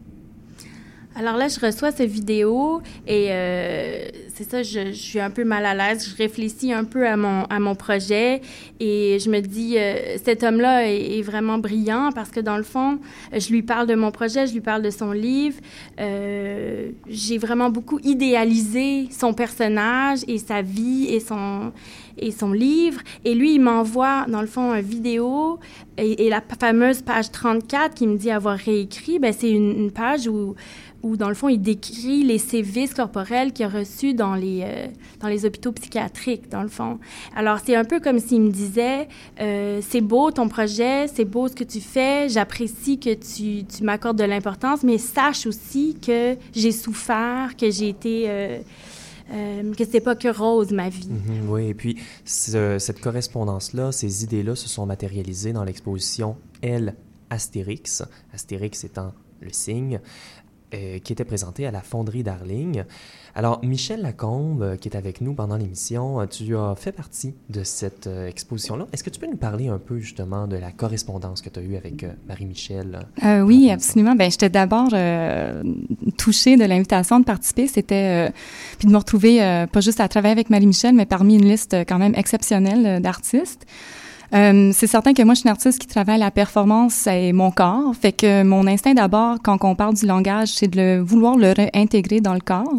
Alors 1.20 1.36
là, 1.36 1.48
je 1.48 1.60
reçois 1.60 1.92
cette 1.92 2.08
vidéo 2.08 2.80
et 3.06 3.26
euh, 3.28 4.08
c'est 4.32 4.48
ça, 4.48 4.62
je, 4.62 4.92
suis 4.92 5.20
un 5.20 5.28
peu 5.28 5.44
mal 5.44 5.66
à 5.66 5.74
l'aise. 5.74 6.08
Je 6.10 6.16
réfléchis 6.16 6.72
un 6.72 6.84
peu 6.84 7.06
à 7.06 7.18
mon, 7.18 7.44
à 7.50 7.60
mon 7.60 7.74
projet 7.74 8.40
et 8.80 9.18
je 9.22 9.28
me 9.28 9.40
dis, 9.40 9.76
euh, 9.76 10.16
cet 10.24 10.42
homme-là 10.42 10.88
est, 10.88 11.20
vraiment 11.20 11.58
brillant 11.58 12.08
parce 12.14 12.30
que 12.30 12.40
dans 12.40 12.56
le 12.56 12.62
fond, 12.62 13.00
je 13.36 13.50
lui 13.50 13.60
parle 13.60 13.86
de 13.86 13.94
mon 13.94 14.10
projet, 14.10 14.46
je 14.46 14.54
lui 14.54 14.62
parle 14.62 14.80
de 14.80 14.88
son 14.88 15.12
livre. 15.12 15.60
Euh, 16.00 16.88
j'ai 17.06 17.36
vraiment 17.36 17.68
beaucoup 17.68 17.98
idéalisé 18.02 19.08
son 19.10 19.34
personnage 19.34 20.20
et 20.26 20.38
sa 20.38 20.62
vie 20.62 21.08
et 21.10 21.20
son, 21.20 21.72
et 22.16 22.30
son 22.30 22.52
livre. 22.52 23.02
Et 23.26 23.34
lui, 23.34 23.56
il 23.56 23.60
m'envoie, 23.60 24.24
dans 24.26 24.40
le 24.40 24.46
fond, 24.46 24.72
une 24.72 24.80
vidéo 24.80 25.58
et, 25.98 26.30
la 26.30 26.42
fameuse 26.58 27.02
page 27.02 27.30
34 27.30 27.94
qui 27.94 28.06
me 28.06 28.16
dit 28.16 28.30
avoir 28.30 28.56
réécrit, 28.56 29.18
ben, 29.18 29.34
c'est 29.36 29.50
une, 29.50 29.72
une 29.72 29.90
page 29.90 30.26
où 30.28 30.54
où, 31.02 31.16
dans 31.16 31.28
le 31.28 31.34
fond, 31.34 31.48
il 31.48 31.60
décrit 31.60 32.22
les 32.22 32.38
sévices 32.38 32.94
corporels 32.94 33.52
qu'il 33.52 33.66
a 33.66 33.68
reçus 33.68 34.14
dans 34.14 34.34
les, 34.34 34.62
euh, 34.64 34.86
dans 35.20 35.28
les 35.28 35.44
hôpitaux 35.44 35.72
psychiatriques, 35.72 36.48
dans 36.50 36.62
le 36.62 36.68
fond. 36.68 36.98
Alors, 37.34 37.58
c'est 37.64 37.76
un 37.76 37.84
peu 37.84 38.00
comme 38.00 38.18
s'il 38.18 38.42
me 38.42 38.50
disait, 38.50 39.08
euh, 39.40 39.80
c'est 39.82 40.00
beau 40.00 40.30
ton 40.30 40.48
projet, 40.48 41.06
c'est 41.08 41.24
beau 41.24 41.48
ce 41.48 41.54
que 41.54 41.64
tu 41.64 41.80
fais, 41.80 42.28
j'apprécie 42.28 42.98
que 42.98 43.14
tu, 43.14 43.64
tu 43.64 43.84
m'accordes 43.84 44.18
de 44.18 44.24
l'importance, 44.24 44.82
mais 44.82 44.98
sache 44.98 45.46
aussi 45.46 45.96
que 46.04 46.36
j'ai 46.54 46.72
souffert, 46.72 47.56
que 47.56 47.70
j'ai 47.70 47.88
été... 47.88 48.24
Euh, 48.28 48.60
que 49.76 49.84
c'était 49.84 50.00
pas 50.00 50.16
que 50.16 50.26
rose 50.26 50.72
ma 50.72 50.88
vie. 50.88 51.08
Mhm, 51.08 51.48
oui, 51.48 51.68
et 51.68 51.74
puis 51.74 51.96
cette 52.24 53.00
correspondance-là, 53.00 53.92
ces 53.92 54.24
idées-là 54.24 54.56
se 54.56 54.68
sont 54.68 54.86
matérialisées 54.86 55.52
dans 55.52 55.62
l'exposition 55.62 56.36
Elle 56.62 56.96
Astérix, 57.30 58.02
Astérix 58.34 58.82
étant 58.82 59.12
le 59.40 59.50
signe, 59.52 60.00
euh, 60.72 61.00
qui 61.00 61.12
était 61.12 61.24
présenté 61.24 61.66
à 61.66 61.72
la 61.72 61.80
Fonderie 61.80 62.22
Darling. 62.22 62.84
Alors, 63.34 63.58
Michel 63.64 64.02
Lacombe, 64.02 64.62
euh, 64.62 64.76
qui 64.76 64.88
est 64.88 64.96
avec 64.96 65.20
nous 65.20 65.34
pendant 65.34 65.56
l'émission, 65.56 66.20
euh, 66.20 66.26
tu 66.26 66.56
as 66.56 66.76
fait 66.76 66.92
partie 66.92 67.34
de 67.48 67.64
cette 67.64 68.06
exposition-là. 68.06 68.86
Est-ce 68.92 69.02
que 69.02 69.10
tu 69.10 69.18
peux 69.18 69.26
nous 69.26 69.36
parler 69.36 69.66
un 69.66 69.78
peu 69.78 69.98
justement 69.98 70.46
de 70.46 70.54
la 70.54 70.70
correspondance 70.70 71.42
que 71.42 71.48
tu 71.48 71.58
as 71.58 71.62
eue 71.62 71.74
avec 71.74 72.06
Marie-Michel? 72.28 73.00
oui, 73.42 73.68
absolument. 73.70 74.14
Ben, 74.14 74.30
j'étais 74.30 74.48
d'abord 74.48 74.90
touchée 76.16 76.56
de 76.56 76.64
l'invitation 76.64 77.18
de 77.18 77.24
participer. 77.24 77.66
C'était 77.66 78.32
puis 78.78 78.86
de 78.86 78.92
me 78.92 78.98
retrouver 78.98 79.66
pas 79.72 79.80
juste 79.80 80.00
à 80.00 80.08
travailler 80.08 80.32
avec 80.32 80.50
Marie-Michel, 80.50 80.94
mais 80.94 81.06
parmi 81.06 81.34
une 81.34 81.46
liste 81.46 81.74
quand 81.88 81.98
même 81.98 82.14
exceptionnelle 82.14 83.02
d'artistes. 83.02 83.66
Euh, 84.32 84.70
c'est 84.72 84.86
certain 84.86 85.12
que 85.12 85.22
moi, 85.22 85.34
je 85.34 85.40
suis 85.40 85.48
une 85.48 85.52
artiste 85.52 85.78
qui 85.78 85.86
travaille 85.86 86.18
la 86.18 86.30
performance 86.30 87.06
et 87.06 87.32
mon 87.32 87.50
corps. 87.50 87.92
Fait 88.00 88.12
que 88.12 88.42
mon 88.42 88.66
instinct 88.66 88.94
d'abord, 88.94 89.38
quand 89.42 89.58
on 89.64 89.74
parle 89.74 89.94
du 89.94 90.06
langage, 90.06 90.48
c'est 90.48 90.68
de 90.68 90.80
le, 90.80 91.00
vouloir 91.00 91.36
le 91.36 91.52
réintégrer 91.52 92.20
dans 92.20 92.34
le 92.34 92.40
corps. 92.40 92.78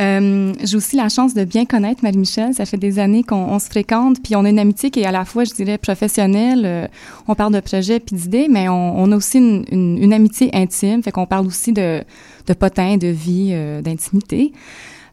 Euh, 0.00 0.52
j'ai 0.62 0.76
aussi 0.76 0.94
la 0.94 1.08
chance 1.08 1.34
de 1.34 1.44
bien 1.44 1.64
connaître 1.64 2.04
Marie-Michel. 2.04 2.54
Ça 2.54 2.66
fait 2.66 2.76
des 2.76 2.98
années 2.98 3.24
qu'on 3.24 3.58
se 3.58 3.66
fréquente, 3.66 4.18
puis 4.22 4.36
on 4.36 4.44
a 4.44 4.50
une 4.50 4.58
amitié 4.58 4.90
qui 4.90 5.00
est 5.00 5.06
à 5.06 5.12
la 5.12 5.24
fois, 5.24 5.44
je 5.44 5.52
dirais, 5.54 5.78
professionnelle. 5.78 6.62
Euh, 6.64 6.86
on 7.26 7.34
parle 7.34 7.52
de 7.52 7.60
projets 7.60 7.98
puis 7.98 8.14
d'idées, 8.14 8.46
mais 8.48 8.68
on, 8.68 9.10
a 9.10 9.16
aussi 9.16 9.38
une, 9.38 9.64
une, 9.72 9.98
une, 10.00 10.12
amitié 10.12 10.50
intime. 10.54 11.02
Fait 11.02 11.10
qu'on 11.10 11.26
parle 11.26 11.46
aussi 11.46 11.72
de, 11.72 12.04
de 12.46 12.54
potins, 12.54 12.96
de 12.96 13.08
vie, 13.08 13.50
euh, 13.52 13.82
d'intimité. 13.82 14.52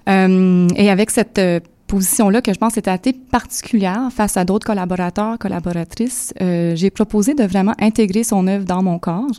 Euh, 0.07 0.67
et 0.75 0.91
avec 0.91 1.09
cette 1.09 1.41
position-là 1.87 2.41
que 2.41 2.53
je 2.53 2.57
pense 2.57 2.77
est 2.77 2.87
assez 2.87 3.13
particulière 3.13 4.09
face 4.11 4.37
à 4.37 4.45
d'autres 4.45 4.65
collaborateurs, 4.65 5.37
collaboratrices. 5.37 6.33
Euh, 6.41 6.75
j'ai 6.75 6.89
proposé 6.89 7.33
de 7.33 7.43
vraiment 7.43 7.73
intégrer 7.79 8.23
son 8.23 8.47
œuvre 8.47 8.65
dans 8.65 8.83
mon 8.83 8.99
corps. 8.99 9.31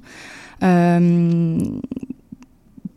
Euh, 0.62 1.58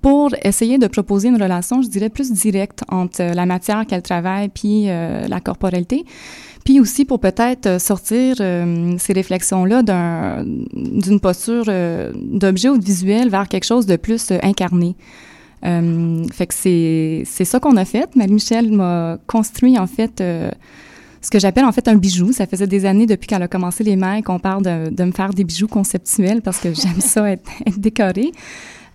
pour 0.02 0.34
essayer 0.44 0.78
de 0.78 0.88
proposer 0.88 1.30
une 1.30 1.42
relation, 1.42 1.82
je 1.82 1.90
dirais, 1.90 2.10
plus 2.10 2.32
directe 2.32 2.84
entre 2.90 3.22
la 3.22 3.46
matière 3.46 3.86
qu'elle 3.86 4.02
travaille 4.02 4.50
puis 4.50 4.90
euh, 4.90 5.28
la 5.28 5.40
corporalité. 5.40 6.06
Puis 6.64 6.80
aussi 6.80 7.06
pour 7.06 7.20
peut-être 7.20 7.82
sortir 7.82 8.36
euh, 8.40 8.96
ces 8.98 9.14
réflexions-là 9.14 9.82
d'une 9.84 11.20
posture 11.20 11.66
euh, 11.68 12.12
d'objet 12.16 12.70
audiovisuel 12.70 13.30
vers 13.30 13.48
quelque 13.48 13.66
chose 13.66 13.86
de 13.86 13.96
plus 13.96 14.32
incarné. 14.44 14.96
Euh, 15.66 16.24
fait 16.32 16.48
que 16.48 16.54
c'est, 16.54 17.24
c'est 17.26 17.46
ça 17.46 17.60
qu'on 17.60 17.78
a 17.78 17.86
fait. 17.86 18.16
Marie-Michel 18.16 18.72
m'a 18.72 19.18
construit, 19.28 19.78
en 19.78 19.88
fait, 19.88 20.22
euh, 20.22 20.52
ce 21.22 21.30
que 21.30 21.40
j'appelle, 21.40 21.66
en 21.66 21.72
fait, 21.72 21.88
un 21.88 21.96
bijou. 21.96 22.32
Ça 22.32 22.48
faisait 22.48 22.68
des 22.68 22.86
années 22.86 23.06
depuis 23.06 23.28
qu'elle 23.28 23.44
a 23.44 23.48
commencé 23.48 23.84
les 23.84 23.96
mains 23.96 24.22
qu'on 24.22 24.40
parle 24.40 24.64
de, 24.64 24.90
de, 24.90 25.04
me 25.04 25.12
faire 25.12 25.34
des 25.34 25.44
bijoux 25.44 25.68
conceptuels 25.68 26.42
parce 26.42 26.60
que 26.60 26.74
j'aime 26.74 27.02
ça 27.02 27.30
être, 27.30 27.50
être 27.66 27.80
décorée. 27.80 28.32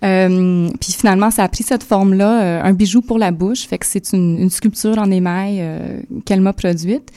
Euh, 0.05 0.69
puis 0.81 0.93
finalement, 0.93 1.31
ça 1.31 1.45
a 1.45 1.49
pris 1.49 1.63
cette 1.63 1.83
forme-là, 1.83 2.43
euh, 2.43 2.63
un 2.63 2.73
bijou 2.73 3.01
pour 3.01 3.19
la 3.19 3.31
bouche. 3.31 3.67
Fait 3.67 3.79
que 3.79 3.87
c'est 3.87 4.13
une, 4.13 4.39
une 4.39 4.51
sculpture 4.51 4.99
en 4.99 5.11
émail 5.11 5.59
euh, 5.61 6.01
qu'elle 6.25 6.41
m'a 6.41 6.53
produite. 6.53 7.11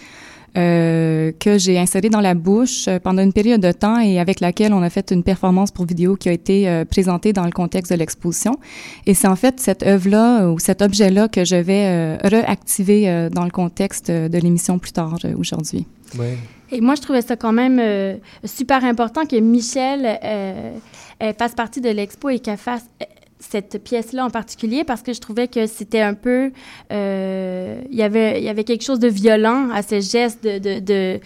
Euh, 0.57 1.31
que 1.39 1.59
j'ai 1.59 1.77
inséré 1.77 2.09
dans 2.09 2.21
la 2.21 2.33
bouche 2.33 2.87
euh, 2.87 2.99
pendant 2.99 3.21
une 3.21 3.33
période 3.33 3.61
de 3.61 3.71
temps 3.71 3.99
et 3.99 4.19
avec 4.19 4.39
laquelle 4.39 4.73
on 4.73 4.81
a 4.81 4.89
fait 4.89 5.11
une 5.11 5.21
performance 5.21 5.69
pour 5.69 5.85
vidéo 5.85 6.15
qui 6.15 6.29
a 6.29 6.31
été 6.31 6.67
euh, 6.67 6.83
présentée 6.83 7.31
dans 7.31 7.45
le 7.45 7.51
contexte 7.51 7.91
de 7.91 7.97
l'exposition. 7.97 8.57
Et 9.05 9.13
c'est 9.13 9.27
en 9.27 9.35
fait 9.35 9.59
cette 9.59 9.83
œuvre-là 9.83 10.49
ou 10.49 10.57
cet 10.57 10.81
objet-là 10.81 11.27
que 11.27 11.45
je 11.45 11.57
vais 11.57 12.17
réactiver 12.23 13.29
dans 13.31 13.43
le 13.43 13.51
contexte 13.51 14.09
de 14.09 14.37
l'émission 14.37 14.79
plus 14.79 14.93
tard 14.93 15.17
aujourd'hui. 15.37 15.85
Ouais. 16.17 16.37
Et 16.71 16.81
moi, 16.81 16.95
je 16.95 17.01
trouvais 17.01 17.21
ça 17.21 17.35
quand 17.35 17.51
même 17.51 17.81
super 18.43 18.83
important 18.83 19.25
que 19.25 19.35
Michel 19.39 20.19
fasse 21.37 21.53
partie 21.53 21.81
de 21.81 21.89
l'expo 21.89 22.29
et 22.29 22.39
qu'elle 22.39 22.57
fasse 22.57 22.85
cette 23.39 23.83
pièce-là 23.83 24.25
en 24.25 24.29
particulier 24.29 24.83
parce 24.83 25.01
que 25.01 25.13
je 25.13 25.21
trouvais 25.21 25.47
que 25.47 25.67
c'était 25.67 26.01
un 26.01 26.13
peu 26.13 26.51
euh, 26.91 27.81
il 27.91 27.97
y 27.97 28.03
avait 28.03 28.39
il 28.39 28.43
y 28.43 28.49
avait 28.49 28.63
quelque 28.63 28.83
chose 28.83 28.99
de 28.99 29.07
violent 29.07 29.69
à 29.73 29.83
ce 29.83 29.99
geste 29.99 30.43
de 30.43 30.57
de, 30.57 30.79
de, 30.79 31.19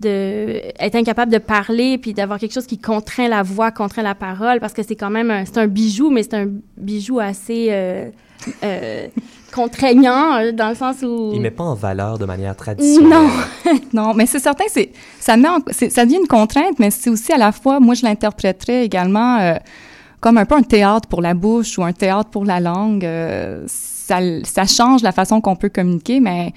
de 0.00 0.62
être 0.80 0.94
incapable 0.94 1.30
de 1.30 1.38
parler 1.38 1.98
puis 1.98 2.14
d'avoir 2.14 2.38
quelque 2.38 2.54
chose 2.54 2.66
qui 2.66 2.78
contraint 2.78 3.28
la 3.28 3.42
voix 3.42 3.70
contraint 3.70 4.02
la 4.02 4.14
parole 4.14 4.60
parce 4.60 4.72
que 4.72 4.82
c'est 4.82 4.96
quand 4.96 5.10
même 5.10 5.44
c'est 5.44 5.58
un 5.58 5.66
bijou 5.66 6.10
mais 6.10 6.22
c'est 6.22 6.34
un 6.34 6.48
bijou 6.76 7.20
assez 7.20 7.68
euh, 7.70 8.08
euh, 8.64 9.08
contraignant 9.52 10.52
dans 10.52 10.68
le 10.70 10.74
sens 10.74 11.02
où 11.02 11.32
il 11.34 11.40
met 11.40 11.50
pas 11.50 11.64
en 11.64 11.74
valeur 11.74 12.18
de 12.18 12.24
manière 12.24 12.54
traditionnelle. 12.56 13.10
Non, 13.10 13.28
non, 13.92 14.14
mais 14.14 14.26
c'est 14.26 14.38
certain, 14.38 14.64
c'est 14.68 14.92
ça 15.18 15.36
met 15.36 15.48
en, 15.48 15.58
ça 15.70 16.04
devient 16.04 16.18
une 16.20 16.28
contrainte, 16.28 16.78
mais 16.78 16.90
c'est 16.90 17.10
aussi 17.10 17.32
à 17.32 17.38
la 17.38 17.52
fois, 17.52 17.80
moi 17.80 17.94
je 17.94 18.04
l'interpréterais 18.04 18.84
également 18.84 19.38
euh, 19.38 19.54
comme 20.20 20.38
un 20.38 20.44
peu 20.44 20.54
un 20.54 20.62
théâtre 20.62 21.08
pour 21.08 21.22
la 21.22 21.34
bouche 21.34 21.78
ou 21.78 21.84
un 21.84 21.92
théâtre 21.92 22.30
pour 22.30 22.44
la 22.44 22.60
langue. 22.60 23.04
Euh, 23.04 23.64
ça, 23.66 24.18
ça, 24.44 24.64
change 24.66 25.02
la 25.02 25.12
façon 25.12 25.40
qu'on 25.40 25.56
peut 25.56 25.68
communiquer, 25.68 26.20
mais 26.20 26.52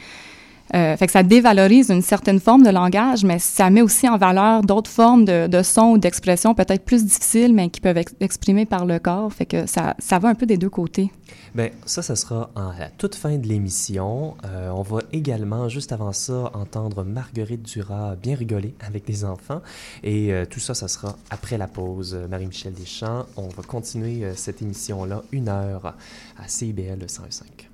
euh, 0.74 0.96
ça 1.08 1.24
dévalorise 1.24 1.90
une 1.90 2.02
certaine 2.02 2.40
forme 2.40 2.64
de 2.64 2.70
langage, 2.70 3.24
mais 3.24 3.40
ça 3.40 3.70
met 3.70 3.82
aussi 3.82 4.08
en 4.08 4.18
valeur 4.18 4.62
d'autres 4.62 4.90
formes 4.90 5.26
de, 5.26 5.48
de 5.48 5.64
sons 5.64 5.92
ou 5.92 5.98
d'expressions 5.98 6.54
peut-être 6.54 6.86
plus 6.86 7.06
difficiles, 7.06 7.54
mais 7.54 7.70
qui 7.70 7.82
peuvent 7.82 7.98
être 7.98 8.14
exprimées 8.20 8.66
par 8.66 8.86
le 8.86 9.00
corps. 9.00 9.32
Fait 9.34 9.46
que 9.46 9.66
ça, 9.66 9.96
ça 10.00 10.20
va 10.20 10.30
un 10.30 10.36
peu 10.36 10.46
des 10.46 10.58
deux 10.58 10.70
côtés. 10.70 11.12
Bien, 11.54 11.70
ça, 11.86 12.02
ça 12.02 12.16
sera 12.16 12.50
à 12.56 12.74
la 12.80 12.90
toute 12.90 13.16
fin 13.16 13.38
de 13.38 13.48
l'émission. 13.48 14.36
Euh, 14.46 14.70
on 14.70 14.82
va 14.82 15.00
également, 15.12 15.68
juste 15.68 15.92
avant 15.92 16.14
ça, 16.14 16.52
entendre 16.54 17.04
Marguerite 17.04 17.64
Duras 17.64 18.16
bien 18.16 18.36
rigoler 18.36 18.74
avec 18.86 19.06
des 19.06 19.26
enfants. 19.26 19.62
Et 20.04 20.32
euh, 20.32 20.46
tout 20.46 20.60
ça, 20.60 20.74
ça 20.74 20.88
sera 20.88 21.18
après 21.30 21.58
la 21.58 21.68
pause. 21.68 22.18
Marie-Michel 22.30 22.74
Deschamps, 22.74 23.26
on 23.36 23.50
va 23.50 23.64
continuer 23.64 24.34
cette 24.36 24.62
émission-là, 24.62 25.24
une 25.32 25.50
heure, 25.50 25.96
à 26.38 26.48
CIBL 26.48 27.04
105. 27.08 27.70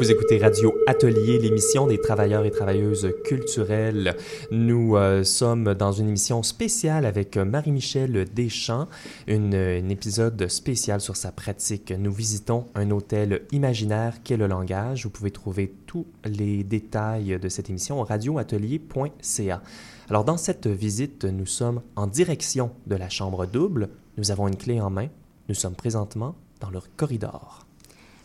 Vous 0.00 0.10
écoutez 0.10 0.38
Radio 0.38 0.74
Atelier, 0.86 1.38
l'émission 1.38 1.86
des 1.86 2.00
travailleurs 2.00 2.46
et 2.46 2.50
travailleuses 2.50 3.12
culturelles. 3.22 4.16
Nous 4.50 4.96
euh, 4.96 5.24
sommes 5.24 5.74
dans 5.74 5.92
une 5.92 6.08
émission 6.08 6.42
spéciale 6.42 7.04
avec 7.04 7.36
Marie-Michel 7.36 8.24
Deschamps, 8.32 8.88
un 9.28 9.88
épisode 9.90 10.48
spécial 10.48 11.02
sur 11.02 11.16
sa 11.16 11.32
pratique. 11.32 11.92
Nous 11.92 12.12
visitons 12.12 12.64
un 12.74 12.90
hôtel 12.92 13.42
imaginaire 13.52 14.22
qu'est 14.24 14.38
le 14.38 14.46
langage. 14.46 15.04
Vous 15.04 15.10
pouvez 15.10 15.32
trouver 15.32 15.70
tous 15.84 16.06
les 16.24 16.64
détails 16.64 17.38
de 17.38 17.48
cette 17.50 17.68
émission 17.68 18.00
au 18.00 18.04
radioatelier.ca. 18.04 19.62
Alors 20.08 20.24
dans 20.24 20.38
cette 20.38 20.66
visite, 20.66 21.26
nous 21.26 21.44
sommes 21.44 21.82
en 21.96 22.06
direction 22.06 22.70
de 22.86 22.96
la 22.96 23.10
chambre 23.10 23.44
double. 23.44 23.90
Nous 24.16 24.30
avons 24.30 24.48
une 24.48 24.56
clé 24.56 24.80
en 24.80 24.88
main. 24.88 25.08
Nous 25.50 25.54
sommes 25.54 25.74
présentement 25.74 26.36
dans 26.58 26.70
le 26.70 26.80
corridor. 26.96 27.66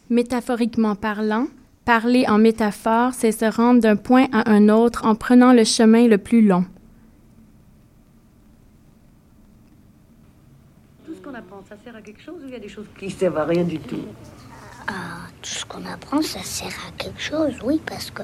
Métaphoriquement 0.10 0.96
parlant, 0.96 1.48
Parler 1.86 2.26
en 2.28 2.40
métaphore, 2.40 3.14
c'est 3.14 3.32
se 3.32 3.46
rendre 3.46 3.80
d'un 3.80 3.96
point 3.96 4.26
à 4.34 4.50
un 4.50 4.70
autre 4.70 5.06
en 5.06 5.14
prenant 5.14 5.54
le 5.54 5.64
chemin 5.64 6.08
le 6.08 6.18
plus 6.18 6.42
long. 6.42 6.66
Tout 11.06 11.14
ce 11.14 11.22
qu'on 11.22 11.36
apprend, 11.36 11.62
ça 11.70 11.76
sert 11.84 11.96
à 11.96 12.02
quelque 12.02 12.24
chose 12.24 12.42
ou 12.44 12.48
il 12.48 12.54
y 12.54 12.56
a 12.56 12.60
des 12.60 12.70
choses 12.70 12.88
qui 12.98 13.06
ne 13.06 13.12
servent 13.12 13.38
à 13.38 13.46
rien 13.46 13.64
du 13.64 13.78
tout 13.78 14.02
Ah, 14.88 15.28
tout 15.44 15.52
ce 15.52 15.64
qu'on 15.64 15.86
apprend, 15.86 16.24
ça 16.24 16.40
sert 16.42 16.74
à 16.88 16.92
quelque 16.98 17.22
chose, 17.22 17.54
oui, 17.64 17.80
parce 17.86 18.10
que 18.10 18.24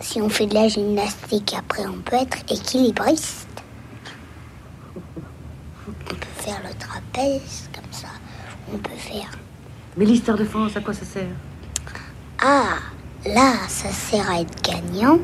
si 0.00 0.20
on 0.20 0.28
fait 0.28 0.46
de 0.46 0.52
la 0.52 0.68
gymnastique, 0.68 1.54
après, 1.58 1.86
on 1.86 1.98
peut 2.02 2.16
être 2.16 2.40
équilibriste. 2.52 3.48
On 4.94 6.04
peut 6.04 6.16
faire 6.36 6.60
le 6.62 6.78
trapèze, 6.78 7.70
comme 7.74 7.90
ça. 7.90 8.08
On 8.70 8.76
peut 8.76 8.90
faire... 8.96 9.30
Mais 9.96 10.04
l'histoire 10.04 10.36
de 10.36 10.44
France, 10.44 10.76
à 10.76 10.82
quoi 10.82 10.92
ça 10.92 11.06
sert? 11.06 11.26
Ah, 12.40 12.78
là, 13.26 13.52
ça 13.66 13.90
sert 13.90 14.30
à 14.30 14.40
être 14.40 14.62
gagnant 14.62 15.18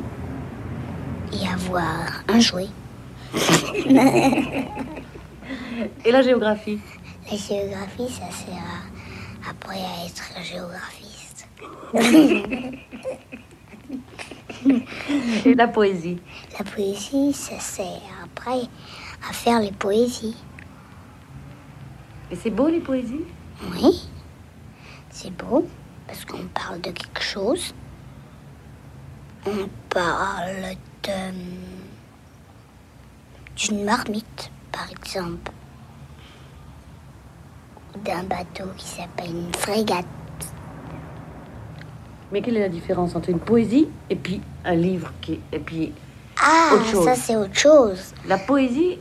et 1.33 1.47
avoir 1.49 2.25
un 2.29 2.41
jouet. 2.41 2.69
Et 6.05 6.11
la 6.11 6.23
géographie? 6.23 6.81
La 7.31 7.37
géographie, 7.37 8.09
ça 8.09 8.31
sert 8.31 8.55
à, 8.59 9.51
après 9.51 9.79
à 9.79 10.07
être 10.07 10.33
géographiste. 10.43 11.47
Et 15.47 15.55
la 15.55 15.69
poésie? 15.69 16.19
La 16.59 16.65
poésie, 16.65 17.33
ça 17.33 17.61
sert 17.61 18.03
après 18.25 18.69
à 19.29 19.33
faire 19.33 19.61
les 19.61 19.71
poésies. 19.73 20.37
Et 22.33 22.37
c'est 22.37 22.51
beau 22.51 22.67
les 22.69 22.81
poésies? 22.81 23.25
Oui, 23.73 24.09
c'est 25.11 25.31
beau 25.31 25.69
parce 26.07 26.25
qu'on 26.25 26.47
parle 26.53 26.81
de 26.81 26.91
quelque 26.91 27.23
chose. 27.23 27.75
On 29.47 29.69
parle 29.91 30.75
d'une 33.57 33.85
marmite, 33.85 34.51
par 34.73 34.89
exemple. 34.91 35.51
D'un 38.05 38.25
bateau 38.25 38.65
qui 38.77 38.87
s'appelle 38.87 39.31
une 39.31 39.55
frégate. 39.55 40.05
Mais 42.33 42.43
quelle 42.43 42.57
est 42.57 42.61
la 42.61 42.69
différence 42.69 43.15
entre 43.15 43.29
une 43.31 43.39
poésie 43.39 43.87
et 44.11 44.17
puis 44.17 44.41
un 44.65 44.75
livre 44.75 45.13
qui 45.21 45.39
et 45.53 45.59
puis 45.61 45.93
Ah, 46.43 46.71
Autre 46.75 46.87
chose? 46.87 47.05
ça 47.05 47.15
c'est 47.15 47.37
autre 47.37 47.55
chose. 47.55 48.13
la 48.27 48.39
poésie? 48.39 48.99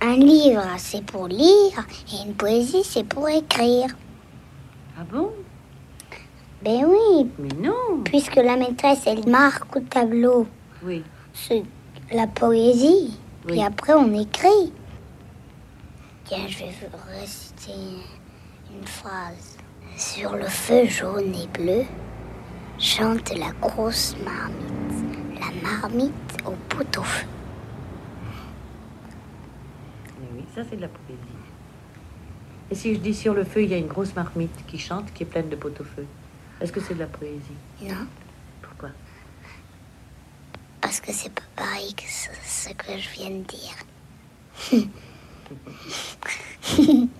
Un 0.00 0.14
livre, 0.14 0.62
c'est 0.76 1.02
pour 1.04 1.26
lire, 1.26 1.84
et 2.12 2.24
une 2.24 2.34
poésie, 2.34 2.84
c'est 2.84 3.02
pour 3.02 3.28
écrire. 3.28 3.88
Ah 4.96 5.02
bon? 5.12 5.32
Ben 6.68 6.84
oui, 6.84 7.30
Mais 7.38 7.66
non 7.66 8.02
puisque 8.04 8.36
la 8.36 8.54
maîtresse, 8.54 9.06
elle 9.06 9.26
marque 9.26 9.74
au 9.74 9.80
tableau 9.80 10.46
Oui. 10.82 11.02
c'est 11.32 11.62
la 12.12 12.26
poésie. 12.26 13.16
Oui. 13.46 13.52
Puis 13.52 13.62
après, 13.62 13.94
on 13.94 14.12
écrit. 14.12 14.70
Tiens, 16.26 16.46
je 16.46 16.58
vais 16.58 16.70
vous 16.82 17.20
réciter 17.20 17.72
une 18.70 18.86
phrase. 18.86 19.56
Sur 19.96 20.36
le 20.36 20.44
feu 20.44 20.84
jaune 20.84 21.34
et 21.34 21.46
bleu, 21.58 21.84
chante 22.78 23.34
la 23.34 23.50
grosse 23.62 24.14
marmite. 24.22 25.40
La 25.40 25.70
marmite 25.70 26.36
au 26.44 26.52
pot-au-feu. 26.68 27.26
Mais 30.20 30.28
oui, 30.36 30.44
ça 30.54 30.60
c'est 30.68 30.76
de 30.76 30.82
la 30.82 30.88
poésie. 30.88 31.18
Et 32.70 32.74
si 32.74 32.94
je 32.94 33.00
dis 33.00 33.14
sur 33.14 33.32
le 33.32 33.44
feu, 33.44 33.62
il 33.62 33.70
y 33.70 33.74
a 33.74 33.78
une 33.78 33.86
grosse 33.86 34.14
marmite 34.14 34.66
qui 34.66 34.76
chante, 34.76 35.10
qui 35.14 35.22
est 35.22 35.26
pleine 35.26 35.48
de 35.48 35.56
pot-au-feu, 35.56 36.04
est-ce 36.60 36.72
que 36.72 36.80
c'est 36.80 36.94
de 36.94 37.00
la 37.00 37.06
poésie 37.06 37.40
Non, 37.82 38.06
Pourquoi 38.62 38.90
parce 40.80 41.00
que 41.00 41.12
c'est 41.12 41.32
pas 41.32 41.42
pareil 41.56 41.92
que 41.92 42.04
ce, 42.04 42.68
que 42.72 42.96
je 42.98 43.08
viens 43.10 43.30
de 43.30 43.42
dire. 43.44 43.74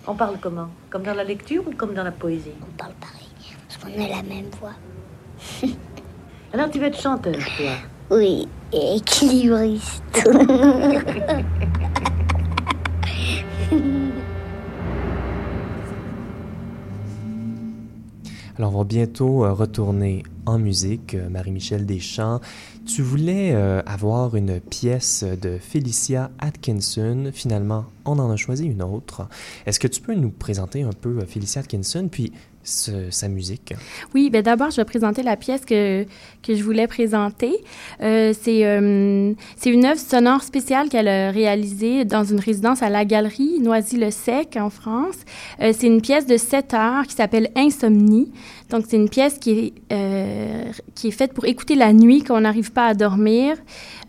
On 0.06 0.14
parle 0.14 0.38
comment? 0.40 0.68
Comme 0.88 1.02
dans 1.02 1.14
la 1.14 1.24
lecture 1.24 1.66
ou 1.66 1.72
comme 1.72 1.92
dans 1.92 2.04
la 2.04 2.12
poésie? 2.12 2.52
On 2.62 2.70
parle 2.76 2.94
pareil, 2.94 3.28
parce 3.66 3.76
qu'on 3.78 3.88
a 4.02 4.08
la 4.08 4.22
même 4.22 4.48
voix. 4.60 4.76
Alors 6.54 6.70
tu 6.70 6.78
vas 6.78 6.86
être 6.86 6.98
chanteur, 6.98 7.34
toi? 7.34 7.72
Oui, 8.10 8.48
et 8.72 8.96
équilibriste. 8.96 10.02
Alors, 18.58 18.74
on 18.74 18.78
va 18.78 18.84
bientôt 18.84 19.44
euh, 19.44 19.52
retourner 19.52 20.24
en 20.44 20.58
musique. 20.58 21.14
Euh, 21.14 21.28
Marie-Michel 21.30 21.86
Deschamps, 21.86 22.40
tu 22.86 23.02
voulais 23.02 23.52
euh, 23.54 23.82
avoir 23.86 24.34
une 24.34 24.58
pièce 24.58 25.22
de 25.22 25.58
Felicia 25.58 26.32
Atkinson. 26.40 27.30
Finalement, 27.32 27.84
on 28.04 28.18
en 28.18 28.28
a 28.32 28.34
choisi 28.34 28.66
une 28.66 28.82
autre. 28.82 29.28
Est-ce 29.64 29.78
que 29.78 29.86
tu 29.86 30.00
peux 30.00 30.16
nous 30.16 30.30
présenter 30.30 30.82
un 30.82 30.90
peu 30.90 31.24
Felicia 31.24 31.60
Atkinson, 31.60 32.08
puis 32.10 32.32
sa 32.68 33.28
musique? 33.28 33.74
Oui, 34.14 34.30
ben 34.30 34.42
d'abord, 34.42 34.70
je 34.70 34.76
vais 34.76 34.84
présenter 34.84 35.22
la 35.22 35.36
pièce 35.36 35.64
que, 35.64 36.04
que 36.42 36.54
je 36.54 36.62
voulais 36.62 36.86
présenter. 36.86 37.56
Euh, 38.02 38.32
c'est 38.40 38.66
euh, 38.66 39.32
c'est 39.56 39.70
une 39.70 39.84
œuvre 39.84 40.00
sonore 40.00 40.42
spéciale 40.42 40.88
qu'elle 40.88 41.08
a 41.08 41.30
réalisée 41.30 42.04
dans 42.04 42.24
une 42.24 42.40
résidence 42.40 42.82
à 42.82 42.90
la 42.90 43.04
Galerie 43.04 43.60
Noisy-le-Sec 43.60 44.56
en 44.56 44.70
France. 44.70 45.16
Euh, 45.60 45.72
c'est 45.76 45.86
une 45.86 46.00
pièce 46.00 46.26
de 46.26 46.36
7 46.36 46.74
heures 46.74 47.06
qui 47.06 47.14
s'appelle 47.14 47.50
Insomnie. 47.56 48.30
Donc, 48.70 48.84
c'est 48.88 48.96
une 48.96 49.08
pièce 49.08 49.38
qui 49.38 49.50
est, 49.50 49.72
euh, 49.92 50.64
qui 50.94 51.08
est 51.08 51.12
faite 51.12 51.32
pour 51.32 51.46
écouter 51.46 51.74
la 51.74 51.92
nuit 51.92 52.22
quand 52.22 52.36
on 52.36 52.42
n'arrive 52.42 52.72
pas 52.72 52.86
à 52.86 52.94
dormir, 52.94 53.56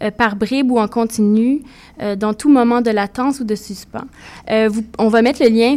euh, 0.03 0.11
par 0.11 0.35
bribes 0.35 0.71
ou 0.71 0.79
en 0.79 0.87
continu, 0.87 1.61
euh, 2.01 2.15
dans 2.15 2.33
tout 2.33 2.49
moment 2.49 2.81
de 2.81 2.91
latence 2.91 3.39
ou 3.39 3.45
de 3.45 3.55
suspens. 3.55 4.05
On 4.97 5.07
va 5.07 5.21
mettre 5.21 5.41
le 5.43 5.49
lien 5.49 5.75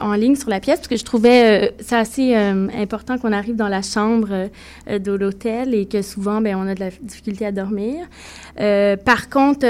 en 0.00 0.14
ligne 0.14 0.36
sur 0.36 0.48
la 0.48 0.60
pièce 0.60 0.78
parce 0.78 0.88
que 0.88 0.96
je 0.96 1.04
trouvais 1.04 1.74
c'est 1.80 1.96
assez 1.96 2.34
important 2.34 3.18
qu'on 3.18 3.32
arrive 3.32 3.56
dans 3.56 3.68
la 3.68 3.82
chambre 3.82 4.48
de 4.88 5.12
l'hôtel 5.12 5.74
et 5.74 5.86
que 5.86 6.02
souvent 6.02 6.40
ben, 6.40 6.56
on 6.56 6.66
a 6.66 6.74
de 6.74 6.80
la 6.80 6.90
difficulté 6.90 7.46
à 7.46 7.52
dormir. 7.52 8.06
Par 8.56 9.28
contre, 9.30 9.66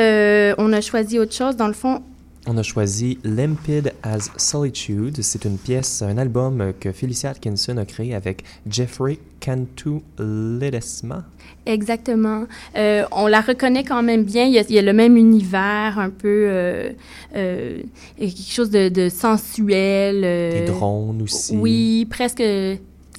on 0.58 0.72
a 0.72 0.80
choisi 0.80 1.18
autre 1.18 1.34
chose. 1.34 1.56
Dans 1.56 1.68
le 1.68 1.72
fond, 1.72 2.02
On 2.46 2.56
a 2.56 2.62
choisi 2.62 3.18
Limpid 3.24 3.92
as 4.02 4.30
Solitude. 4.36 5.22
C'est 5.22 5.44
une 5.44 5.58
pièce, 5.58 6.02
un 6.02 6.18
album 6.18 6.72
que 6.78 6.92
Felicia 6.92 7.30
Atkinson 7.30 7.76
a 7.76 7.84
créé 7.84 8.14
avec 8.14 8.42
Jeffrey 8.68 9.18
Cantu 9.40 10.00
Ledesma. 10.18 11.24
Exactement. 11.66 12.46
Euh, 12.76 13.04
on 13.12 13.28
la 13.28 13.40
reconnaît 13.40 13.84
quand 13.84 14.02
même 14.02 14.24
bien. 14.24 14.44
Il 14.44 14.52
y 14.52 14.58
a, 14.58 14.62
il 14.68 14.74
y 14.74 14.78
a 14.78 14.82
le 14.82 14.92
même 14.92 15.16
univers, 15.16 15.98
un 15.98 16.10
peu 16.10 16.46
euh, 16.48 16.90
euh, 17.36 17.80
quelque 18.18 18.52
chose 18.52 18.70
de, 18.70 18.88
de 18.88 19.08
sensuel. 19.08 20.22
Des 20.22 20.64
drones 20.66 21.22
aussi. 21.22 21.56
Oui, 21.56 22.06
presque 22.10 22.42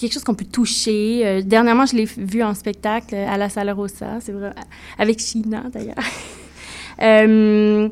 quelque 0.04 0.14
chose 0.14 0.24
qu'on 0.24 0.36
peut 0.36 0.46
toucher. 0.46 1.22
Euh, 1.26 1.42
dernièrement, 1.42 1.86
je 1.86 1.96
l'ai 1.96 2.06
vu 2.06 2.44
en 2.44 2.54
spectacle 2.54 3.16
à 3.16 3.38
la 3.38 3.50
Sala 3.50 3.74
Rossa, 3.74 4.20
c'est 4.20 4.32
vrai, 4.32 4.52
avec 4.98 5.20
China 5.20 5.64
d'ailleurs. 5.72 5.96
Euh, 7.02 7.90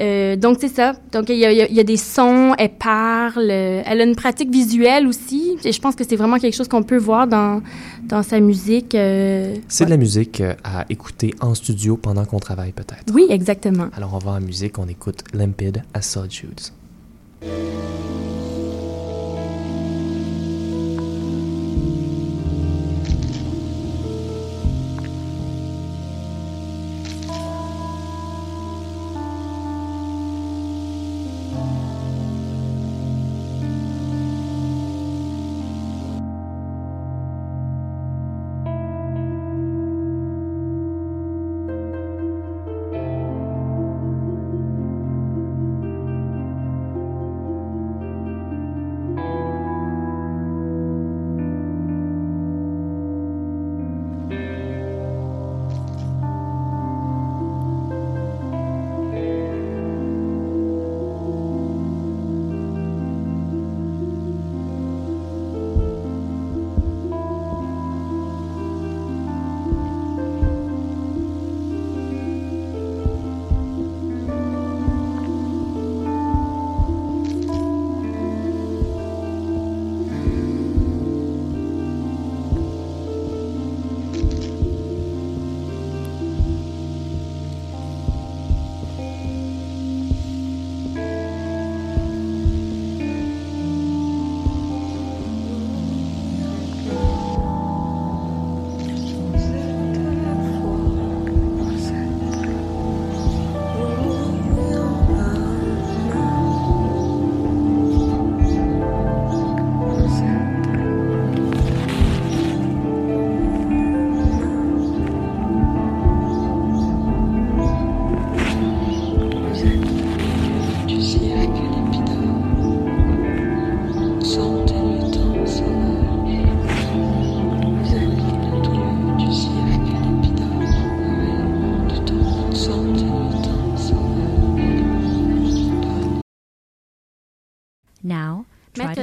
euh, 0.00 0.36
donc, 0.36 0.58
c'est 0.60 0.68
ça. 0.68 0.94
Donc, 1.12 1.28
il 1.28 1.36
y, 1.36 1.44
a, 1.44 1.52
y 1.52 1.74
y 1.80 1.84
des 1.84 1.96
sons, 1.96 2.54
elle 2.58 2.70
parle, 2.70 3.48
euh, 3.50 3.82
elle 3.86 4.00
a 4.00 4.04
une 4.04 4.16
pratique 4.16 4.50
visuelle 4.50 5.06
aussi. 5.06 5.56
Et 5.64 5.72
je 5.72 5.80
pense 5.80 5.94
que 5.94 6.04
c'est 6.08 6.16
vraiment 6.16 6.38
quelque 6.38 6.54
chose 6.54 6.68
qu'on 6.68 6.82
peut 6.82 6.98
voir 6.98 7.26
dans, 7.26 7.62
dans 8.02 8.22
sa 8.22 8.40
musique. 8.40 8.94
euh, 8.94 9.54
C'est 9.68 9.84
de 9.84 9.90
la 9.90 9.96
musique 9.96 10.42
à 10.62 10.84
écouter 10.88 11.34
en 11.40 11.54
studio 11.54 11.96
pendant 11.96 12.24
qu'on 12.24 12.38
travaille 12.38 12.72
peut-être. 12.72 13.12
Oui, 13.12 13.26
exactement. 13.30 13.88
Alors 13.96 14.14
on 14.14 14.18
va 14.18 14.32
en 14.32 14.40
musique, 14.40 14.78
on 14.78 14.88
écoute 14.88 15.24
Limpid 15.32 15.82
as 15.94 16.02
Solitude. 16.02 16.60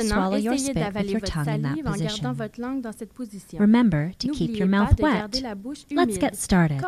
and 0.02 0.10
swallow 0.10 0.38
your 0.38 0.54
spit 0.58 0.94
with 0.94 1.10
your 1.10 1.20
tongue 1.22 1.48
in 1.48 1.62
that 1.62 1.76
position. 1.84 2.26
Remember 3.60 4.14
to 4.20 4.28
keep 4.30 4.56
your 4.58 4.68
mouth 4.68 5.00
wet. 5.00 5.42
Let's 5.92 6.18
get 6.18 6.36
started. 6.38 6.82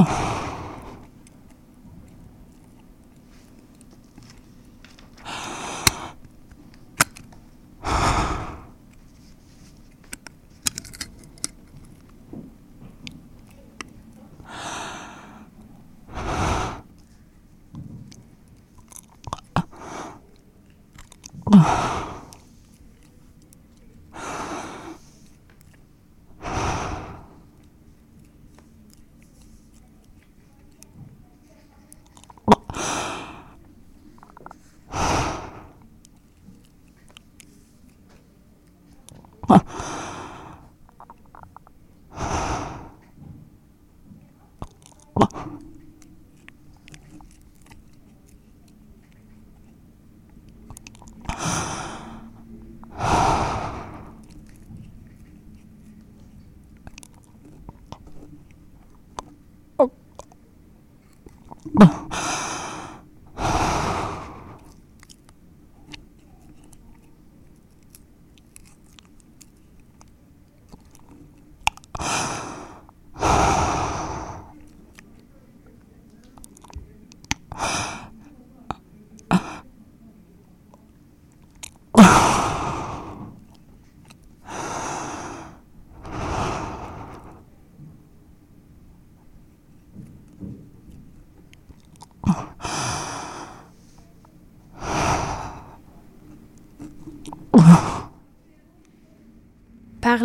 Oh. 0.00 0.27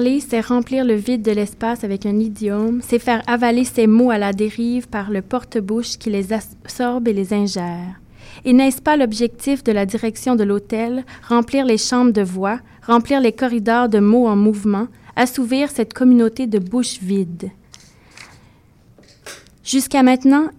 Parler, 0.04 0.20
c'est 0.20 0.42
remplir 0.42 0.84
le 0.84 0.96
vide 0.96 1.22
de 1.22 1.32
l'espace 1.32 1.86
avec 1.86 2.06
un 2.06 2.20
idiome, 2.20 2.82
c'est 2.86 3.00
faire 3.00 3.24
avaler 3.26 3.64
ses 3.64 3.88
mots 3.88 4.12
à 4.12 4.18
la 4.18 4.34
dérive 4.34 4.90
par 4.90 5.10
le 5.10 5.22
porte-bouche 5.22 5.98
qui 5.98 6.10
les 6.10 6.34
absorbe 6.34 7.08
et 7.08 7.14
les 7.14 7.34
ingère. 7.34 8.02
Et 8.44 8.52
n'est-ce 8.52 8.82
pas 8.82 8.98
l'objectif 8.98 9.64
de 9.64 9.72
la 9.72 9.86
direction 9.86 10.36
de 10.36 10.44
l'hôtel, 10.44 11.06
remplir 11.30 11.64
les 11.64 11.78
chambres 11.78 12.12
de 12.12 12.22
voix, 12.22 12.60
remplir 12.86 13.22
les 13.22 13.32
corridors 13.32 13.88
de 13.88 14.00
mots 14.00 14.28
en 14.28 14.36
mouvement, 14.36 14.88
assouvir 15.16 15.70
cette 15.70 15.94
communauté 15.94 16.48
de 16.48 16.60
bouches 16.60 17.00
vides? 17.02 17.52
Jusqu'à 19.64 20.04
maintenant, 20.04 20.50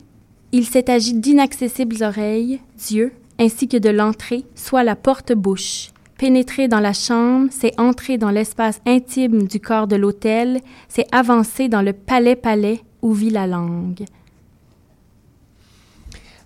il 0.53 0.65
s'est 0.65 0.91
agi 0.91 1.13
d'inaccessibles 1.13 2.03
oreilles, 2.03 2.61
Dieu, 2.79 3.13
ainsi 3.39 3.69
que 3.69 3.77
de 3.77 3.91
l'entrée, 3.91 4.47
soit 4.55 4.85
la 4.85 4.97
porte-bouche. 4.97 5.91
Pénétrer 6.25 6.69
dans 6.69 6.81
la 6.81 6.95
chambre, 6.95 7.51
c'est 7.51 7.79
entrer 7.79 8.17
dans 8.17 8.31
l'espace 8.31 8.81
intime 8.87 9.47
du 9.47 9.61
corps 9.61 9.87
de 9.87 9.95
l'autel, 9.95 10.63
c'est 10.89 11.07
avancer 11.13 11.69
dans 11.69 11.83
le 11.83 11.93
palais-palais 11.93 12.81
où 13.03 13.13
vit 13.13 13.29
la 13.29 13.47
langue. 13.47 14.07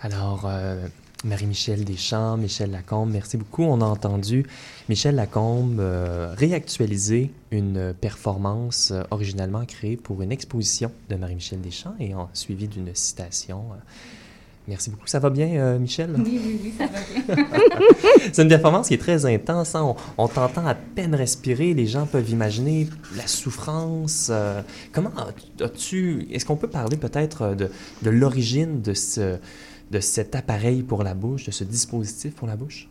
Alors, 0.01 0.47
euh, 0.47 0.89
Marie-Michel 1.24 1.85
Deschamps, 1.85 2.37
Michel 2.37 2.72
Lacombe, 2.72 3.12
merci 3.12 3.37
beaucoup. 3.37 3.62
On 3.62 3.81
a 3.81 3.85
entendu 3.85 4.45
Michel 4.89 5.14
Lacombe 5.14 5.79
euh, 5.79 6.35
réactualiser 6.37 7.31
une 7.53 7.95
performance 8.01 8.91
euh, 8.91 9.05
originalement 9.12 9.64
créée 9.64 9.97
pour 9.97 10.22
une 10.22 10.33
exposition 10.33 10.91
de 11.09 11.14
Marie-Michel 11.14 11.61
Deschamps 11.61 11.95
et 12.01 12.16
en, 12.16 12.29
suivi 12.33 12.66
d'une 12.66 12.93
citation. 12.97 13.66
Merci 14.69 14.91
beaucoup. 14.91 15.07
Ça 15.07 15.19
va 15.19 15.31
bien, 15.31 15.49
euh, 15.49 15.79
Michel? 15.79 16.11
Oui, 16.19 16.39
oui, 16.45 16.61
oui, 16.62 16.73
ça 16.77 16.85
va 16.87 17.35
bien. 17.35 17.47
C'est 18.33 18.43
une 18.43 18.49
performance 18.49 18.89
qui 18.89 18.95
est 18.95 18.99
très 18.99 19.25
intense. 19.25 19.75
hein. 19.75 19.83
On, 19.83 20.25
on 20.25 20.29
t'entend 20.29 20.66
à 20.66 20.75
peine 20.75 21.14
respirer. 21.14 21.73
Les 21.73 21.87
gens 21.87 22.05
peuvent 22.05 22.29
imaginer 22.29 22.87
la 23.16 23.27
souffrance. 23.27 24.29
euh, 24.31 24.61
comment 24.93 25.11
as- 25.16 25.64
as-tu... 25.64 26.27
Est-ce 26.31 26.45
qu'on 26.45 26.57
peut 26.57 26.69
parler 26.69 26.99
peut-être 26.99 27.55
de, 27.57 27.71
de 28.03 28.11
l'origine 28.11 28.83
de, 28.83 28.93
ce, 28.93 29.37
de 29.91 30.01
cet 30.01 30.35
appareil 30.37 30.83
pour 30.83 31.03
la 31.03 31.14
bouche, 31.14 31.47
de 31.47 31.51
ce 31.51 31.64
dispositif 31.64 32.35
pour 32.35 32.47
la 32.47 32.57
bouche? 32.57 32.89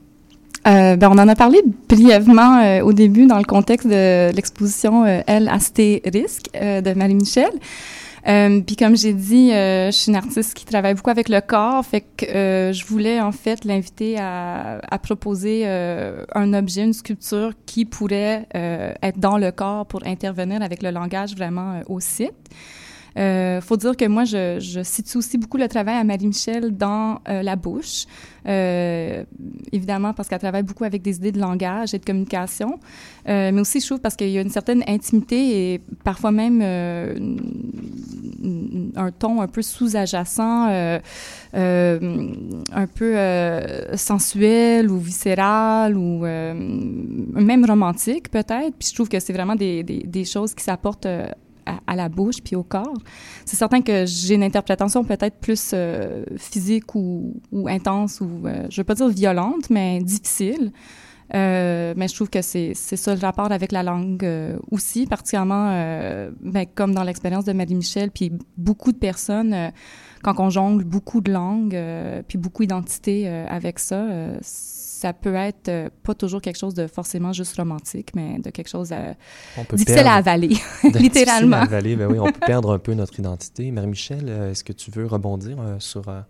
Euh, 0.66 0.96
ben, 0.96 1.10
on 1.12 1.18
en 1.20 1.28
a 1.28 1.36
parlé 1.36 1.62
brièvement 1.88 2.58
euh, 2.60 2.82
au 2.82 2.92
début 2.92 3.28
dans 3.28 3.38
le 3.38 3.46
contexte 3.46 3.88
de 3.88 4.32
l'exposition 4.34 5.06
euh, 5.06 5.22
Elle, 5.28 5.48
Astérisque 5.48 6.50
euh, 6.56 6.82
de 6.82 6.94
Marie-Michel. 6.94 7.52
Euh, 8.28 8.60
Puis 8.62 8.76
comme 8.76 8.98
j'ai 8.98 9.14
dit, 9.14 9.54
euh, 9.54 9.88
je 9.88 9.92
suis 9.92 10.10
une 10.10 10.18
artiste 10.18 10.54
qui 10.54 10.66
travaille 10.66 10.96
beaucoup 10.96 11.10
avec 11.10 11.30
le 11.30 11.40
corps, 11.40 11.86
fait 11.86 12.04
que 12.18 12.26
euh, 12.26 12.74
je 12.74 12.86
voulais 12.86 13.22
en 13.22 13.32
fait 13.32 13.64
l'inviter 13.64 14.18
à, 14.20 14.80
à 14.90 15.00
proposer 15.00 15.64
euh, 15.66 16.26
un 16.36 16.54
objet, 16.54 16.84
une 16.84 16.94
sculpture 16.94 17.52
qui 17.66 17.86
pourrait 17.86 18.46
euh, 18.54 18.92
être 19.02 19.18
dans 19.18 19.38
le 19.38 19.52
corps 19.52 19.86
pour 19.86 20.06
intervenir 20.06 20.62
avec 20.62 20.84
le 20.84 20.92
langage 20.92 21.36
vraiment 21.36 21.82
au 21.88 22.02
site. 22.02 22.34
Euh, 23.18 23.62
faut 23.62 23.78
dire 23.78 23.96
que 23.98 24.06
moi, 24.06 24.26
je, 24.26 24.60
je 24.60 24.84
situe 24.84 25.18
aussi 25.18 25.38
beaucoup 25.38 25.58
le 25.58 25.68
travail 25.68 25.96
à 25.96 26.04
Marie-Michel 26.04 26.76
dans 26.76 27.20
euh, 27.28 27.42
la 27.42 27.56
bouche. 27.56 28.06
Euh, 28.48 29.24
évidemment, 29.74 30.14
parce 30.14 30.30
qu'elle 30.30 30.40
travaille 30.40 30.64
beaucoup 30.64 30.86
avec 30.86 31.02
des 31.02 31.18
idées 31.18 31.32
de 31.32 31.40
langage 31.40 31.94
et 31.94 32.00
de 32.00 32.06
communication. 32.06 32.80
Euh, 33.28 33.52
mais 33.52 33.60
aussi, 33.60 33.82
je 33.82 33.86
trouve, 33.86 34.00
parce 34.00 34.16
qu'il 34.16 34.30
y 34.30 34.38
a 34.38 34.42
une 34.42 34.50
certaine 34.50 34.84
intimité 34.88 35.74
et 35.74 35.82
parfois 36.04 36.32
même 36.32 36.62
un 38.96 39.12
ton 39.12 39.42
un 39.42 39.48
peu 39.48 39.62
sous-adjacent, 39.62 40.70
euh, 40.70 41.00
un 41.54 42.88
peu 42.88 43.16
sensuel 43.96 44.90
ou 44.90 44.98
viscéral 44.98 45.98
ou 45.98 46.20
même 46.22 47.66
romantique 47.66 48.30
peut-être. 48.32 48.76
Puis 48.80 48.90
je 48.90 48.96
trouve 48.96 49.10
que 49.10 49.20
c'est 49.20 49.34
vraiment 49.34 49.56
des, 49.56 49.84
des, 49.84 50.26
choses 50.26 50.54
qui 50.54 50.64
s'apportent 50.64 51.08
à, 51.88 51.96
la 51.96 52.10
bouche 52.10 52.42
puis 52.44 52.56
au 52.56 52.64
corps. 52.64 52.98
C'est 53.46 53.56
certain 53.56 53.82
que 53.82 54.06
j'ai 54.06 54.36
une 54.36 54.44
interprétation 54.44 55.04
peut-être 55.04 55.38
plus 55.38 55.72
euh, 55.74 56.24
physique 56.38 56.96
ou, 56.96 57.34
intense 57.68 58.22
ou, 58.22 58.30
euh, 58.46 58.68
je 58.70 58.82
veux 58.82 58.86
pas 58.86 58.96
dire 58.96 59.10
violente, 59.10 59.70
mais 59.70 60.00
difficile. 60.00 60.72
Euh, 61.36 61.94
mais 61.98 62.08
je 62.08 62.16
trouve 62.16 62.30
que 62.30 62.42
c'est 62.42 62.74
ça 62.74 63.14
le 63.14 63.20
rapport 63.20 63.52
avec 63.52 63.74
la 63.74 63.84
langue 63.84 64.24
euh, 64.24 64.58
aussi, 64.72 65.06
particulièrement 65.08 65.68
ben, 66.40 66.66
comme 66.74 66.94
dans 66.94 67.04
l'expérience 67.04 67.44
de 67.44 67.52
Marie-Michel, 67.52 68.12
puis 68.12 68.32
beaucoup 68.56 68.94
de 68.94 68.98
personnes, 68.98 69.72
quand 70.24 70.40
on 70.40 70.50
jongle 70.50 70.86
beaucoup 70.86 71.20
de 71.20 71.32
langues, 71.32 71.78
puis 72.28 72.38
beaucoup 72.38 72.64
d'identités 72.64 73.28
avec 73.28 73.80
ça, 73.80 74.06
ça 74.98 75.14
peut 75.14 75.36
être 75.36 75.70
euh, 75.70 75.90
pas 76.04 76.16
toujours 76.16 76.42
quelque 76.42 76.58
chose 76.58 76.74
de 76.74 76.88
forcément 76.88 77.32
juste 77.34 77.56
romantique, 77.56 78.10
mais 78.16 78.40
de 78.40 78.50
quelque 78.50 78.68
chose 78.70 78.90
euh, 78.92 79.14
difficile 79.74 80.08
à 80.08 80.16
avaler, 80.16 80.56
littéralement. 80.84 81.58
à 81.58 81.62
avaler, 81.62 81.96
ben 81.96 82.08
oui, 82.12 82.18
on 82.20 82.26
peut 82.32 82.40
perdre 82.46 82.72
un 82.74 82.80
peu 82.80 82.94
notre 82.94 83.20
identité. 83.20 83.70
Marie-Michel, 83.72 84.26
euh, 84.28 84.52
est-ce 84.52 84.64
que 84.64 84.74
tu 84.74 84.90
veux 84.92 85.06
rebondir 85.06 85.58
euh, 85.60 85.76
sur... 85.80 86.08
euh, 86.10 86.22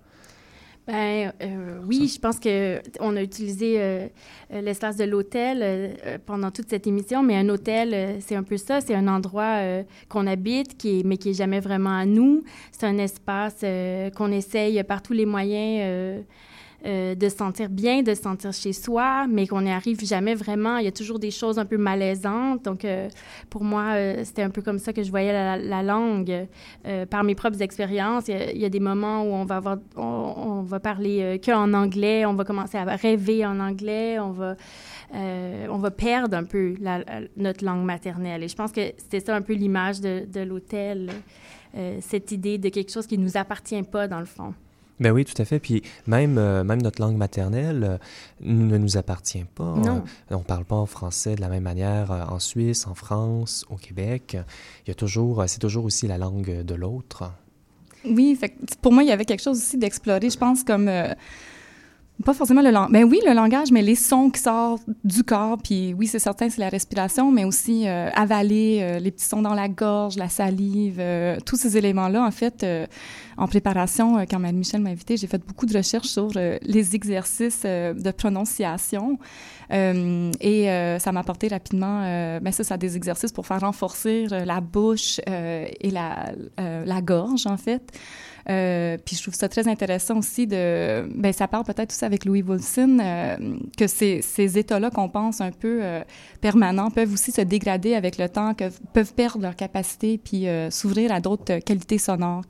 Ben 0.87 1.31
euh, 1.41 1.79
oui, 1.87 2.11
je 2.13 2.19
pense 2.19 2.39
que 2.39 2.81
on 2.99 3.15
a 3.15 3.21
utilisé 3.21 3.75
euh, 3.77 4.07
l'espace 4.51 4.95
de 4.97 5.03
l'hôtel 5.05 5.97
pendant 6.25 6.51
toute 6.51 6.69
cette 6.69 6.87
émission, 6.87 7.23
mais 7.23 7.35
un 7.37 7.47
hôtel, 7.49 8.17
c'est 8.21 8.35
un 8.35 8.43
peu 8.43 8.57
ça, 8.57 8.79
c'est 8.81 8.95
un 8.95 9.07
endroit 9.07 9.59
qu'on 10.09 10.27
habite, 10.27 10.77
qui 10.77 10.99
est, 10.99 11.03
mais 11.03 11.17
qui 11.17 11.29
est 11.31 11.33
jamais 11.33 11.59
vraiment 11.59 11.97
à 11.97 12.05
nous. 12.05 12.43
C'est 12.71 12.85
un 12.85 12.97
espace 12.97 13.63
qu'on 14.15 14.31
essaye 14.31 14.81
par 14.83 15.01
tous 15.01 15.13
les 15.13 15.25
moyens 15.25 16.23
euh, 16.85 17.15
de 17.15 17.27
se 17.27 17.37
sentir 17.37 17.69
bien, 17.69 18.03
de 18.03 18.13
se 18.13 18.21
sentir 18.21 18.53
chez 18.53 18.71
soi, 18.71 19.25
mais 19.27 19.47
qu'on 19.47 19.61
n'y 19.61 19.71
arrive 19.71 19.99
jamais 20.05 20.35
vraiment. 20.35 20.77
Il 20.77 20.85
y 20.85 20.87
a 20.87 20.91
toujours 20.91 21.17
des 21.17 21.31
choses 21.31 21.57
un 21.57 21.65
peu 21.65 21.77
malaisantes. 21.77 22.63
Donc, 22.63 22.85
euh, 22.85 23.09
pour 23.49 23.63
moi, 23.63 23.95
euh, 23.95 24.21
c'était 24.23 24.43
un 24.43 24.51
peu 24.51 24.61
comme 24.61 24.77
ça 24.77 24.93
que 24.93 25.01
je 25.01 25.09
voyais 25.09 25.33
la, 25.33 25.81
langue 25.81 26.47
par 27.09 27.23
mes 27.23 27.33
propres 27.33 27.61
expériences. 27.63 28.27
Il 28.27 28.59
y, 28.59 28.65
a, 28.65 28.69
des 28.69 28.79
moments 28.79 29.23
où 29.23 29.33
on 29.33 29.43
va 29.43 29.57
avoir, 29.57 29.77
on, 29.95 30.61
va 30.61 30.79
parler 30.79 31.41
que 31.43 31.51
en 31.51 31.73
anglais, 31.73 32.25
on 32.25 32.33
va 32.33 32.43
commencer 32.43 32.77
à 32.77 32.83
rêver 32.83 33.43
en 33.43 33.59
anglais, 33.59 34.19
on 34.19 34.31
va, 34.31 34.55
on 35.13 35.77
va 35.77 35.91
perdre 35.91 36.37
un 36.37 36.43
peu 36.43 36.75
notre 37.37 37.65
langue 37.65 37.85
maternelle. 37.85 38.43
Et 38.43 38.47
je 38.47 38.55
pense 38.55 38.71
que 38.71 38.81
c'était 38.97 39.21
ça 39.21 39.35
un 39.35 39.41
peu 39.41 39.53
l'image 39.53 39.99
de, 39.99 40.25
de 40.31 40.41
l'hôtel, 40.41 41.09
cette 42.01 42.31
idée 42.31 42.57
de 42.57 42.69
quelque 42.69 42.91
chose 42.91 43.07
qui 43.07 43.17
nous 43.17 43.35
appartient 43.35 43.83
pas 43.83 44.07
dans 44.07 44.19
le 44.19 44.25
fond. 44.25 44.53
Ben 44.99 45.11
oui, 45.11 45.25
tout 45.25 45.39
à 45.39 45.45
fait. 45.45 45.59
Puis 45.59 45.83
même, 46.07 46.37
euh, 46.37 46.63
même 46.63 46.81
notre 46.81 47.01
langue 47.01 47.17
maternelle 47.17 47.83
euh, 47.83 47.97
ne 48.41 48.77
nous 48.77 48.97
appartient 48.97 49.45
pas. 49.55 49.75
Non. 49.75 50.03
Euh, 50.31 50.35
on 50.35 50.39
ne 50.39 50.43
parle 50.43 50.65
pas 50.65 50.83
français 50.85 51.35
de 51.35 51.41
la 51.41 51.49
même 51.49 51.63
manière 51.63 52.11
en 52.11 52.39
Suisse, 52.39 52.87
en 52.87 52.95
France, 52.95 53.65
au 53.69 53.75
Québec. 53.75 54.37
Il 54.85 54.89
y 54.89 54.91
a 54.91 54.95
toujours, 54.95 55.43
c'est 55.47 55.59
toujours 55.59 55.85
aussi 55.85 56.07
la 56.07 56.17
langue 56.17 56.63
de 56.63 56.75
l'autre. 56.75 57.31
Oui, 58.05 58.35
fait, 58.39 58.53
pour 58.81 58.91
moi, 58.91 59.03
il 59.03 59.09
y 59.09 59.11
avait 59.11 59.25
quelque 59.25 59.43
chose 59.43 59.57
aussi 59.57 59.77
d'explorer, 59.77 60.29
je 60.29 60.37
pense, 60.37 60.63
comme 60.63 60.89
pas 62.25 62.33
forcément 62.33 62.61
le 62.61 62.71
langage. 62.71 62.91
Ben 62.91 63.03
oui, 63.03 63.19
le 63.25 63.33
langage, 63.33 63.71
mais 63.71 63.83
les 63.83 63.95
sons 63.95 64.31
qui 64.31 64.41
sortent 64.41 64.83
du 65.03 65.23
corps. 65.23 65.57
Puis 65.63 65.93
oui, 65.93 66.07
c'est 66.07 66.19
certain, 66.19 66.49
c'est 66.49 66.61
la 66.61 66.69
respiration, 66.69 67.31
mais 67.31 67.45
aussi 67.45 67.87
euh, 67.87 68.09
avaler 68.15 68.79
euh, 68.81 68.99
les 68.99 69.11
petits 69.11 69.25
sons 69.25 69.43
dans 69.43 69.53
la 69.53 69.69
gorge, 69.69 70.17
la 70.17 70.27
salive, 70.27 70.97
euh, 70.99 71.37
tous 71.45 71.57
ces 71.57 71.77
éléments-là. 71.77 72.23
En 72.23 72.31
fait, 72.31 72.65
en 73.37 73.47
préparation, 73.47 74.25
quand 74.29 74.39
Mme 74.39 74.57
Michel 74.57 74.81
m'a 74.81 74.89
invité, 74.89 75.15
j'ai 75.15 75.27
fait 75.27 75.41
beaucoup 75.45 75.67
de 75.67 75.77
recherches 75.77 76.07
sur 76.07 76.29
les 76.33 76.95
exercices 76.95 77.63
de 77.63 78.11
prononciation. 78.11 79.19
et 79.69 80.97
ça 80.99 81.11
m'a 81.11 81.19
apporté 81.19 81.47
rapidement, 81.49 82.01
ben 82.41 82.51
ça, 82.51 82.63
ça 82.63 82.77
des 82.77 82.95
exercices 82.95 83.31
pour 83.31 83.45
faire 83.45 83.61
renforcer 83.61 84.25
la 84.27 84.59
bouche 84.59 85.19
et 85.27 85.91
la, 85.91 86.31
la 86.57 87.01
gorge, 87.01 87.45
en 87.45 87.57
fait. 87.57 87.83
Euh, 88.49 88.97
puis 89.03 89.15
je 89.17 89.21
trouve 89.23 89.33
ça 89.33 89.49
très 89.49 89.67
intéressant 89.67 90.17
aussi 90.17 90.47
de, 90.47 91.05
ben 91.13 91.33
ça 91.33 91.49
parle 91.49 91.65
peut-être 91.65 91.91
aussi 91.91 92.05
avec 92.05 92.23
Louis 92.23 92.41
Wilson 92.41 92.97
euh, 93.01 93.35
que 93.77 93.87
ces, 93.87 94.21
ces 94.21 94.57
états-là 94.57 94.89
qu'on 94.89 95.09
pense 95.09 95.41
un 95.41 95.51
peu 95.51 95.79
euh, 95.81 96.01
permanents 96.39 96.89
peuvent 96.89 97.11
aussi 97.11 97.31
se 97.31 97.41
dégrader 97.41 97.93
avec 97.93 98.17
le 98.17 98.29
temps, 98.29 98.53
que 98.53 98.65
peuvent 98.93 99.13
perdre 99.13 99.41
leur 99.41 99.55
capacité 99.55 100.17
puis 100.17 100.45
s'ouvrir 100.69 101.11
à 101.11 101.19
d'autres 101.19 101.59
qualités 101.59 101.97
sonores 101.97 102.43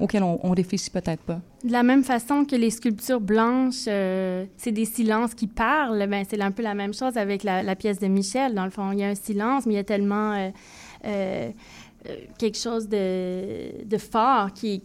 auxquelles 0.00 0.22
on, 0.22 0.38
on 0.42 0.50
réfléchit 0.50 0.90
peut-être 0.90 1.22
pas. 1.22 1.40
De 1.64 1.72
la 1.72 1.82
même 1.82 2.04
façon 2.04 2.44
que 2.44 2.56
les 2.56 2.70
sculptures 2.70 3.20
blanches, 3.20 3.84
c'est 3.84 4.72
des 4.72 4.84
silences 4.84 5.34
qui 5.34 5.46
parlent, 5.46 6.06
ben 6.08 6.24
c'est 6.28 6.40
un 6.40 6.50
peu 6.50 6.62
la 6.62 6.74
même 6.74 6.94
chose 6.94 7.16
avec 7.16 7.44
la, 7.44 7.76
pièce 7.76 7.98
de 7.98 8.08
Michel. 8.08 8.54
Dans 8.54 8.64
le 8.64 8.70
fond, 8.70 8.92
il 8.92 8.98
y 8.98 9.04
a 9.04 9.08
un 9.08 9.14
silence, 9.14 9.66
mais 9.66 9.74
il 9.74 9.76
y 9.76 9.80
a 9.80 9.84
tellement 9.84 10.50
euh, 11.06 11.50
quelque 12.38 12.58
chose 12.58 12.88
de, 12.88 13.98
fort 13.98 14.52
qui, 14.52 14.82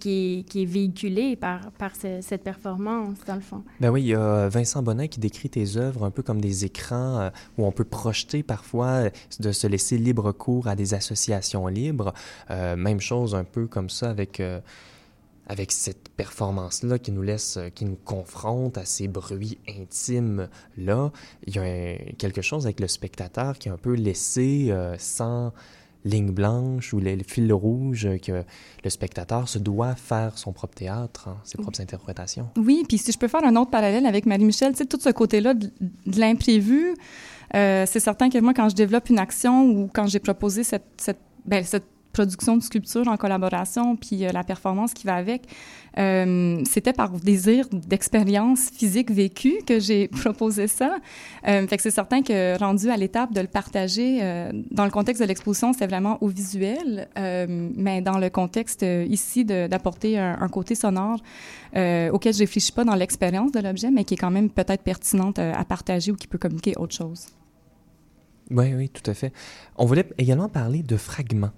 est 0.55 0.65
véhiculé 0.65 1.35
par, 1.35 1.61
cette 1.95 2.43
performance, 2.43 3.17
dans 3.25 3.35
le 3.35 3.41
fond. 3.41 3.63
Ben 3.79 3.89
oui, 3.89 4.01
il 4.01 4.07
y 4.07 4.15
a 4.15 4.49
Vincent 4.49 4.83
Bonin 4.83 5.07
qui 5.07 5.19
décrit 5.19 5.49
tes 5.49 5.77
œuvres 5.77 6.03
un 6.03 6.11
peu 6.11 6.23
comme 6.23 6.41
des 6.41 6.65
écrans 6.65 7.19
euh, 7.19 7.29
où 7.57 7.65
on 7.65 7.71
peut 7.71 7.85
projeter 7.85 8.43
parfois, 8.43 8.87
euh, 8.87 9.09
de 9.39 9.51
se 9.51 9.67
laisser 9.67 9.97
libre 9.97 10.31
cours 10.31 10.67
à 10.67 10.75
des 10.75 10.93
associations 10.93 11.67
libres. 11.67 12.13
même 12.49 12.99
chose 12.99 13.35
un 13.35 13.43
peu 13.43 13.67
comme 13.67 13.89
ça 13.89 14.09
avec 14.09 14.41
avec 15.47 15.71
cette 15.71 16.09
performance-là 16.09 16.97
qui 16.97 17.11
nous 17.11 17.21
laisse, 17.21 17.59
qui 17.75 17.85
nous 17.85 17.97
confronte 18.03 18.77
à 18.77 18.85
ces 18.85 19.07
bruits 19.07 19.59
intimes-là, 19.67 21.11
il 21.45 21.55
y 21.55 21.59
a 21.59 21.97
quelque 22.17 22.41
chose 22.41 22.65
avec 22.65 22.79
le 22.79 22.87
spectateur 22.87 23.57
qui 23.59 23.69
est 23.69 23.71
un 23.71 23.77
peu 23.77 23.93
laissé 23.93 24.73
sans, 24.97 25.53
ligne 26.05 26.31
blanche 26.31 26.93
ou 26.93 26.99
les, 26.99 27.17
fils 27.23 27.51
rouges 27.51 28.07
que 28.21 28.43
le 28.83 28.89
spectateur 28.89 29.49
se 29.49 29.59
doit 29.59 29.95
faire 29.95 30.37
son 30.37 30.53
propre 30.53 30.75
théâtre, 30.75 31.27
hein, 31.27 31.37
ses 31.43 31.57
propres 31.57 31.81
interprétations. 31.81 32.47
Oui, 32.57 32.83
puis 32.87 32.97
si 32.97 33.11
je 33.11 33.17
peux 33.17 33.27
faire 33.27 33.43
un 33.43 33.55
autre 33.55 33.71
parallèle 33.71 34.05
avec 34.05 34.25
Marie-Michel, 34.25 34.73
tu 34.73 34.77
sais, 34.77 34.85
tout 34.85 34.99
ce 35.01 35.09
côté-là 35.09 35.53
de, 35.55 35.71
l'imprévu, 36.05 36.95
euh, 37.55 37.85
c'est 37.87 37.99
certain 37.99 38.29
que 38.29 38.37
moi, 38.37 38.53
quand 38.53 38.69
je 38.69 38.75
développe 38.75 39.09
une 39.09 39.19
action 39.19 39.65
ou 39.65 39.89
quand 39.91 40.07
j'ai 40.07 40.19
proposé 40.19 40.63
cette, 40.63 40.85
cette, 40.97 41.19
ben, 41.45 41.63
cette 41.63 41.94
production 42.15 42.55
de 42.55 42.63
sculpture 42.63 43.09
en 43.09 43.17
collaboration, 43.17 43.97
puis 43.97 44.25
euh, 44.25 44.31
la 44.31 44.45
performance 44.45 44.93
qui 44.93 45.05
va 45.05 45.15
avec. 45.15 45.43
Euh, 45.97 46.61
c'était 46.65 46.93
par 46.93 47.09
désir 47.11 47.67
d'expérience 47.71 48.69
physique 48.69 49.11
vécue 49.11 49.57
que 49.67 49.79
j'ai 49.79 50.07
proposé 50.23 50.67
ça. 50.67 50.97
Euh, 51.47 51.67
c'est 51.77 51.91
certain 51.91 52.21
que 52.21 52.57
rendu 52.57 52.89
à 52.89 52.95
l'étape 52.95 53.33
de 53.33 53.41
le 53.41 53.47
partager, 53.47 54.19
dans 54.71 54.85
le 54.85 54.91
contexte 54.91 55.21
de 55.21 55.27
l'exposition, 55.27 55.73
c'est 55.73 55.87
vraiment 55.87 56.17
au 56.21 56.27
visuel, 56.27 57.07
mais 57.15 58.01
dans 58.01 58.17
le 58.17 58.29
contexte 58.29 58.85
ici 59.09 59.45
d'apporter 59.45 60.17
un, 60.17 60.37
un, 60.39 60.47
côté 60.47 60.73
sonore 60.73 61.19
auquel 61.73 62.33
je 62.33 62.39
réfléchis 62.39 62.71
pas 62.71 62.85
dans 62.85 62.95
l'expérience 62.95 63.51
de 63.51 63.59
l'objet, 63.59 63.91
mais 63.91 64.03
qui 64.03 64.15
est 64.15 64.17
quand 64.17 64.31
même 64.31 64.49
peut-être 64.49 64.83
pertinente 64.83 65.39
à 65.39 65.63
partager 65.65 66.11
ou 66.11 66.15
qui 66.15 66.27
peut 66.27 66.37
communiquer 66.37 66.73
autre 66.77 66.95
chose. 66.95 67.27
Oui, 68.51 68.73
oui, 68.73 68.89
tout 68.89 69.09
à 69.09 69.13
fait. 69.13 69.31
On 69.75 69.85
voulait 69.85 70.07
également 70.17 70.49
parler 70.49 70.81
de 70.81 70.97
fragments. 70.97 71.51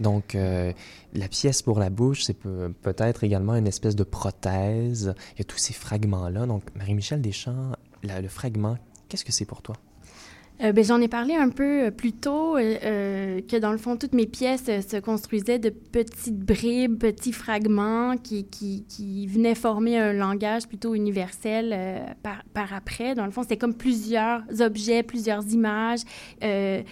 Donc, 0.00 0.34
euh, 0.34 0.72
la 1.12 1.28
pièce 1.28 1.62
pour 1.62 1.78
la 1.78 1.90
bouche, 1.90 2.22
c'est 2.24 2.36
peut-être 2.36 3.24
également 3.24 3.56
une 3.56 3.66
espèce 3.66 3.96
de 3.96 4.04
prothèse. 4.04 5.14
Il 5.34 5.38
y 5.38 5.42
a 5.42 5.44
tous 5.44 5.58
ces 5.58 5.74
fragments-là. 5.74 6.46
Donc, 6.46 6.62
Marie-Michel 6.76 7.20
Deschamps, 7.20 7.72
le 8.02 8.28
fragment, 8.28 8.76
qu'est-ce 9.08 9.24
que 9.24 9.32
c'est 9.32 9.44
pour 9.44 9.62
toi? 9.62 9.76
Euh, 10.62 10.72
ben, 10.72 10.84
J'en 10.84 11.00
ai 11.00 11.08
parlé 11.08 11.34
un 11.34 11.50
peu 11.50 11.84
euh, 11.84 11.90
plus 11.90 12.12
tôt, 12.12 12.56
euh, 12.56 13.40
que 13.48 13.56
dans 13.56 13.70
le 13.70 13.78
fond, 13.78 13.96
toutes 13.96 14.12
mes 14.12 14.26
pièces 14.26 14.64
se 14.64 14.98
construisaient 14.98 15.60
de 15.60 15.70
petites 15.70 16.38
bribes, 16.38 16.98
petits 16.98 17.32
fragments 17.32 18.16
qui, 18.16 18.44
qui, 18.46 19.26
venaient 19.28 19.54
former 19.54 19.98
un 19.98 20.12
langage 20.12 20.66
plutôt 20.66 20.94
universel 20.94 22.16
par, 22.22 22.72
après. 22.72 23.14
Dans 23.14 23.24
le 23.24 23.30
fond, 23.30 23.42
c'était 23.42 23.56
comme 23.56 23.74
plusieurs 23.74 24.42
objets, 24.60 25.02
plusieurs 25.02 25.46
images, 25.52 26.00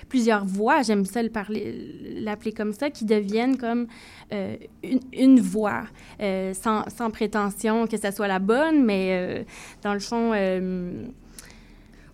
plusieurs 0.09 0.45
voix, 0.45 0.83
j'aime 0.83 1.05
ça 1.05 1.23
l'appeler 1.23 2.53
comme 2.53 2.73
ça, 2.73 2.91
qui 2.91 3.05
deviennent 3.05 3.57
comme 3.57 3.87
une, 4.31 5.01
une, 5.13 5.41
voix, 5.41 5.85
sans, 6.21 6.89
sans, 6.89 7.11
prétention 7.11 7.87
que 7.87 7.97
ça 7.97 8.13
soit 8.13 8.29
la 8.29 8.39
bonne, 8.39 8.85
mais 8.85 9.45
dans 9.83 9.95
le 9.95 10.01
fond 10.01 10.33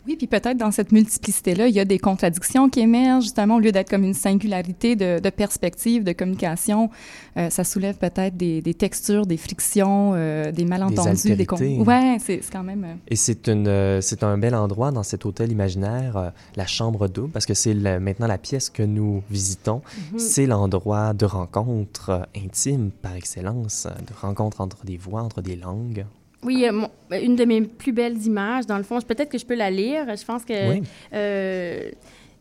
oui, 0.07 0.17
puis 0.17 0.27
peut-être 0.27 0.57
dans 0.57 0.73
cette 0.73 0.91
multiplicité-là, 0.91 1.69
il 1.69 1.75
y 1.75 1.81
a 1.81 1.85
des 1.85 1.99
contradictions 1.99 2.69
qui 2.69 2.81
émergent, 2.81 3.25
justement, 3.25 3.57
au 3.57 3.61
lieu 3.61 3.71
d'être 3.71 3.89
comme 3.89 4.03
une 4.03 4.15
singularité 4.15 4.97
de, 4.97 5.21
de 5.21 5.31
perspective, 5.31 6.03
de 6.03 6.13
communication, 6.13 6.91
euh, 7.37 7.51
ça 7.51 7.63
soulève 7.63 7.97
peut-être 7.97 8.37
des, 8.37 8.61
des, 8.63 8.75
textures, 8.75 9.27
des 9.27 9.37
frictions, 9.37 10.13
euh, 10.15 10.51
des 10.51 10.65
malentendus, 10.65 11.37
des... 11.37 11.47
Con... 11.47 11.57
Ouais, 11.57 12.17
c'est 12.21 12.41
quand 12.53 12.65
même... 12.65 12.85
Euh... 12.85 12.95
Et 13.09 13.17
c'est 13.17 14.23
un 14.25 14.39
bel 14.39 14.55
endroit 14.57 14.91
dans 14.91 15.05
cet 15.05 15.25
hôtel 15.25 15.53
imaginaire, 15.53 16.33
la 16.57 16.67
chambre 16.67 17.07
double, 17.07 17.31
parce 17.31 17.47
que 17.47 17.55
c'est 17.55 17.75
maintenant 17.75 18.27
la 18.27 18.39
pièce 18.39 18.71
que 18.71 18.83
nous 18.83 19.23
visitons. 19.31 19.83
Mm-hmm. 19.83 20.19
C'est 20.19 20.47
l'endroit 20.47 21.15
de 21.15 21.27
rencontre 21.27 22.29
intime 22.37 22.91
par 22.91 23.15
excellence, 23.15 23.87
de 23.87 24.15
rencontre 24.21 24.61
entre 24.61 24.85
des 24.85 24.97
voix, 24.97 25.23
entre 25.23 25.43
des 25.43 25.57
langues. 25.57 26.05
Oui, 26.45 26.67
euh, 26.67 26.87
ben, 27.09 27.25
une 27.25 27.37
de 27.37 27.45
mes 27.45 27.63
plus 27.63 27.93
belles 27.93 28.21
images, 28.27 28.67
dans 28.67 28.77
le 28.77 28.83
fond, 28.83 29.01
peut-être 29.01 29.31
que 29.31 29.39
je 29.39 29.47
peux 29.47 29.55
la 29.55 29.71
lire. 29.71 30.07
Je 30.17 30.25
pense 30.25 30.45
que 30.45 30.81
euh, 31.13 31.91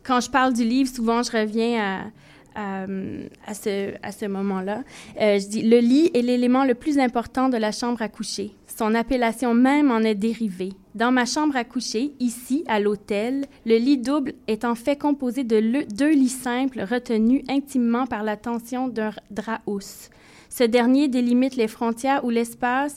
quand 0.02 0.20
je 0.20 0.30
parle 0.30 0.52
du 0.52 0.64
livre, 0.64 0.90
souvent 0.92 1.22
je 1.22 1.30
reviens 1.30 2.10
à, 2.56 2.84
à, 3.46 3.54
ce, 3.54 3.94
à 4.02 4.12
ce 4.12 4.26
moment-là. 4.26 4.82
Euh, 5.20 5.38
je 5.38 5.46
dis, 5.46 5.62
le 5.62 5.78
lit 5.78 6.10
est 6.14 6.22
l'élément 6.22 6.64
le 6.64 6.74
plus 6.74 6.98
important 6.98 7.48
de 7.48 7.56
la 7.56 7.72
chambre 7.72 8.02
à 8.02 8.08
coucher. 8.08 8.50
Son 8.66 8.94
appellation 8.94 9.54
même 9.54 9.90
en 9.90 10.00
est 10.00 10.14
dérivée. 10.14 10.72
Dans 10.94 11.12
ma 11.12 11.24
chambre 11.24 11.56
à 11.56 11.64
coucher, 11.64 12.12
ici, 12.20 12.64
à 12.66 12.80
l'hôtel, 12.80 13.44
le 13.66 13.76
lit 13.76 13.98
double 13.98 14.32
est 14.48 14.64
en 14.64 14.74
fait 14.74 14.96
composé 14.96 15.44
de 15.44 15.84
deux 15.94 16.12
lits 16.12 16.28
simples 16.28 16.82
retenus 16.82 17.44
intimement 17.48 18.06
par 18.06 18.22
la 18.22 18.36
tension 18.36 18.88
d'un 18.88 19.12
drap 19.30 19.60
housse. 19.66 20.10
Ce 20.52 20.64
dernier 20.64 21.08
délimite 21.08 21.56
les 21.56 21.66
frontières 21.66 22.24
ou 22.26 22.30
l'espace 22.30 22.96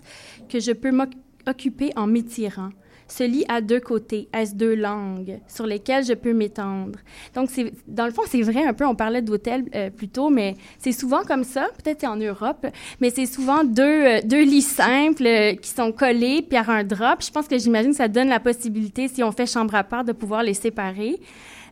que 0.49 0.60
je 0.60 0.74
peux 0.74 0.91
m'occuper 0.91 1.91
en 1.95 2.06
m'étirant. 2.06 2.70
se 3.08 3.24
lit 3.24 3.45
à 3.47 3.62
deux 3.62 3.80
côtés, 3.80 4.28
à 4.34 4.45
deux 4.45 4.74
langues 4.74 5.39
sur 5.47 5.68
lesquelles 5.68 6.03
je 6.03 6.14
peux 6.14 6.34
m'étendre. 6.34 6.99
Donc, 7.36 7.49
dans 7.88 8.08
le 8.08 8.12
fond, 8.12 8.24
c'est 8.28 8.41
vrai 8.41 8.66
un 8.66 8.74
peu, 8.74 8.86
on 8.86 8.95
parlait 8.95 9.22
d'hôtel 9.22 9.64
euh, 9.76 9.91
plus 9.91 10.10
tôt, 10.10 10.30
mais 10.32 10.56
c'est 10.80 10.91
souvent 10.91 11.24
comme 11.24 11.43
ça, 11.43 11.70
peut-être 11.82 12.03
en 12.03 12.16
Europe, 12.16 12.66
mais 12.99 13.12
c'est 13.12 13.28
souvent 13.28 13.64
deux, 13.64 13.84
euh, 13.84 14.22
deux 14.26 14.43
lits 14.43 14.64
simples 14.64 15.28
euh, 15.28 15.53
qui 15.53 15.70
sont 15.70 15.91
collés, 15.91 16.41
puis 16.41 16.58
a 16.58 16.66
un. 16.68 16.84
Puis 16.84 17.28
je 17.28 17.32
pense 17.32 17.47
que 17.47 17.60
j'imagine 17.60 17.91
que 17.91 17.97
ça 17.97 18.08
donne 18.08 18.28
la 18.28 18.39
possibilité, 18.39 19.08
si 19.08 19.24
on 19.24 19.32
fait 19.32 19.45
chambre 19.45 19.76
à 19.76 19.84
part, 19.84 20.03
de 20.03 20.12
pouvoir 20.12 20.41
les 20.41 20.56
séparer. 20.56 21.20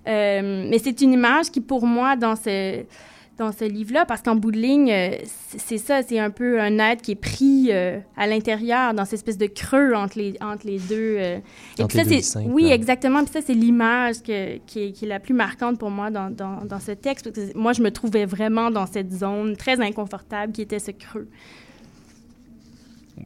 Mais 0.05 0.77
c'est 0.83 1.01
une 1.01 1.13
image 1.13 1.49
qui, 1.49 1.61
pour 1.61 1.85
moi, 1.87 2.15
dans 2.15 2.35
ce 2.35 2.83
dans 3.37 3.51
ce 3.51 3.65
livre-là, 3.65 4.05
parce 4.05 4.21
qu'en 4.21 4.35
bout 4.35 4.51
de 4.51 4.59
ligne, 4.59 4.91
euh, 4.91 5.17
c'est 5.57 5.79
ça, 5.79 6.03
c'est 6.03 6.19
un 6.19 6.29
peu 6.29 6.61
un 6.61 6.77
être 6.77 7.01
qui 7.01 7.11
est 7.11 7.15
pris 7.15 7.69
euh, 7.71 7.99
à 8.15 8.27
l'intérieur, 8.27 8.93
dans 8.93 9.05
cette 9.05 9.15
espèce 9.15 9.37
de 9.37 9.47
creux 9.47 9.95
entre 9.95 10.19
les, 10.19 10.35
entre 10.39 10.67
les 10.67 10.77
deux. 10.77 11.15
Euh. 11.17 11.39
Et 11.79 11.85
puis 11.85 11.97
ça, 11.97 12.03
c'est, 12.05 12.39
oui, 12.45 12.69
exactement. 12.69 13.23
Puis 13.23 13.33
ça, 13.33 13.41
c'est 13.41 13.55
l'image 13.55 14.21
que, 14.21 14.57
qui, 14.57 14.79
est, 14.79 14.91
qui, 14.91 15.05
est, 15.05 15.07
la 15.07 15.19
plus 15.19 15.33
marquante 15.33 15.79
pour 15.79 15.89
moi 15.89 16.11
dans, 16.11 16.29
dans, 16.29 16.63
dans 16.63 16.79
ce 16.79 16.91
texte. 16.91 17.31
Parce 17.31 17.51
que 17.51 17.57
moi, 17.57 17.73
je 17.73 17.81
me 17.81 17.89
trouvais 17.89 18.25
vraiment 18.25 18.69
dans 18.69 18.85
cette 18.85 19.11
zone 19.11 19.57
très 19.57 19.81
inconfortable 19.81 20.53
qui 20.53 20.61
était 20.61 20.79
ce 20.79 20.91
creux. 20.91 21.27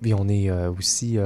Oui, 0.01 0.13
on 0.13 0.27
est 0.27 0.51
aussi 0.51 1.17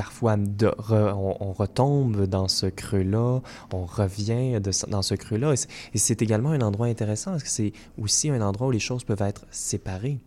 parfois 0.00 0.36
on, 0.38 1.52
retombe 1.52 2.24
dans 2.24 2.48
ce 2.48 2.64
creux-là, 2.64 3.40
on 3.70 3.84
revient 3.84 4.58
dans 4.88 5.02
ce 5.02 5.14
creux-là. 5.14 5.52
Et 5.92 5.98
c'est 5.98 6.22
également 6.22 6.52
un 6.52 6.62
endroit 6.62 6.86
intéressant 6.86 7.32
parce 7.32 7.42
que 7.42 7.50
c'est 7.50 7.74
aussi 8.00 8.30
un 8.30 8.40
endroit 8.40 8.68
où 8.68 8.70
les 8.70 8.78
choses 8.78 9.04
peuvent 9.04 9.20
être 9.20 9.44
séparées. 9.50 10.18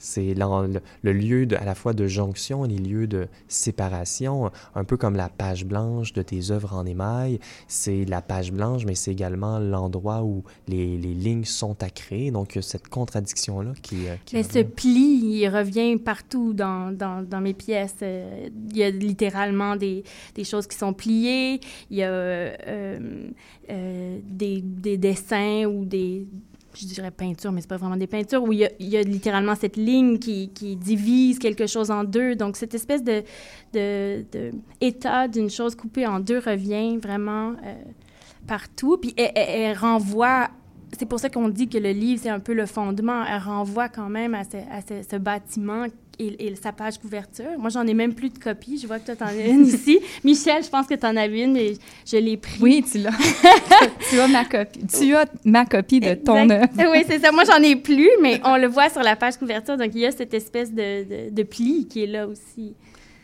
C'est 0.00 0.34
le, 0.34 0.80
le, 1.02 1.12
lieu 1.12 1.46
de, 1.46 1.56
à 1.56 1.64
la 1.64 1.74
fois 1.74 1.92
de 1.92 2.06
jonction 2.06 2.64
et 2.64 2.68
les 2.68 2.78
lieux 2.78 3.06
de 3.06 3.28
séparation, 3.48 4.50
un 4.74 4.84
peu 4.84 4.96
comme 4.96 5.14
la 5.14 5.28
page 5.28 5.64
blanche 5.64 6.12
de 6.14 6.22
tes 6.22 6.50
œuvres 6.50 6.74
en 6.74 6.86
émail. 6.86 7.38
C'est 7.68 8.06
la 8.06 8.22
page 8.22 8.50
blanche, 8.50 8.86
mais 8.86 8.94
c'est 8.94 9.12
également 9.12 9.58
l'endroit 9.58 10.22
où 10.22 10.42
les, 10.66 10.96
les, 10.96 11.14
lignes 11.14 11.44
sont 11.44 11.82
à 11.82 11.90
créer. 11.90 12.30
Donc, 12.30 12.58
cette 12.62 12.88
contradiction-là 12.88 13.72
qui, 13.82 14.08
euh, 14.08 14.16
qui 14.24 14.36
Mais 14.36 14.42
ce 14.42 14.60
pli, 14.60 15.42
il 15.42 15.48
revient 15.48 15.98
partout 15.98 16.54
dans, 16.54 16.90
dans, 16.96 17.22
dans 17.22 17.40
mes 17.40 17.54
pièces. 17.54 17.96
Euh, 18.02 18.48
il 18.70 18.76
y 18.76 18.82
a 18.82 18.90
littéralement 18.90 19.76
des, 19.76 20.02
des, 20.34 20.44
choses 20.44 20.66
qui 20.66 20.76
sont 20.76 20.94
pliées. 20.94 21.60
Il 21.90 21.98
y 21.98 22.02
a 22.02 22.10
euh, 22.10 23.30
euh, 23.70 24.18
des, 24.24 24.60
des 24.62 24.96
dessins 24.96 25.64
ou 25.66 25.84
des 25.84 26.26
je 26.74 26.86
dirais 26.86 27.10
peinture, 27.10 27.52
mais 27.52 27.60
c'est 27.60 27.68
pas 27.68 27.76
vraiment 27.76 27.96
des 27.96 28.06
peintures, 28.06 28.42
où 28.42 28.52
il 28.52 28.68
y 28.78 28.96
a, 28.96 29.02
littéralement 29.02 29.54
cette 29.54 29.76
ligne 29.76 30.18
qui, 30.18 30.50
qui, 30.50 30.76
divise 30.76 31.38
quelque 31.38 31.66
chose 31.66 31.90
en 31.90 32.04
deux. 32.04 32.36
Donc, 32.36 32.56
cette 32.56 32.74
espèce 32.74 33.02
de, 33.02 33.22
de, 33.72 34.24
état 34.80 35.28
d'une 35.28 35.50
chose 35.50 35.74
coupée 35.74 36.06
en 36.06 36.20
deux 36.20 36.38
revient 36.38 36.96
vraiment 36.98 37.50
euh, 37.64 37.74
partout. 38.46 38.98
Puis, 38.98 39.14
elle, 39.16 39.76
renvoie 39.76 40.50
c'est 40.98 41.06
pour 41.06 41.20
ça 41.20 41.30
qu'on 41.30 41.48
dit 41.48 41.68
que 41.68 41.78
le 41.78 41.92
livre, 41.92 42.20
c'est 42.20 42.30
un 42.30 42.40
peu 42.40 42.52
le 42.52 42.66
fondement. 42.66 43.24
Elle 43.24 43.40
renvoie 43.40 43.88
quand 43.88 44.08
même 44.08 44.34
à 44.34 44.42
ce, 44.42 44.56
à 44.56 44.80
ce 45.08 45.16
bâtiment 45.16 45.86
et, 46.20 46.46
et, 46.46 46.54
sa 46.54 46.72
page 46.72 46.98
couverture. 46.98 47.58
Moi, 47.58 47.70
j'en 47.70 47.86
ai 47.86 47.94
même 47.94 48.14
plus 48.14 48.30
de 48.30 48.38
copies. 48.38 48.78
Je 48.78 48.86
vois 48.86 48.98
que 48.98 49.06
toi, 49.06 49.16
t'en 49.16 49.26
as 49.26 49.46
une 49.46 49.66
ici. 49.66 49.98
Michel, 50.24 50.62
je 50.62 50.68
pense 50.68 50.86
que 50.86 50.94
t'en 50.94 51.16
avais 51.16 51.42
une, 51.42 51.52
mais 51.52 51.74
je 52.06 52.16
l'ai 52.16 52.36
pris. 52.36 52.58
Oui, 52.60 52.84
tu 52.90 52.98
l'as. 52.98 53.10
tu 54.10 54.20
as 54.20 54.28
ma 54.28 54.44
copie. 54.44 54.86
Tu 54.86 55.14
as 55.14 55.26
ma 55.44 55.64
copie 55.64 56.00
de 56.00 56.14
ton 56.14 56.48
œuvre. 56.50 56.68
Oui, 56.76 57.04
c'est 57.06 57.18
ça. 57.18 57.32
Moi, 57.32 57.44
j'en 57.44 57.62
ai 57.62 57.76
plus, 57.76 58.10
mais 58.20 58.40
on 58.44 58.56
le 58.56 58.66
voit 58.66 58.90
sur 58.90 59.02
la 59.02 59.16
page 59.16 59.36
couverture. 59.38 59.76
Donc, 59.76 59.90
il 59.94 60.00
y 60.00 60.06
a 60.06 60.12
cette 60.12 60.34
espèce 60.34 60.72
de, 60.72 61.04
de, 61.04 61.34
de 61.34 61.42
pli 61.42 61.86
qui 61.88 62.04
est 62.04 62.08
là 62.08 62.26
aussi. 62.26 62.74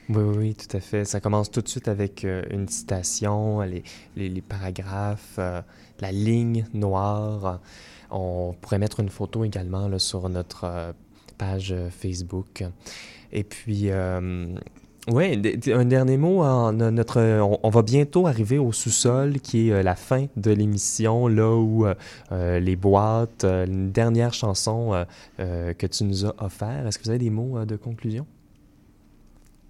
Oui, 0.09 0.22
oui, 0.22 0.36
oui, 0.38 0.55
tout 0.55 0.76
à 0.76 0.80
fait. 0.80 1.05
Ça 1.05 1.20
commence 1.20 1.51
tout 1.51 1.61
de 1.61 1.68
suite 1.68 1.88
avec 1.88 2.24
euh, 2.24 2.42
une 2.51 2.68
citation, 2.68 3.61
les, 3.62 3.82
les, 4.16 4.28
les 4.28 4.40
paragraphes, 4.40 5.36
euh, 5.38 5.61
la 6.01 6.12
ligne 6.12 6.64
noire. 6.72 7.61
On 8.11 8.55
pourrait 8.61 8.78
mettre 8.78 9.01
une 9.01 9.09
photo 9.09 9.44
également 9.44 9.88
là, 9.88 9.99
sur 9.99 10.28
notre 10.28 10.64
euh, 10.64 10.92
page 11.39 11.74
Facebook. 11.91 12.64
Et 13.32 13.45
puis, 13.45 13.91
euh, 13.91 14.47
oui, 15.09 15.41
un 15.72 15.84
dernier 15.84 16.16
mot. 16.16 16.43
En, 16.43 16.72
notre, 16.72 17.20
on, 17.62 17.70
va 17.70 17.82
bientôt 17.82 18.26
arriver 18.26 18.59
au 18.59 18.72
sous-sol, 18.72 19.41
qui 19.41 19.68
est 19.68 19.72
euh, 19.72 19.82
la 19.82 19.95
fin 19.95 20.26
de 20.37 20.51
l'émission, 20.51 21.28
là 21.28 21.55
où 21.55 21.87
euh, 21.87 22.59
les 22.61 22.76
boîtes, 22.76 23.45
une 23.45 23.91
dernière 23.93 24.34
chanson 24.34 25.05
que 25.39 25.87
tu 25.87 26.05
nous 26.05 26.26
as 26.26 26.34
offert. 26.39 26.87
Est-ce 26.87 26.99
que 26.99 27.05
vous 27.05 27.11
avez 27.11 27.18
des 27.18 27.30
mots 27.30 27.64
de 27.64 27.76
conclusion? 27.76 28.26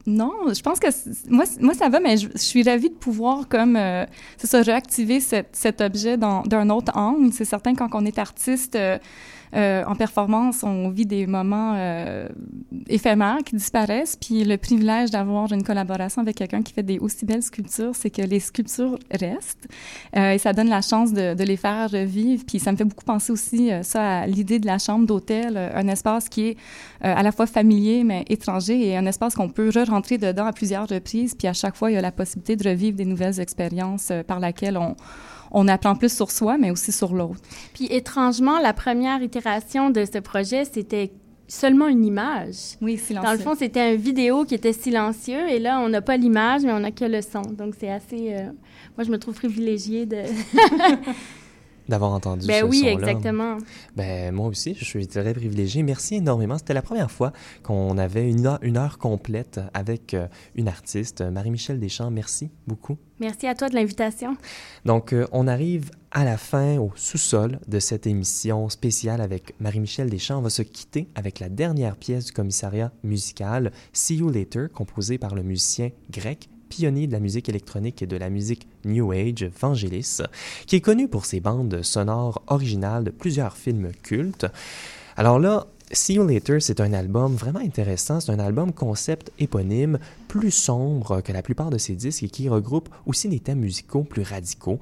Non, 0.06 0.32
je 0.54 0.62
pense 0.62 0.78
que 0.78 0.86
moi, 1.28 1.44
moi 1.60 1.74
ça 1.74 1.88
va, 1.88 1.98
mais 1.98 2.16
je, 2.16 2.28
suis 2.36 2.62
ravie 2.62 2.90
de 2.90 2.94
pouvoir 2.94 3.48
comme 3.48 3.74
euh, 3.74 4.06
c'est 4.36 4.46
ça 4.46 4.62
réactiver 4.62 5.18
cet, 5.18 5.80
objet 5.80 6.16
d'un 6.16 6.70
autre 6.70 6.92
angle. 6.96 7.32
C'est 7.32 7.44
certain 7.44 7.74
quand 7.74 7.88
on 7.92 8.04
est 8.04 8.18
artiste 8.18 8.76
euh, 8.76 8.98
euh, 9.55 9.84
en 9.86 9.94
performance, 9.94 10.62
on 10.62 10.88
vit 10.90 11.07
des 11.07 11.26
moments 11.26 11.74
euh, 11.76 12.28
éphémères 12.88 13.38
qui 13.44 13.57
disparaissent. 13.57 14.16
Puis 14.16 14.44
le 14.44 14.57
privilège 14.57 15.11
d'avoir 15.11 15.53
une 15.53 15.62
collaboration 15.62 16.22
avec 16.22 16.36
quelqu'un 16.36 16.62
qui 16.62 16.72
fait 16.72 16.82
des 16.82 16.99
aussi 16.99 17.24
belles 17.24 17.42
sculptures, 17.42 17.94
c'est 17.94 18.11
que 18.11 18.22
les 18.22 18.40
sculptures 18.40 18.99
restent 19.11 19.68
euh, 20.16 20.32
et 20.32 20.38
ça 20.38 20.53
donne 20.53 20.68
la 20.68 20.82
chance 20.82 21.12
de, 21.12 21.42
les 21.47 21.57
faire 21.57 21.90
revivre. 21.90 22.44
Puis 22.47 22.59
ça 22.59 22.72
me 22.72 22.76
fait 22.76 22.84
beaucoup 22.84 23.05
penser 23.05 23.32
aussi 23.32 23.70
ça 23.82 24.20
à 24.20 24.26
l'idée 24.26 24.59
de 24.59 24.66
la 24.66 24.78
chambre 24.78 25.07
d'hôtel, 25.07 25.57
un 25.57 25.86
espace 25.88 26.28
qui 26.28 26.49
est 26.49 26.57
à 27.01 27.22
la 27.22 27.30
fois 27.30 27.47
familier 27.47 28.03
mais 28.03 28.24
étranger 28.28 28.88
et 28.88 28.97
un 28.97 29.07
espace 29.07 29.34
qu'on 29.36 29.49
peut 29.49 29.68
re-rentrer 29.68 30.18
dedans 30.18 30.47
à 30.47 30.53
plusieurs 30.53 30.88
reprises. 30.88 31.34
Puis 31.36 31.47
à 31.47 31.53
chaque 31.53 31.76
fois, 31.76 31.90
il 31.90 31.94
y 31.94 31.97
a 31.97 32.01
la 32.01 32.11
possibilité 32.11 32.57
de 32.57 32.68
revivre 32.68 32.97
des 32.97 33.05
nouvelles 33.05 33.38
expériences 33.38 34.11
par 34.26 34.40
laquelle 34.40 34.76
on 34.76 34.97
on 35.51 35.68
apprend 35.68 35.94
plus 35.94 36.14
sur 36.14 36.30
soi, 36.30 36.59
mais 36.59 36.70
aussi 36.70 36.92
sur 36.92 37.14
l'autre. 37.14 37.40
Puis 37.74 37.86
étrangement, 37.90 38.59
la 38.59 38.72
première 38.72 39.22
itération 39.22 39.90
de 39.90 40.05
ce 40.05 40.18
projet, 40.18 40.64
c'était 40.64 41.12
seulement 41.49 41.86
une 41.86 42.05
image. 42.05 42.76
Oui, 42.80 42.99
silencieux. 42.99 43.28
Dans 43.28 43.32
le 43.32 43.38
fond, 43.38 43.55
c'était 43.57 43.94
une 43.94 44.01
vidéo 44.01 44.44
qui 44.44 44.55
était 44.55 44.72
silencieux 44.72 45.49
et 45.49 45.59
là, 45.59 45.80
on 45.80 45.88
n'a 45.88 46.03
pas 46.03 46.16
l'image, 46.16 46.62
mais 46.62 46.72
on 46.72 46.80
n'a 46.80 46.90
que 46.90 47.05
le 47.05 47.22
son. 47.22 47.42
Donc, 47.42 47.74
c'est 47.78 47.90
assez... 47.90 48.34
Euh, 48.34 48.51
moi, 48.97 49.05
je 49.05 49.11
me 49.11 49.18
trouve 49.18 49.34
privilégiée 49.34 50.07
de... 50.07 50.16
d'avoir 51.89 52.12
entendu 52.12 52.47
ben 52.47 52.62
ce 52.62 52.66
oui, 52.66 52.80
son-là. 52.80 52.93
exactement. 52.93 53.59
Ben 53.97 54.34
moi 54.34 54.47
aussi, 54.47 54.74
je 54.78 54.84
suis 54.84 55.07
très 55.07 55.32
privilégié. 55.32 55.82
Merci 55.82 56.16
énormément. 56.16 56.59
C'était 56.59 56.74
la 56.74 56.82
première 56.82 57.11
fois 57.11 57.32
qu'on 57.62 57.99
avait 57.99 58.28
une 58.28 58.47
heure, 58.47 58.59
une 58.62 58.76
heure 58.76 58.99
complète 58.99 59.61
avec 59.74 60.14
euh, 60.14 60.26
une 60.55 60.68
artiste, 60.68 61.22
Marie-Michel 61.22 61.78
Deschamps. 61.78 62.11
Merci 62.11 62.51
beaucoup. 62.66 62.97
Merci 63.18 63.47
à 63.47 63.55
toi 63.55 63.68
de 63.68 63.74
l'invitation. 63.74 64.37
Donc, 64.84 65.12
euh, 65.12 65.26
on 65.32 65.49
arrive 65.49 65.91
à 66.11 66.24
la 66.24 66.37
fin, 66.37 66.78
au 66.78 66.93
sous-sol 66.97 67.59
de 67.66 67.78
cette 67.78 68.07
émission 68.07 68.68
spéciale 68.68 69.20
avec 69.20 69.55
Marie-Michel 69.61 70.11
Deschamps. 70.11 70.39
On 70.39 70.43
va 70.43 70.51
se 70.51 70.62
quitter 70.62 71.09
avec 71.14 71.41
la 71.41 71.49
dernière 71.49 71.97
pièce 71.97 72.26
du 72.26 72.32
commissariat 72.32 72.93
musical, 73.03 73.72
See 73.93 74.16
You 74.16 74.30
Later, 74.30 74.66
composée 74.72 75.18
par 75.18 75.34
le 75.34 75.43
musicien 75.43 75.91
grec 76.11 76.49
pionnier 76.68 77.06
de 77.06 77.12
la 77.12 77.20
musique 77.20 77.48
électronique 77.48 78.02
et 78.02 78.06
de 78.06 78.16
la 78.16 78.30
musique 78.30 78.66
New 78.84 79.12
Age, 79.12 79.48
Vangelis, 79.60 80.18
qui 80.66 80.76
est 80.76 80.80
connu 80.80 81.08
pour 81.08 81.24
ses 81.24 81.40
bandes 81.40 81.82
sonores 81.82 82.42
originales 82.46 83.04
de 83.04 83.10
plusieurs 83.10 83.56
films 83.56 83.92
cultes. 84.02 84.46
Alors 85.16 85.38
là, 85.38 85.66
See 85.92 86.14
You 86.14 86.26
Later, 86.26 86.58
c'est 86.60 86.80
un 86.80 86.92
album 86.92 87.36
vraiment 87.36 87.60
intéressant. 87.60 88.18
C'est 88.18 88.32
un 88.32 88.40
album 88.40 88.72
concept 88.72 89.30
éponyme, 89.38 89.98
plus 90.26 90.50
sombre 90.50 91.20
que 91.20 91.32
la 91.32 91.42
plupart 91.42 91.70
de 91.70 91.78
ses 91.78 91.94
disques 91.94 92.24
et 92.24 92.28
qui 92.28 92.48
regroupe 92.48 92.88
aussi 93.06 93.28
des 93.28 93.38
thèmes 93.38 93.60
musicaux 93.60 94.02
plus 94.02 94.22
radicaux. 94.22 94.80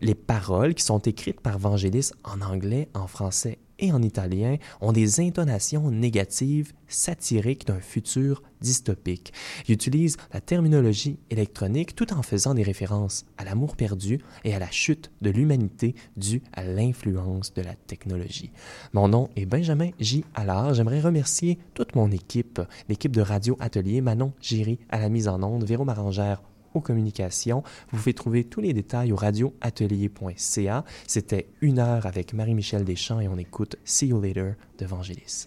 Les 0.00 0.14
paroles 0.14 0.74
qui 0.74 0.82
sont 0.82 0.98
écrites 1.00 1.40
par 1.40 1.58
Vangelis 1.58 2.12
en 2.24 2.40
anglais, 2.40 2.88
en 2.94 3.06
français 3.06 3.58
et 3.80 3.92
en 3.92 4.02
italien 4.02 4.56
ont 4.80 4.92
des 4.92 5.20
intonations 5.20 5.90
négatives, 5.90 6.72
satiriques 6.86 7.66
d'un 7.66 7.80
futur 7.80 8.42
dystopique. 8.60 9.32
Il 9.66 9.74
utilise 9.74 10.16
la 10.32 10.40
terminologie 10.40 11.18
électronique 11.30 11.94
tout 11.94 12.12
en 12.12 12.22
faisant 12.22 12.54
des 12.54 12.62
références 12.62 13.24
à 13.38 13.44
l'amour 13.44 13.76
perdu 13.76 14.20
et 14.44 14.54
à 14.54 14.58
la 14.58 14.70
chute 14.70 15.10
de 15.22 15.30
l'humanité 15.30 15.94
due 16.16 16.42
à 16.52 16.64
l'influence 16.64 17.54
de 17.54 17.62
la 17.62 17.74
technologie. 17.74 18.52
Mon 18.92 19.08
nom 19.08 19.28
est 19.36 19.46
Benjamin 19.46 19.90
J. 19.98 20.24
Allard. 20.34 20.74
J'aimerais 20.74 21.00
remercier 21.00 21.58
toute 21.74 21.94
mon 21.94 22.10
équipe, 22.10 22.60
l'équipe 22.88 23.12
de 23.12 23.22
Radio 23.22 23.56
Atelier, 23.60 24.00
Manon 24.00 24.32
Giry 24.40 24.78
à 24.90 24.98
la 24.98 25.08
mise 25.08 25.28
en 25.28 25.42
onde, 25.42 25.64
Véro 25.64 25.84
Marangère 25.84 26.42
aux 26.74 26.80
communications. 26.80 27.62
Vous 27.90 27.98
pouvez 27.98 28.14
trouver 28.14 28.44
tous 28.44 28.60
les 28.60 28.72
détails 28.72 29.12
au 29.12 29.16
radioatelier.ca. 29.16 30.84
C'était 31.06 31.48
une 31.60 31.78
heure 31.78 32.06
avec 32.06 32.32
Marie-Michel 32.32 32.84
Deschamps 32.84 33.20
et 33.20 33.28
on 33.28 33.38
écoute 33.38 33.76
See 33.84 34.08
You 34.08 34.20
Later 34.20 34.52
de 34.78 34.86
Vangelis. 34.86 35.46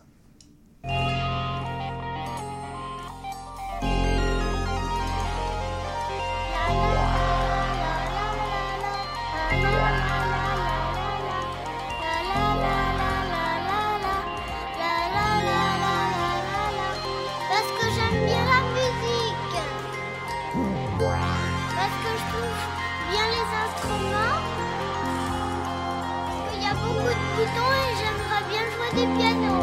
et 27.39 27.47
j'aimerais 27.97 28.43
bien 28.49 28.63
jouer 28.73 28.91
du 28.95 29.05
piano. 29.17 29.53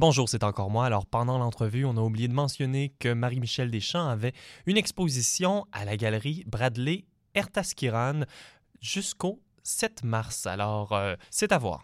Bonjour, 0.00 0.28
c'est 0.28 0.44
encore 0.44 0.70
moi. 0.70 0.86
Alors, 0.86 1.06
pendant 1.06 1.38
l'entrevue, 1.38 1.84
on 1.84 1.96
a 1.96 2.00
oublié 2.00 2.28
de 2.28 2.32
mentionner 2.32 2.92
que 3.00 3.12
Marie-Michel 3.12 3.68
Deschamps 3.68 4.06
avait 4.06 4.32
une 4.66 4.76
exposition 4.76 5.66
à 5.72 5.84
la 5.84 5.96
galerie 5.96 6.44
Bradley 6.46 7.04
Ertaskiran 7.34 8.20
jusqu'au 8.80 9.42
7 9.64 10.04
mars. 10.04 10.46
Alors, 10.46 10.92
euh, 10.92 11.16
c'est 11.30 11.50
à 11.50 11.58
voir. 11.58 11.76